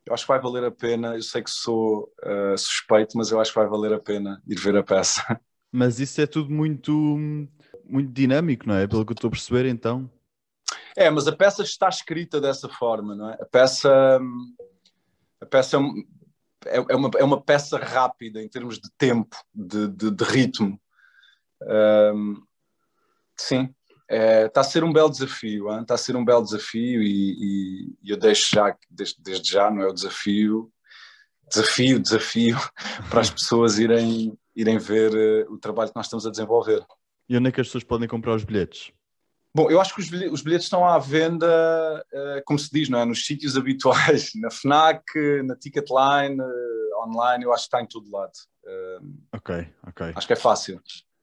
eu 0.06 0.14
acho 0.14 0.24
que 0.24 0.28
vai 0.28 0.42
valer 0.42 0.64
a 0.64 0.72
pena, 0.72 1.16
eu 1.16 1.22
sei 1.22 1.42
que 1.42 1.50
sou 1.50 2.12
uh, 2.24 2.58
suspeito, 2.58 3.18
mas 3.18 3.32
eu 3.32 3.40
acho 3.40 3.52
que 3.52 3.60
vai 3.60 3.68
valer 3.68 3.94
a 3.94 4.00
pena 4.00 4.42
ir 4.48 4.60
ver 4.60 4.76
a 4.76 4.84
peça. 4.84 5.22
Mas 5.72 6.00
isso 6.00 6.22
é 6.22 6.26
tudo 6.26 6.50
muito, 6.50 6.92
muito 7.84 8.10
dinâmico, 8.14 8.66
não 8.66 8.76
é? 8.76 8.88
Pelo 8.88 9.06
que 9.06 9.12
eu 9.12 9.16
estou 9.16 9.28
a 9.28 9.32
perceber, 9.32 9.66
então. 9.66 10.10
É, 10.98 11.10
mas 11.10 11.28
a 11.28 11.36
peça 11.36 11.62
está 11.62 11.90
escrita 11.90 12.40
dessa 12.40 12.70
forma, 12.70 13.16
não 13.16 13.30
é? 13.30 13.34
A 13.34 13.46
peça, 13.46 14.20
a 15.42 15.46
peça 15.46 15.78
é, 16.66 16.78
é, 16.78 16.96
uma, 16.96 17.12
é 17.18 17.24
uma 17.24 17.42
peça 17.42 17.78
rápida 17.78 18.42
em 18.42 18.48
termos 18.48 18.80
de 18.80 18.90
tempo, 18.98 19.36
de, 19.54 19.88
de, 19.88 20.12
de 20.12 20.24
ritmo. 20.24 20.80
Um, 21.62 22.42
sim, 23.38 23.74
é, 24.10 24.46
está 24.46 24.62
a 24.62 24.64
ser 24.64 24.84
um 24.84 24.94
belo 24.94 25.10
desafio, 25.10 25.70
está 25.82 25.96
a 25.96 25.98
ser 25.98 26.16
um 26.16 26.24
belo 26.24 26.44
desafio 26.44 27.02
e, 27.02 27.96
e, 28.02 28.12
eu 28.12 28.18
deixo 28.18 28.56
já, 28.56 28.76
desde, 28.90 29.22
desde 29.22 29.52
já, 29.52 29.70
não 29.70 29.82
é 29.82 29.88
o 29.88 29.94
desafio, 29.94 30.72
desafio, 31.50 32.00
desafio 32.00 32.58
para 33.10 33.22
as 33.22 33.30
pessoas 33.30 33.80
irem, 33.80 34.38
irem 34.56 34.78
ver 34.78 35.46
uh, 35.48 35.54
o 35.54 35.58
trabalho 35.58 35.90
que 35.90 35.96
nós 35.96 36.06
estamos 36.06 36.26
a 36.26 36.32
desenvolver. 36.32 36.86
E 37.28 37.36
onde 37.36 37.50
é 37.50 37.52
que 37.52 37.60
as 37.60 37.68
pessoas 37.68 37.84
podem 37.84 38.08
comprar 38.08 38.36
os 38.36 38.44
bilhetes? 38.44 38.92
Bom, 39.56 39.72
eu 39.72 39.80
acho 39.80 39.96
que 39.96 40.02
os 40.02 40.42
bilhetes 40.42 40.66
estão 40.66 40.86
à 40.86 41.00
venda, 41.00 42.06
eh, 42.12 42.44
como 42.46 42.60
se 42.60 42.70
diz, 42.70 42.90
não 42.90 43.00
é? 43.00 43.06
nos 43.06 43.26
sítios 43.26 43.56
habituais, 43.56 44.32
na 44.36 44.52
FNAC, 44.52 45.02
na 45.46 45.56
Ticketline, 45.56 46.38
eh, 46.42 47.06
online, 47.08 47.46
eu 47.46 47.54
acho 47.54 47.64
que 47.64 47.68
está 47.68 47.82
em 47.82 47.88
todo 47.88 48.12
lado. 48.12 48.34
Eh, 48.66 49.00
ok, 49.32 49.68
ok. 49.88 50.12
Acho 50.14 50.28
que 50.28 50.34
é 50.34 50.36
fácil. 50.36 50.82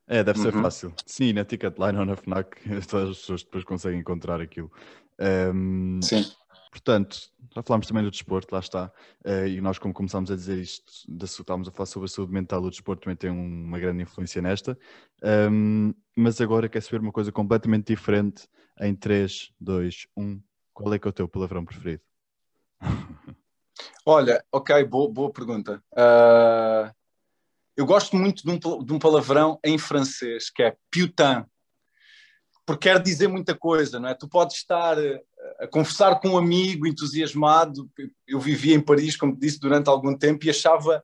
É, 0.09 0.25
deve 0.25 0.39
ser 0.39 0.55
uhum. 0.55 0.63
fácil. 0.63 0.95
Sim, 1.05 1.35
na 1.35 1.45
Ticketline 1.45 1.99
ou 1.99 2.07
na 2.07 2.17
FNAC, 2.17 2.57
todas 2.89 3.11
as 3.13 3.19
pessoas 3.19 3.43
depois 3.43 3.65
conseguem 3.65 4.01
encontrar 4.01 4.41
aquilo. 4.41 4.73
Um, 5.21 6.01
Sim. 6.03 6.25
Portanto, 6.73 7.31
já 7.55 7.63
falámos 7.63 7.87
também 7.87 8.03
do 8.03 8.11
desporto, 8.11 8.55
lá 8.55 8.59
está. 8.59 8.91
Uh, 9.23 9.47
e 9.47 9.61
nós, 9.61 9.79
como 9.79 9.93
começámos 9.93 10.31
a 10.31 10.35
dizer 10.35 10.57
isto, 10.57 10.91
da, 11.07 11.27
estávamos 11.27 11.69
a 11.69 11.71
falar 11.71 11.85
sobre 11.85 12.07
a 12.07 12.09
saúde 12.09 12.33
mental, 12.33 12.63
o 12.63 12.71
desporto 12.71 13.03
também 13.03 13.15
tem 13.15 13.29
uma 13.29 13.79
grande 13.79 14.03
influência 14.03 14.41
nesta. 14.41 14.77
Um, 15.23 15.93
mas 16.17 16.41
agora 16.41 16.71
quer 16.71 16.81
saber 16.81 17.03
uma 17.03 17.13
coisa 17.13 17.31
completamente 17.31 17.89
diferente 17.89 18.49
em 18.81 18.95
3, 18.95 19.53
2, 19.61 20.07
1. 20.17 20.41
Qual 20.73 20.95
é 20.95 20.99
que 20.99 21.07
é 21.07 21.11
o 21.11 21.13
teu 21.13 21.29
palavrão 21.29 21.63
preferido? 21.63 22.03
Olha, 24.07 24.43
ok, 24.51 24.83
boa, 24.85 25.13
boa 25.13 25.31
pergunta. 25.31 25.85
Uh, 25.93 26.91
eu 27.77 27.85
gosto 27.85 28.17
muito 28.17 28.45
de 28.45 28.51
um, 28.51 28.83
de 28.83 28.93
um 28.95 28.99
palavrão 28.99 29.61
em 29.63 29.77
francês, 29.77 30.49
que 30.49 30.63
é 30.63 30.75
putain 30.91 31.45
porque 32.65 32.89
quer 32.89 33.03
dizer 33.03 33.29
muita 33.29 33.55
coisa, 33.55 33.99
não 33.99 34.09
é? 34.09 34.15
Tu 34.15 34.29
podes 34.29 34.57
estar 34.57 34.99
eh, 34.99 35.21
a 35.59 35.67
conversar 35.67 36.21
com 36.21 36.31
um 36.31 36.39
amigo 36.39 36.87
entusiasmado. 36.87 37.91
Eu 38.27 38.41
vivia 38.41 38.75
em 38.75 38.81
Paris, 38.81 39.17
como 39.17 39.37
disse, 39.37 39.61
durante 39.61 39.89
algum 39.89 40.17
tempo 40.17 40.45
e 40.45 40.51
achava 40.51 41.03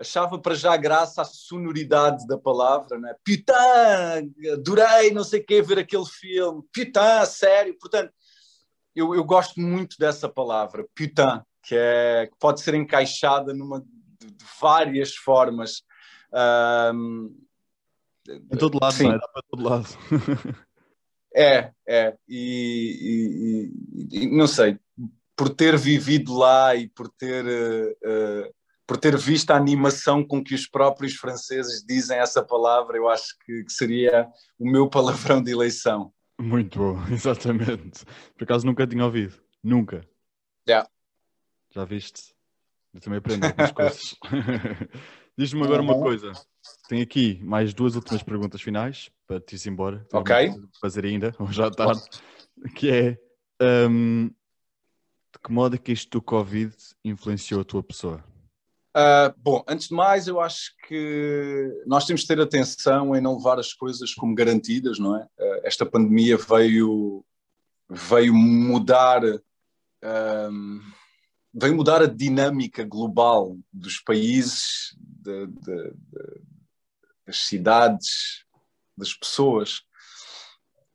achava 0.00 0.38
para 0.38 0.54
já 0.54 0.76
graça 0.76 1.22
a 1.22 1.24
sonoridade 1.24 2.24
da 2.26 2.38
palavra, 2.38 2.98
né? 2.98 3.14
Putain, 3.24 4.32
adorei, 4.52 5.10
não 5.10 5.24
sei 5.24 5.40
o 5.40 5.44
quê, 5.44 5.60
ver 5.60 5.80
aquele 5.80 6.06
filme. 6.06 6.62
Putain, 6.72 7.26
sério. 7.26 7.76
Portanto, 7.78 8.12
eu, 8.94 9.14
eu 9.14 9.24
gosto 9.24 9.60
muito 9.60 9.96
dessa 9.98 10.28
palavra, 10.28 10.86
putain, 10.94 11.42
que, 11.62 11.74
é, 11.76 12.28
que 12.30 12.38
pode 12.38 12.60
ser 12.60 12.74
encaixada 12.74 13.52
numa, 13.52 13.80
de, 13.80 14.30
de 14.30 14.44
várias 14.60 15.16
formas. 15.16 15.82
Um, 16.94 17.36
em 18.28 18.56
todo 18.58 18.78
lado, 18.80 18.94
sim. 18.94 19.08
É? 19.08 19.18
Dá 19.18 19.28
para 19.28 19.42
todo 19.50 19.62
lado. 19.62 19.86
é, 21.38 21.72
é. 21.86 22.16
E, 22.28 23.70
e, 24.10 24.24
e, 24.24 24.36
não 24.36 24.46
sei, 24.46 24.78
por 25.36 25.48
ter 25.50 25.76
vivido 25.76 26.36
lá 26.36 26.74
e 26.74 26.88
por 26.88 27.08
ter... 27.08 27.44
Uh, 27.44 27.90
uh, 27.90 28.58
por 28.86 28.96
ter 28.96 29.18
visto 29.18 29.50
a 29.50 29.56
animação 29.56 30.24
com 30.24 30.42
que 30.42 30.54
os 30.54 30.66
próprios 30.66 31.14
franceses 31.14 31.84
dizem 31.84 32.18
essa 32.18 32.42
palavra, 32.42 32.96
eu 32.96 33.06
acho 33.06 33.36
que, 33.44 33.62
que 33.64 33.70
seria 33.70 34.26
o 34.58 34.66
meu 34.66 34.88
palavrão 34.88 35.42
de 35.42 35.52
eleição. 35.52 36.10
Muito 36.40 36.78
bom, 36.78 36.96
exatamente. 37.12 38.06
Por 38.34 38.44
acaso 38.44 38.64
nunca 38.64 38.86
tinha 38.86 39.04
ouvido. 39.04 39.34
Nunca. 39.62 40.08
Yeah. 40.66 40.88
Já 41.70 41.84
viste? 41.84 42.34
Eu 42.94 43.00
também 43.00 43.18
aprendo 43.18 43.44
algumas 43.44 43.72
coisas. 43.72 44.14
Diz-me 45.36 45.62
agora 45.62 45.82
uma 45.82 46.00
coisa. 46.00 46.32
Tenho 46.88 47.02
aqui 47.02 47.40
mais 47.42 47.74
duas 47.74 47.94
últimas 47.96 48.22
perguntas 48.22 48.60
finais 48.60 49.10
para 49.26 49.40
te 49.40 49.56
ir 49.56 49.68
embora. 49.68 50.06
Ok. 50.12 50.54
Fazer 50.80 51.04
ainda, 51.04 51.34
ou 51.38 51.52
já 51.52 51.70
tarde. 51.70 52.02
Que 52.74 52.90
é 52.90 53.18
um, 53.88 54.26
de 54.26 55.38
que 55.44 55.52
modo 55.52 55.76
é 55.76 55.78
que 55.78 55.92
isto 55.92 56.18
do 56.18 56.22
Covid 56.22 56.74
influenciou 57.04 57.60
a 57.60 57.64
tua 57.64 57.82
pessoa? 57.82 58.24
Uh, 58.96 59.32
bom, 59.36 59.62
antes 59.68 59.88
de 59.88 59.94
mais, 59.94 60.26
eu 60.26 60.40
acho 60.40 60.72
que 60.88 61.82
nós 61.86 62.04
temos 62.04 62.22
de 62.22 62.26
ter 62.26 62.40
atenção 62.40 63.14
em 63.14 63.20
não 63.20 63.36
levar 63.36 63.58
as 63.58 63.72
coisas 63.72 64.14
como 64.14 64.34
garantidas, 64.34 64.98
não 64.98 65.16
é? 65.16 65.24
Uh, 65.38 65.60
esta 65.62 65.86
pandemia 65.86 66.36
veio, 66.36 67.24
veio 67.88 68.34
mudar. 68.34 69.22
Um, 70.02 70.80
veio 71.52 71.74
mudar 71.74 72.02
a 72.02 72.06
dinâmica 72.06 72.84
global 72.84 73.56
dos 73.72 74.00
países, 74.00 74.96
de, 74.98 75.46
de, 75.46 75.92
das 77.28 77.40
cidades, 77.40 78.42
das 78.96 79.12
pessoas. 79.12 79.82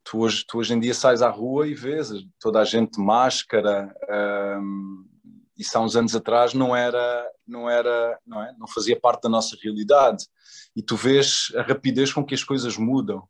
Tu 0.04 0.18
hoje, 0.18 0.44
tu 0.48 0.58
hoje 0.58 0.74
em 0.74 0.80
dia 0.80 0.94
sais 0.94 1.22
à 1.22 1.30
rua 1.30 1.68
e 1.68 1.76
vês 1.76 2.10
toda 2.40 2.60
a 2.60 2.66
gente 2.66 2.94
de 2.94 3.02
máscara, 3.02 3.96
um, 4.60 5.06
isso 5.56 5.78
há 5.78 5.82
uns 5.82 5.96
anos 5.96 6.16
atrás 6.16 6.56
não 6.56 6.76
era, 6.76 7.32
não 7.48 7.70
era, 7.70 8.20
não 8.26 8.42
é? 8.42 8.54
Não 8.58 8.68
fazia 8.68 9.00
parte 9.00 9.22
da 9.22 9.30
nossa 9.30 9.56
realidade. 9.62 10.26
E 10.76 10.82
tu 10.82 10.96
vês 10.96 11.52
a 11.56 11.62
rapidez 11.62 12.12
com 12.12 12.26
que 12.26 12.34
as 12.34 12.44
coisas 12.44 12.76
mudam. 12.78 13.28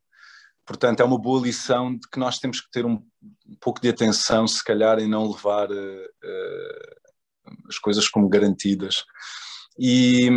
Portanto, 0.66 1.02
é 1.02 1.04
uma 1.04 1.20
boa 1.20 1.42
lição 1.42 1.94
de 1.94 2.08
que 2.10 2.18
nós 2.18 2.40
temos 2.40 2.62
que 2.62 2.72
ter 2.72 2.86
um, 2.86 3.06
um 3.46 3.56
pouco 3.60 3.82
de 3.82 3.90
atenção, 3.90 4.48
se 4.48 4.64
calhar, 4.64 4.98
em 4.98 5.10
não 5.10 5.30
levar 5.30 5.70
uh, 5.70 5.76
uh, 5.76 7.58
as 7.68 7.78
coisas 7.78 8.08
como 8.08 8.30
garantidas. 8.30 9.04
E, 9.78 10.30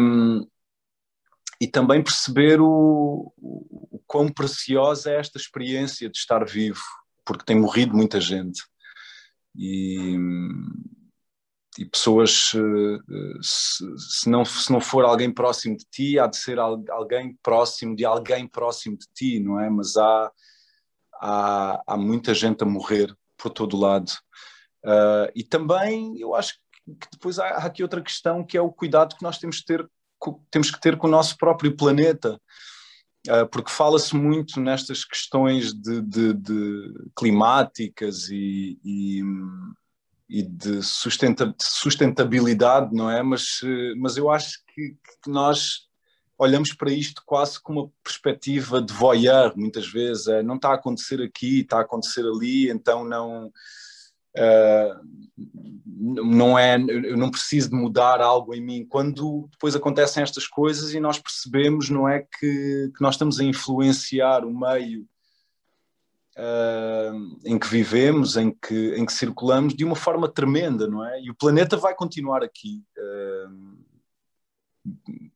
e 1.60 1.66
também 1.66 2.02
perceber 2.02 2.60
o, 2.60 3.32
o, 3.36 4.02
quão 4.06 4.28
preciosa 4.28 5.10
é 5.10 5.18
esta 5.18 5.38
experiência 5.38 6.08
de 6.08 6.16
estar 6.18 6.44
vivo, 6.44 6.82
porque 7.24 7.44
tem 7.44 7.58
morrido 7.58 7.96
muita 7.96 8.20
gente. 8.20 8.62
E, 9.54 10.16
e 11.78 11.84
pessoas, 11.84 12.52
eh, 12.54 13.38
se, 13.42 13.84
se, 13.98 14.30
não, 14.30 14.44
se 14.44 14.70
não 14.72 14.80
for 14.80 15.04
alguém 15.04 15.32
próximo 15.32 15.76
de 15.76 15.84
ti, 15.90 16.18
há 16.18 16.26
de 16.26 16.36
ser 16.36 16.58
alguém 16.58 17.36
próximo 17.42 17.94
de 17.96 18.04
alguém 18.04 18.46
próximo 18.46 18.96
de 18.96 19.06
ti, 19.14 19.40
não 19.40 19.60
é? 19.60 19.68
Mas 19.68 19.96
há, 19.96 20.30
há, 21.20 21.82
há 21.86 21.96
muita 21.96 22.34
gente 22.34 22.62
a 22.62 22.66
morrer 22.66 23.14
por 23.36 23.50
todo 23.50 23.76
lado. 23.76 24.10
Uh, 24.84 25.28
e 25.34 25.42
também 25.42 26.18
eu 26.18 26.34
acho 26.34 26.54
que 26.54 27.08
depois 27.12 27.38
há, 27.38 27.46
há, 27.48 27.66
aqui 27.66 27.82
outra 27.82 28.00
questão 28.00 28.44
que 28.44 28.56
é 28.56 28.60
o 28.60 28.72
cuidado 28.72 29.16
que 29.16 29.22
nós 29.22 29.38
temos, 29.38 29.62
ter, 29.62 29.86
temos 30.50 30.70
que 30.70 30.80
ter 30.80 30.96
com 30.96 31.06
o 31.06 31.10
nosso 31.10 31.36
próprio 31.36 31.76
planeta. 31.76 32.40
Uh, 33.28 33.46
porque 33.50 33.72
fala-se 33.72 34.14
muito 34.14 34.60
nestas 34.60 35.04
questões 35.04 35.74
de, 35.74 36.00
de, 36.00 36.32
de 36.32 36.94
climáticas 37.16 38.28
e, 38.30 38.78
e 38.84 39.20
e 40.28 40.42
de 40.42 40.80
sustentabilidade, 40.82 42.94
não 42.94 43.10
é? 43.10 43.22
Mas, 43.22 43.60
eh, 43.62 43.94
mas 43.96 44.16
eu 44.16 44.30
acho 44.30 44.58
que, 44.66 44.96
que, 45.22 45.30
nós 45.30 45.86
olhamos 46.36 46.74
para 46.74 46.90
isto 46.90 47.22
quase 47.24 47.60
com 47.60 47.72
uma 47.72 47.92
perspectiva 48.02 48.82
de 48.82 48.92
voyeur, 48.92 49.52
muitas 49.56 49.86
vezes. 49.86 50.26
É, 50.26 50.42
não 50.42 50.56
está 50.56 50.70
a 50.70 50.74
acontecer 50.74 51.22
aqui, 51.22 51.60
está 51.60 51.78
a 51.78 51.82
acontecer 51.82 52.26
ali, 52.26 52.68
então 52.70 53.04
não. 53.04 53.52
Uh, 54.36 55.06
não 55.98 56.58
é, 56.58 56.76
eu 56.76 57.16
não 57.16 57.30
preciso 57.30 57.70
de 57.70 57.76
mudar 57.76 58.20
algo 58.20 58.54
em 58.54 58.60
mim. 58.60 58.86
Quando 58.86 59.48
depois 59.50 59.74
acontecem 59.74 60.22
estas 60.22 60.46
coisas 60.46 60.94
e 60.94 61.00
nós 61.00 61.18
percebemos, 61.18 61.88
não 61.88 62.08
é, 62.08 62.20
que, 62.20 62.92
que 62.94 63.00
nós 63.00 63.14
estamos 63.14 63.40
a 63.40 63.44
influenciar 63.44 64.44
o 64.44 64.56
meio 64.56 65.06
uh, 66.36 67.38
em 67.44 67.58
que 67.58 67.66
vivemos, 67.66 68.36
em 68.36 68.50
que, 68.50 68.94
em 68.94 69.04
que 69.04 69.12
circulamos, 69.12 69.74
de 69.74 69.84
uma 69.84 69.96
forma 69.96 70.28
tremenda, 70.28 70.86
não 70.86 71.04
é? 71.04 71.20
E 71.22 71.30
o 71.30 71.34
planeta 71.34 71.76
vai 71.76 71.94
continuar 71.94 72.42
aqui, 72.42 72.84
uh, 72.98 73.76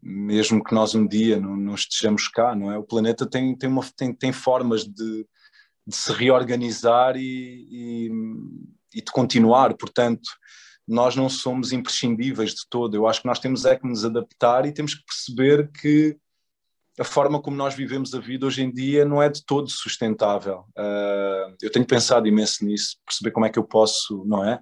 mesmo 0.02 0.62
que 0.62 0.74
nós 0.74 0.94
um 0.94 1.06
dia 1.06 1.40
não, 1.40 1.56
não, 1.56 1.74
estejamos 1.74 2.28
cá, 2.28 2.54
não 2.54 2.70
é? 2.70 2.78
O 2.78 2.84
planeta 2.84 3.26
tem, 3.26 3.56
tem, 3.56 3.68
uma, 3.68 3.84
tem, 3.96 4.12
tem 4.12 4.32
formas 4.32 4.84
de, 4.84 5.26
de 5.86 5.96
se 5.96 6.12
reorganizar 6.12 7.16
e, 7.16 7.66
e, 7.70 8.10
e 8.94 9.02
de 9.02 9.10
continuar, 9.12 9.74
portanto 9.74 10.28
nós 10.90 11.14
não 11.14 11.28
somos 11.28 11.72
imprescindíveis 11.72 12.50
de 12.50 12.68
todo. 12.68 12.96
Eu 12.96 13.06
acho 13.06 13.20
que 13.20 13.28
nós 13.28 13.38
temos 13.38 13.64
é 13.64 13.76
que 13.76 13.86
nos 13.86 14.04
adaptar 14.04 14.66
e 14.66 14.72
temos 14.72 14.94
que 14.94 15.04
perceber 15.04 15.70
que 15.70 16.16
a 16.98 17.04
forma 17.04 17.40
como 17.40 17.56
nós 17.56 17.74
vivemos 17.74 18.12
a 18.12 18.18
vida 18.18 18.44
hoje 18.44 18.62
em 18.62 18.72
dia 18.72 19.04
não 19.04 19.22
é 19.22 19.28
de 19.28 19.44
todo 19.44 19.70
sustentável. 19.70 20.64
Uh, 20.76 21.56
eu 21.62 21.70
tenho 21.70 21.86
pensado 21.86 22.26
imenso 22.26 22.64
nisso, 22.64 22.96
perceber 23.06 23.30
como 23.30 23.46
é 23.46 23.50
que 23.50 23.58
eu 23.58 23.64
posso, 23.64 24.24
não 24.26 24.44
é? 24.44 24.60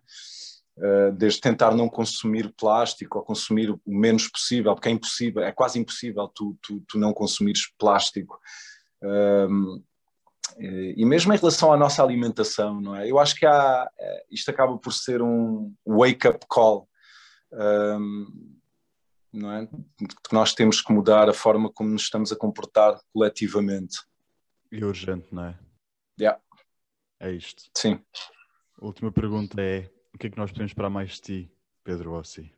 Uh, 0.77 1.13
desde 1.17 1.41
tentar 1.41 1.75
não 1.75 1.89
consumir 1.89 2.55
plástico 2.57 3.19
ou 3.19 3.25
consumir 3.25 3.71
o 3.71 3.81
menos 3.87 4.29
possível, 4.29 4.75
porque 4.75 4.89
é 4.89 4.93
impossível, 4.93 5.43
é 5.43 5.51
quase 5.51 5.79
impossível 5.79 6.29
tu, 6.29 6.57
tu, 6.63 6.81
tu 6.87 6.99
não 6.99 7.13
consumires 7.13 7.73
plástico. 7.79 8.39
Uh, 9.03 9.83
e 10.59 11.05
mesmo 11.05 11.33
em 11.33 11.37
relação 11.37 11.73
à 11.73 11.77
nossa 11.77 12.03
alimentação, 12.03 12.81
não 12.81 12.97
é? 12.97 13.11
Eu 13.11 13.19
acho 13.19 13.35
que 13.35 13.47
há, 13.47 13.91
eh, 13.99 14.25
isto 14.31 14.51
acaba 14.51 14.77
por 14.79 14.93
ser 14.93 15.23
um 15.23 15.73
wake-up 15.87 16.45
call 16.49 16.89
não 19.33 19.53
é? 19.53 19.67
Que 19.67 20.33
nós 20.33 20.55
temos 20.55 20.81
que 20.81 20.93
mudar 20.93 21.29
a 21.29 21.35
forma 21.35 21.71
como 21.71 21.91
nos 21.91 22.03
estamos 22.03 22.33
a 22.33 22.37
comportar 22.37 23.01
coletivamente. 23.13 23.99
E 24.71 24.85
urgente, 24.85 25.27
não 25.33 25.45
é? 25.45 25.59
Yeah. 26.21 26.41
É 27.21 27.31
isto. 27.31 27.65
Sim. 27.77 28.01
A 28.81 28.85
última 28.85 29.13
pergunta 29.13 29.61
é: 29.61 29.91
o 30.15 30.19
que 30.19 30.27
é 30.27 30.31
que 30.31 30.39
nós 30.39 30.51
podemos 30.51 30.71
esperar 30.71 30.91
mais 30.91 31.13
de 31.13 31.21
ti, 31.21 31.53
Pedro 31.85 32.13
Ossi? 32.13 32.53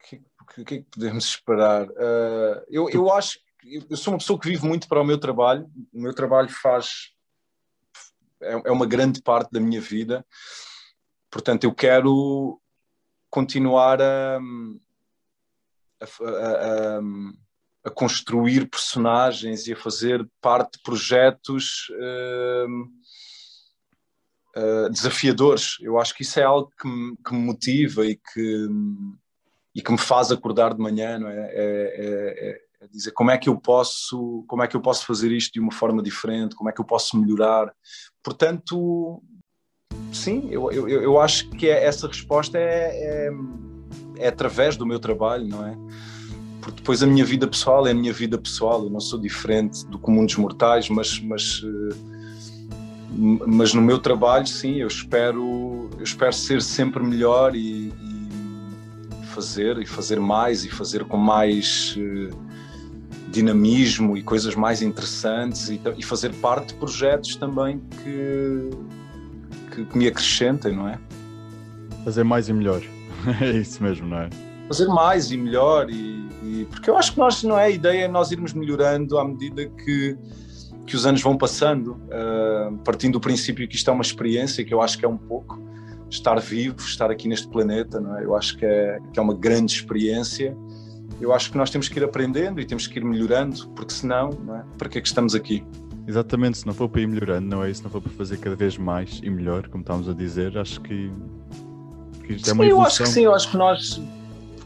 O 0.00 0.04
que, 0.04 0.22
o 0.40 0.44
que 0.46 0.60
é 0.60 0.64
que 0.64 0.86
podemos 0.90 1.24
esperar? 1.24 1.88
Uh, 1.88 2.64
eu, 2.68 2.90
eu 2.90 3.12
acho 3.12 3.38
que 3.38 3.51
eu 3.64 3.96
sou 3.96 4.12
uma 4.12 4.18
pessoa 4.18 4.38
que 4.38 4.48
vive 4.48 4.66
muito 4.66 4.88
para 4.88 5.00
o 5.00 5.04
meu 5.04 5.18
trabalho. 5.18 5.70
O 5.92 6.00
meu 6.00 6.14
trabalho 6.14 6.48
faz. 6.48 7.12
É, 8.40 8.52
é 8.68 8.70
uma 8.72 8.86
grande 8.86 9.22
parte 9.22 9.50
da 9.52 9.60
minha 9.60 9.80
vida. 9.80 10.24
Portanto, 11.30 11.64
eu 11.64 11.74
quero 11.74 12.60
continuar 13.30 14.00
a 14.02 14.38
a, 16.02 16.04
a, 16.04 17.00
a, 17.84 17.90
construir 17.90 18.68
personagens 18.68 19.66
e 19.66 19.72
a 19.72 19.76
fazer 19.76 20.28
parte 20.40 20.76
de 20.76 20.82
projetos 20.82 21.88
uh, 24.56 24.90
desafiadores. 24.90 25.76
Eu 25.80 25.98
acho 25.98 26.14
que 26.14 26.22
isso 26.22 26.38
é 26.40 26.42
algo 26.42 26.70
que 26.80 26.88
me, 26.88 27.16
que 27.16 27.32
me 27.32 27.40
motiva 27.40 28.04
e 28.04 28.16
que, 28.16 28.68
e 29.74 29.82
que 29.82 29.92
me 29.92 29.98
faz 29.98 30.30
acordar 30.30 30.74
de 30.74 30.80
manhã, 30.80 31.18
não 31.18 31.28
é? 31.28 31.50
É, 31.52 32.50
é, 32.50 32.60
é? 32.82 32.88
dizer 32.88 33.12
como 33.12 33.30
é 33.30 33.38
que 33.38 33.48
eu 33.48 33.56
posso 33.56 34.44
como 34.48 34.62
é 34.62 34.66
que 34.66 34.76
eu 34.76 34.80
posso 34.80 35.06
fazer 35.06 35.30
isto 35.32 35.52
de 35.52 35.60
uma 35.60 35.72
forma 35.72 36.02
diferente 36.02 36.54
como 36.54 36.68
é 36.68 36.72
que 36.72 36.80
eu 36.80 36.84
posso 36.84 37.18
melhorar 37.18 37.72
portanto 38.22 39.22
sim 40.12 40.48
eu, 40.50 40.70
eu, 40.70 40.88
eu 40.88 41.20
acho 41.20 41.48
que 41.50 41.68
é, 41.68 41.84
essa 41.84 42.06
resposta 42.06 42.58
é, 42.58 43.28
é 43.28 43.30
é 44.22 44.28
através 44.28 44.76
do 44.76 44.86
meu 44.86 44.98
trabalho, 44.98 45.46
não 45.46 45.66
é? 45.66 45.76
Porque 46.60 46.76
depois 46.76 47.02
a 47.02 47.06
minha 47.06 47.24
vida 47.24 47.46
pessoal 47.46 47.86
é 47.86 47.90
a 47.90 47.94
minha 47.94 48.12
vida 48.12 48.38
pessoal, 48.38 48.84
eu 48.84 48.90
não 48.90 49.00
sou 49.00 49.18
diferente 49.18 49.84
do 49.86 49.98
comum 49.98 50.24
dos 50.24 50.36
mortais, 50.36 50.88
mas, 50.88 51.18
mas, 51.20 51.62
eh, 51.64 51.96
mas 53.46 53.74
no 53.74 53.82
meu 53.82 53.98
trabalho, 53.98 54.46
sim, 54.46 54.76
eu 54.76 54.86
espero, 54.86 55.90
eu 55.96 56.04
espero 56.04 56.32
ser 56.32 56.62
sempre 56.62 57.02
melhor 57.02 57.56
e, 57.56 57.88
e 57.88 59.26
fazer 59.26 59.78
e 59.78 59.86
fazer 59.86 60.20
mais 60.20 60.64
e 60.64 60.68
fazer 60.68 61.04
com 61.04 61.16
mais 61.16 61.96
uh, 61.96 62.51
dinamismo 63.32 64.16
e 64.16 64.22
coisas 64.22 64.54
mais 64.54 64.82
interessantes 64.82 65.68
e, 65.70 65.80
e, 65.96 66.02
fazer 66.02 66.32
parte 66.34 66.68
de 66.68 66.74
projetos 66.74 67.34
também 67.36 67.80
que, 68.02 68.70
que, 69.74 69.84
que 69.86 69.98
me 69.98 70.06
acrescentem, 70.06 70.76
não 70.76 70.88
é? 70.88 70.98
Fazer 72.04 72.24
mais 72.24 72.48
e 72.48 72.52
melhor. 72.52 72.82
é 73.40 73.50
isso 73.50 73.82
mesmo, 73.82 74.06
não 74.06 74.18
é? 74.18 74.30
Fazer 74.68 74.86
mais 74.86 75.32
e 75.32 75.36
melhor 75.36 75.90
e, 75.90 76.28
e, 76.42 76.66
porque 76.70 76.90
eu 76.90 76.96
acho 76.96 77.12
que 77.12 77.18
nós 77.18 77.42
não 77.42 77.58
é 77.58 77.64
a 77.64 77.70
ideia 77.70 78.04
é 78.04 78.08
nós 78.08 78.30
irmos 78.30 78.52
melhorando 78.52 79.18
à 79.18 79.24
medida 79.24 79.66
que 79.66 80.16
que 80.86 80.96
os 80.96 81.06
anos 81.06 81.22
vão 81.22 81.36
passando, 81.36 81.92
uh, 81.92 82.76
partindo 82.78 83.14
do 83.14 83.20
princípio 83.20 83.66
que 83.68 83.76
isto 83.76 83.88
é 83.88 83.92
uma 83.92 84.02
experiência 84.02 84.64
que 84.64 84.74
eu 84.74 84.82
acho 84.82 84.98
que 84.98 85.04
é 85.04 85.08
um 85.08 85.16
pouco 85.16 85.62
estar 86.10 86.38
vivo, 86.40 86.76
estar 86.80 87.10
aqui 87.10 87.28
neste 87.28 87.48
planeta, 87.48 88.00
não 88.00 88.18
é? 88.18 88.24
Eu 88.24 88.36
acho 88.36 88.56
que 88.56 88.66
é, 88.66 88.98
que 89.12 89.18
é 89.18 89.22
uma 89.22 89.34
grande 89.34 89.72
experiência. 89.72 90.56
Eu 91.22 91.32
acho 91.32 91.52
que 91.52 91.56
nós 91.56 91.70
temos 91.70 91.88
que 91.88 92.00
ir 92.00 92.02
aprendendo 92.02 92.60
e 92.60 92.64
temos 92.64 92.88
que 92.88 92.98
ir 92.98 93.04
melhorando, 93.04 93.68
porque 93.76 93.92
senão, 93.92 94.30
não 94.44 94.56
é? 94.56 94.64
para 94.76 94.88
que 94.88 94.98
é 94.98 95.00
que 95.00 95.06
estamos 95.06 95.36
aqui? 95.36 95.64
Exatamente, 96.04 96.58
se 96.58 96.66
não 96.66 96.74
for 96.74 96.88
para 96.88 97.00
ir 97.00 97.06
melhorando, 97.06 97.46
não 97.46 97.62
é? 97.62 97.72
Se 97.72 97.80
não 97.80 97.90
for 97.90 98.02
para 98.02 98.10
fazer 98.10 98.38
cada 98.38 98.56
vez 98.56 98.76
mais 98.76 99.20
e 99.22 99.30
melhor, 99.30 99.68
como 99.68 99.82
estamos 99.82 100.08
a 100.08 100.12
dizer, 100.12 100.58
acho 100.58 100.80
que, 100.80 101.12
que 102.26 102.32
isto 102.32 102.50
é 102.50 102.52
uma 102.52 102.64
sim, 102.64 102.70
evolução. 102.70 102.74
Eu 102.74 102.82
acho 102.82 102.98
que 102.98 103.08
sim, 103.08 103.20
eu 103.22 103.34
acho 103.34 103.50
que 103.52 103.56
nós 103.56 104.02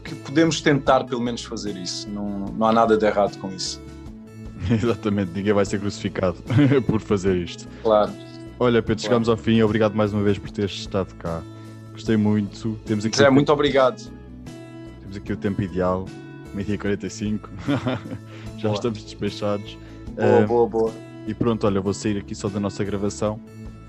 que 0.03 0.15
podemos 0.15 0.59
tentar 0.59 1.03
pelo 1.03 1.21
menos 1.21 1.43
fazer 1.43 1.77
isso. 1.77 2.09
Não, 2.09 2.45
não 2.45 2.65
há 2.65 2.73
nada 2.73 2.97
de 2.97 3.05
errado 3.05 3.37
com 3.37 3.51
isso. 3.51 3.79
Exatamente, 4.71 5.33
ninguém 5.35 5.53
vai 5.53 5.63
ser 5.63 5.79
crucificado 5.79 6.37
por 6.87 6.99
fazer 6.99 7.35
isto. 7.35 7.67
Claro. 7.83 8.11
Olha, 8.59 8.81
Pedro, 8.81 9.03
chegamos 9.03 9.29
ao 9.29 9.37
fim. 9.37 9.61
Obrigado 9.61 9.93
mais 9.93 10.11
uma 10.11 10.23
vez 10.23 10.39
por 10.39 10.49
teres 10.49 10.71
estado 10.71 11.13
cá. 11.15 11.43
Gostei 11.91 12.17
muito. 12.17 12.79
Temos 12.83 13.05
aqui 13.05 13.15
Zé, 13.15 13.29
muito 13.29 13.53
obrigado. 13.53 14.11
Temos 15.01 15.17
aqui 15.17 15.31
o 15.31 15.37
tempo 15.37 15.61
ideal, 15.61 16.07
meio-dia 16.57 16.77
45. 16.77 17.49
Já 18.57 18.63
boa. 18.63 18.75
estamos 18.75 19.03
despechados. 19.03 19.77
Boa, 20.15 20.43
uh, 20.43 20.47
boa, 20.47 20.67
boa. 20.67 20.91
E 21.27 21.33
pronto, 21.33 21.67
olha, 21.67 21.79
vou 21.79 21.93
sair 21.93 22.17
aqui 22.17 22.33
só 22.33 22.49
da 22.49 22.59
nossa 22.59 22.83
gravação. 22.83 23.39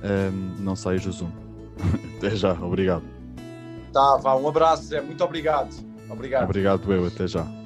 Um, 0.05 0.63
não 0.63 0.77
saias 0.77 1.05
do 1.05 1.13
Zoom. 1.13 1.31
Até 2.19 2.37
já, 2.37 2.53
obrigado. 2.53 3.05
Tá, 3.93 4.17
vá, 4.17 4.37
um 4.37 4.47
abraço, 4.47 4.85
Zé. 4.85 5.01
Muito 5.01 5.23
obrigado. 5.25 5.75
Obrigado. 6.11 6.45
Obrigado, 6.45 6.93
eu. 6.93 7.07
Até 7.07 7.27
já. 7.27 7.58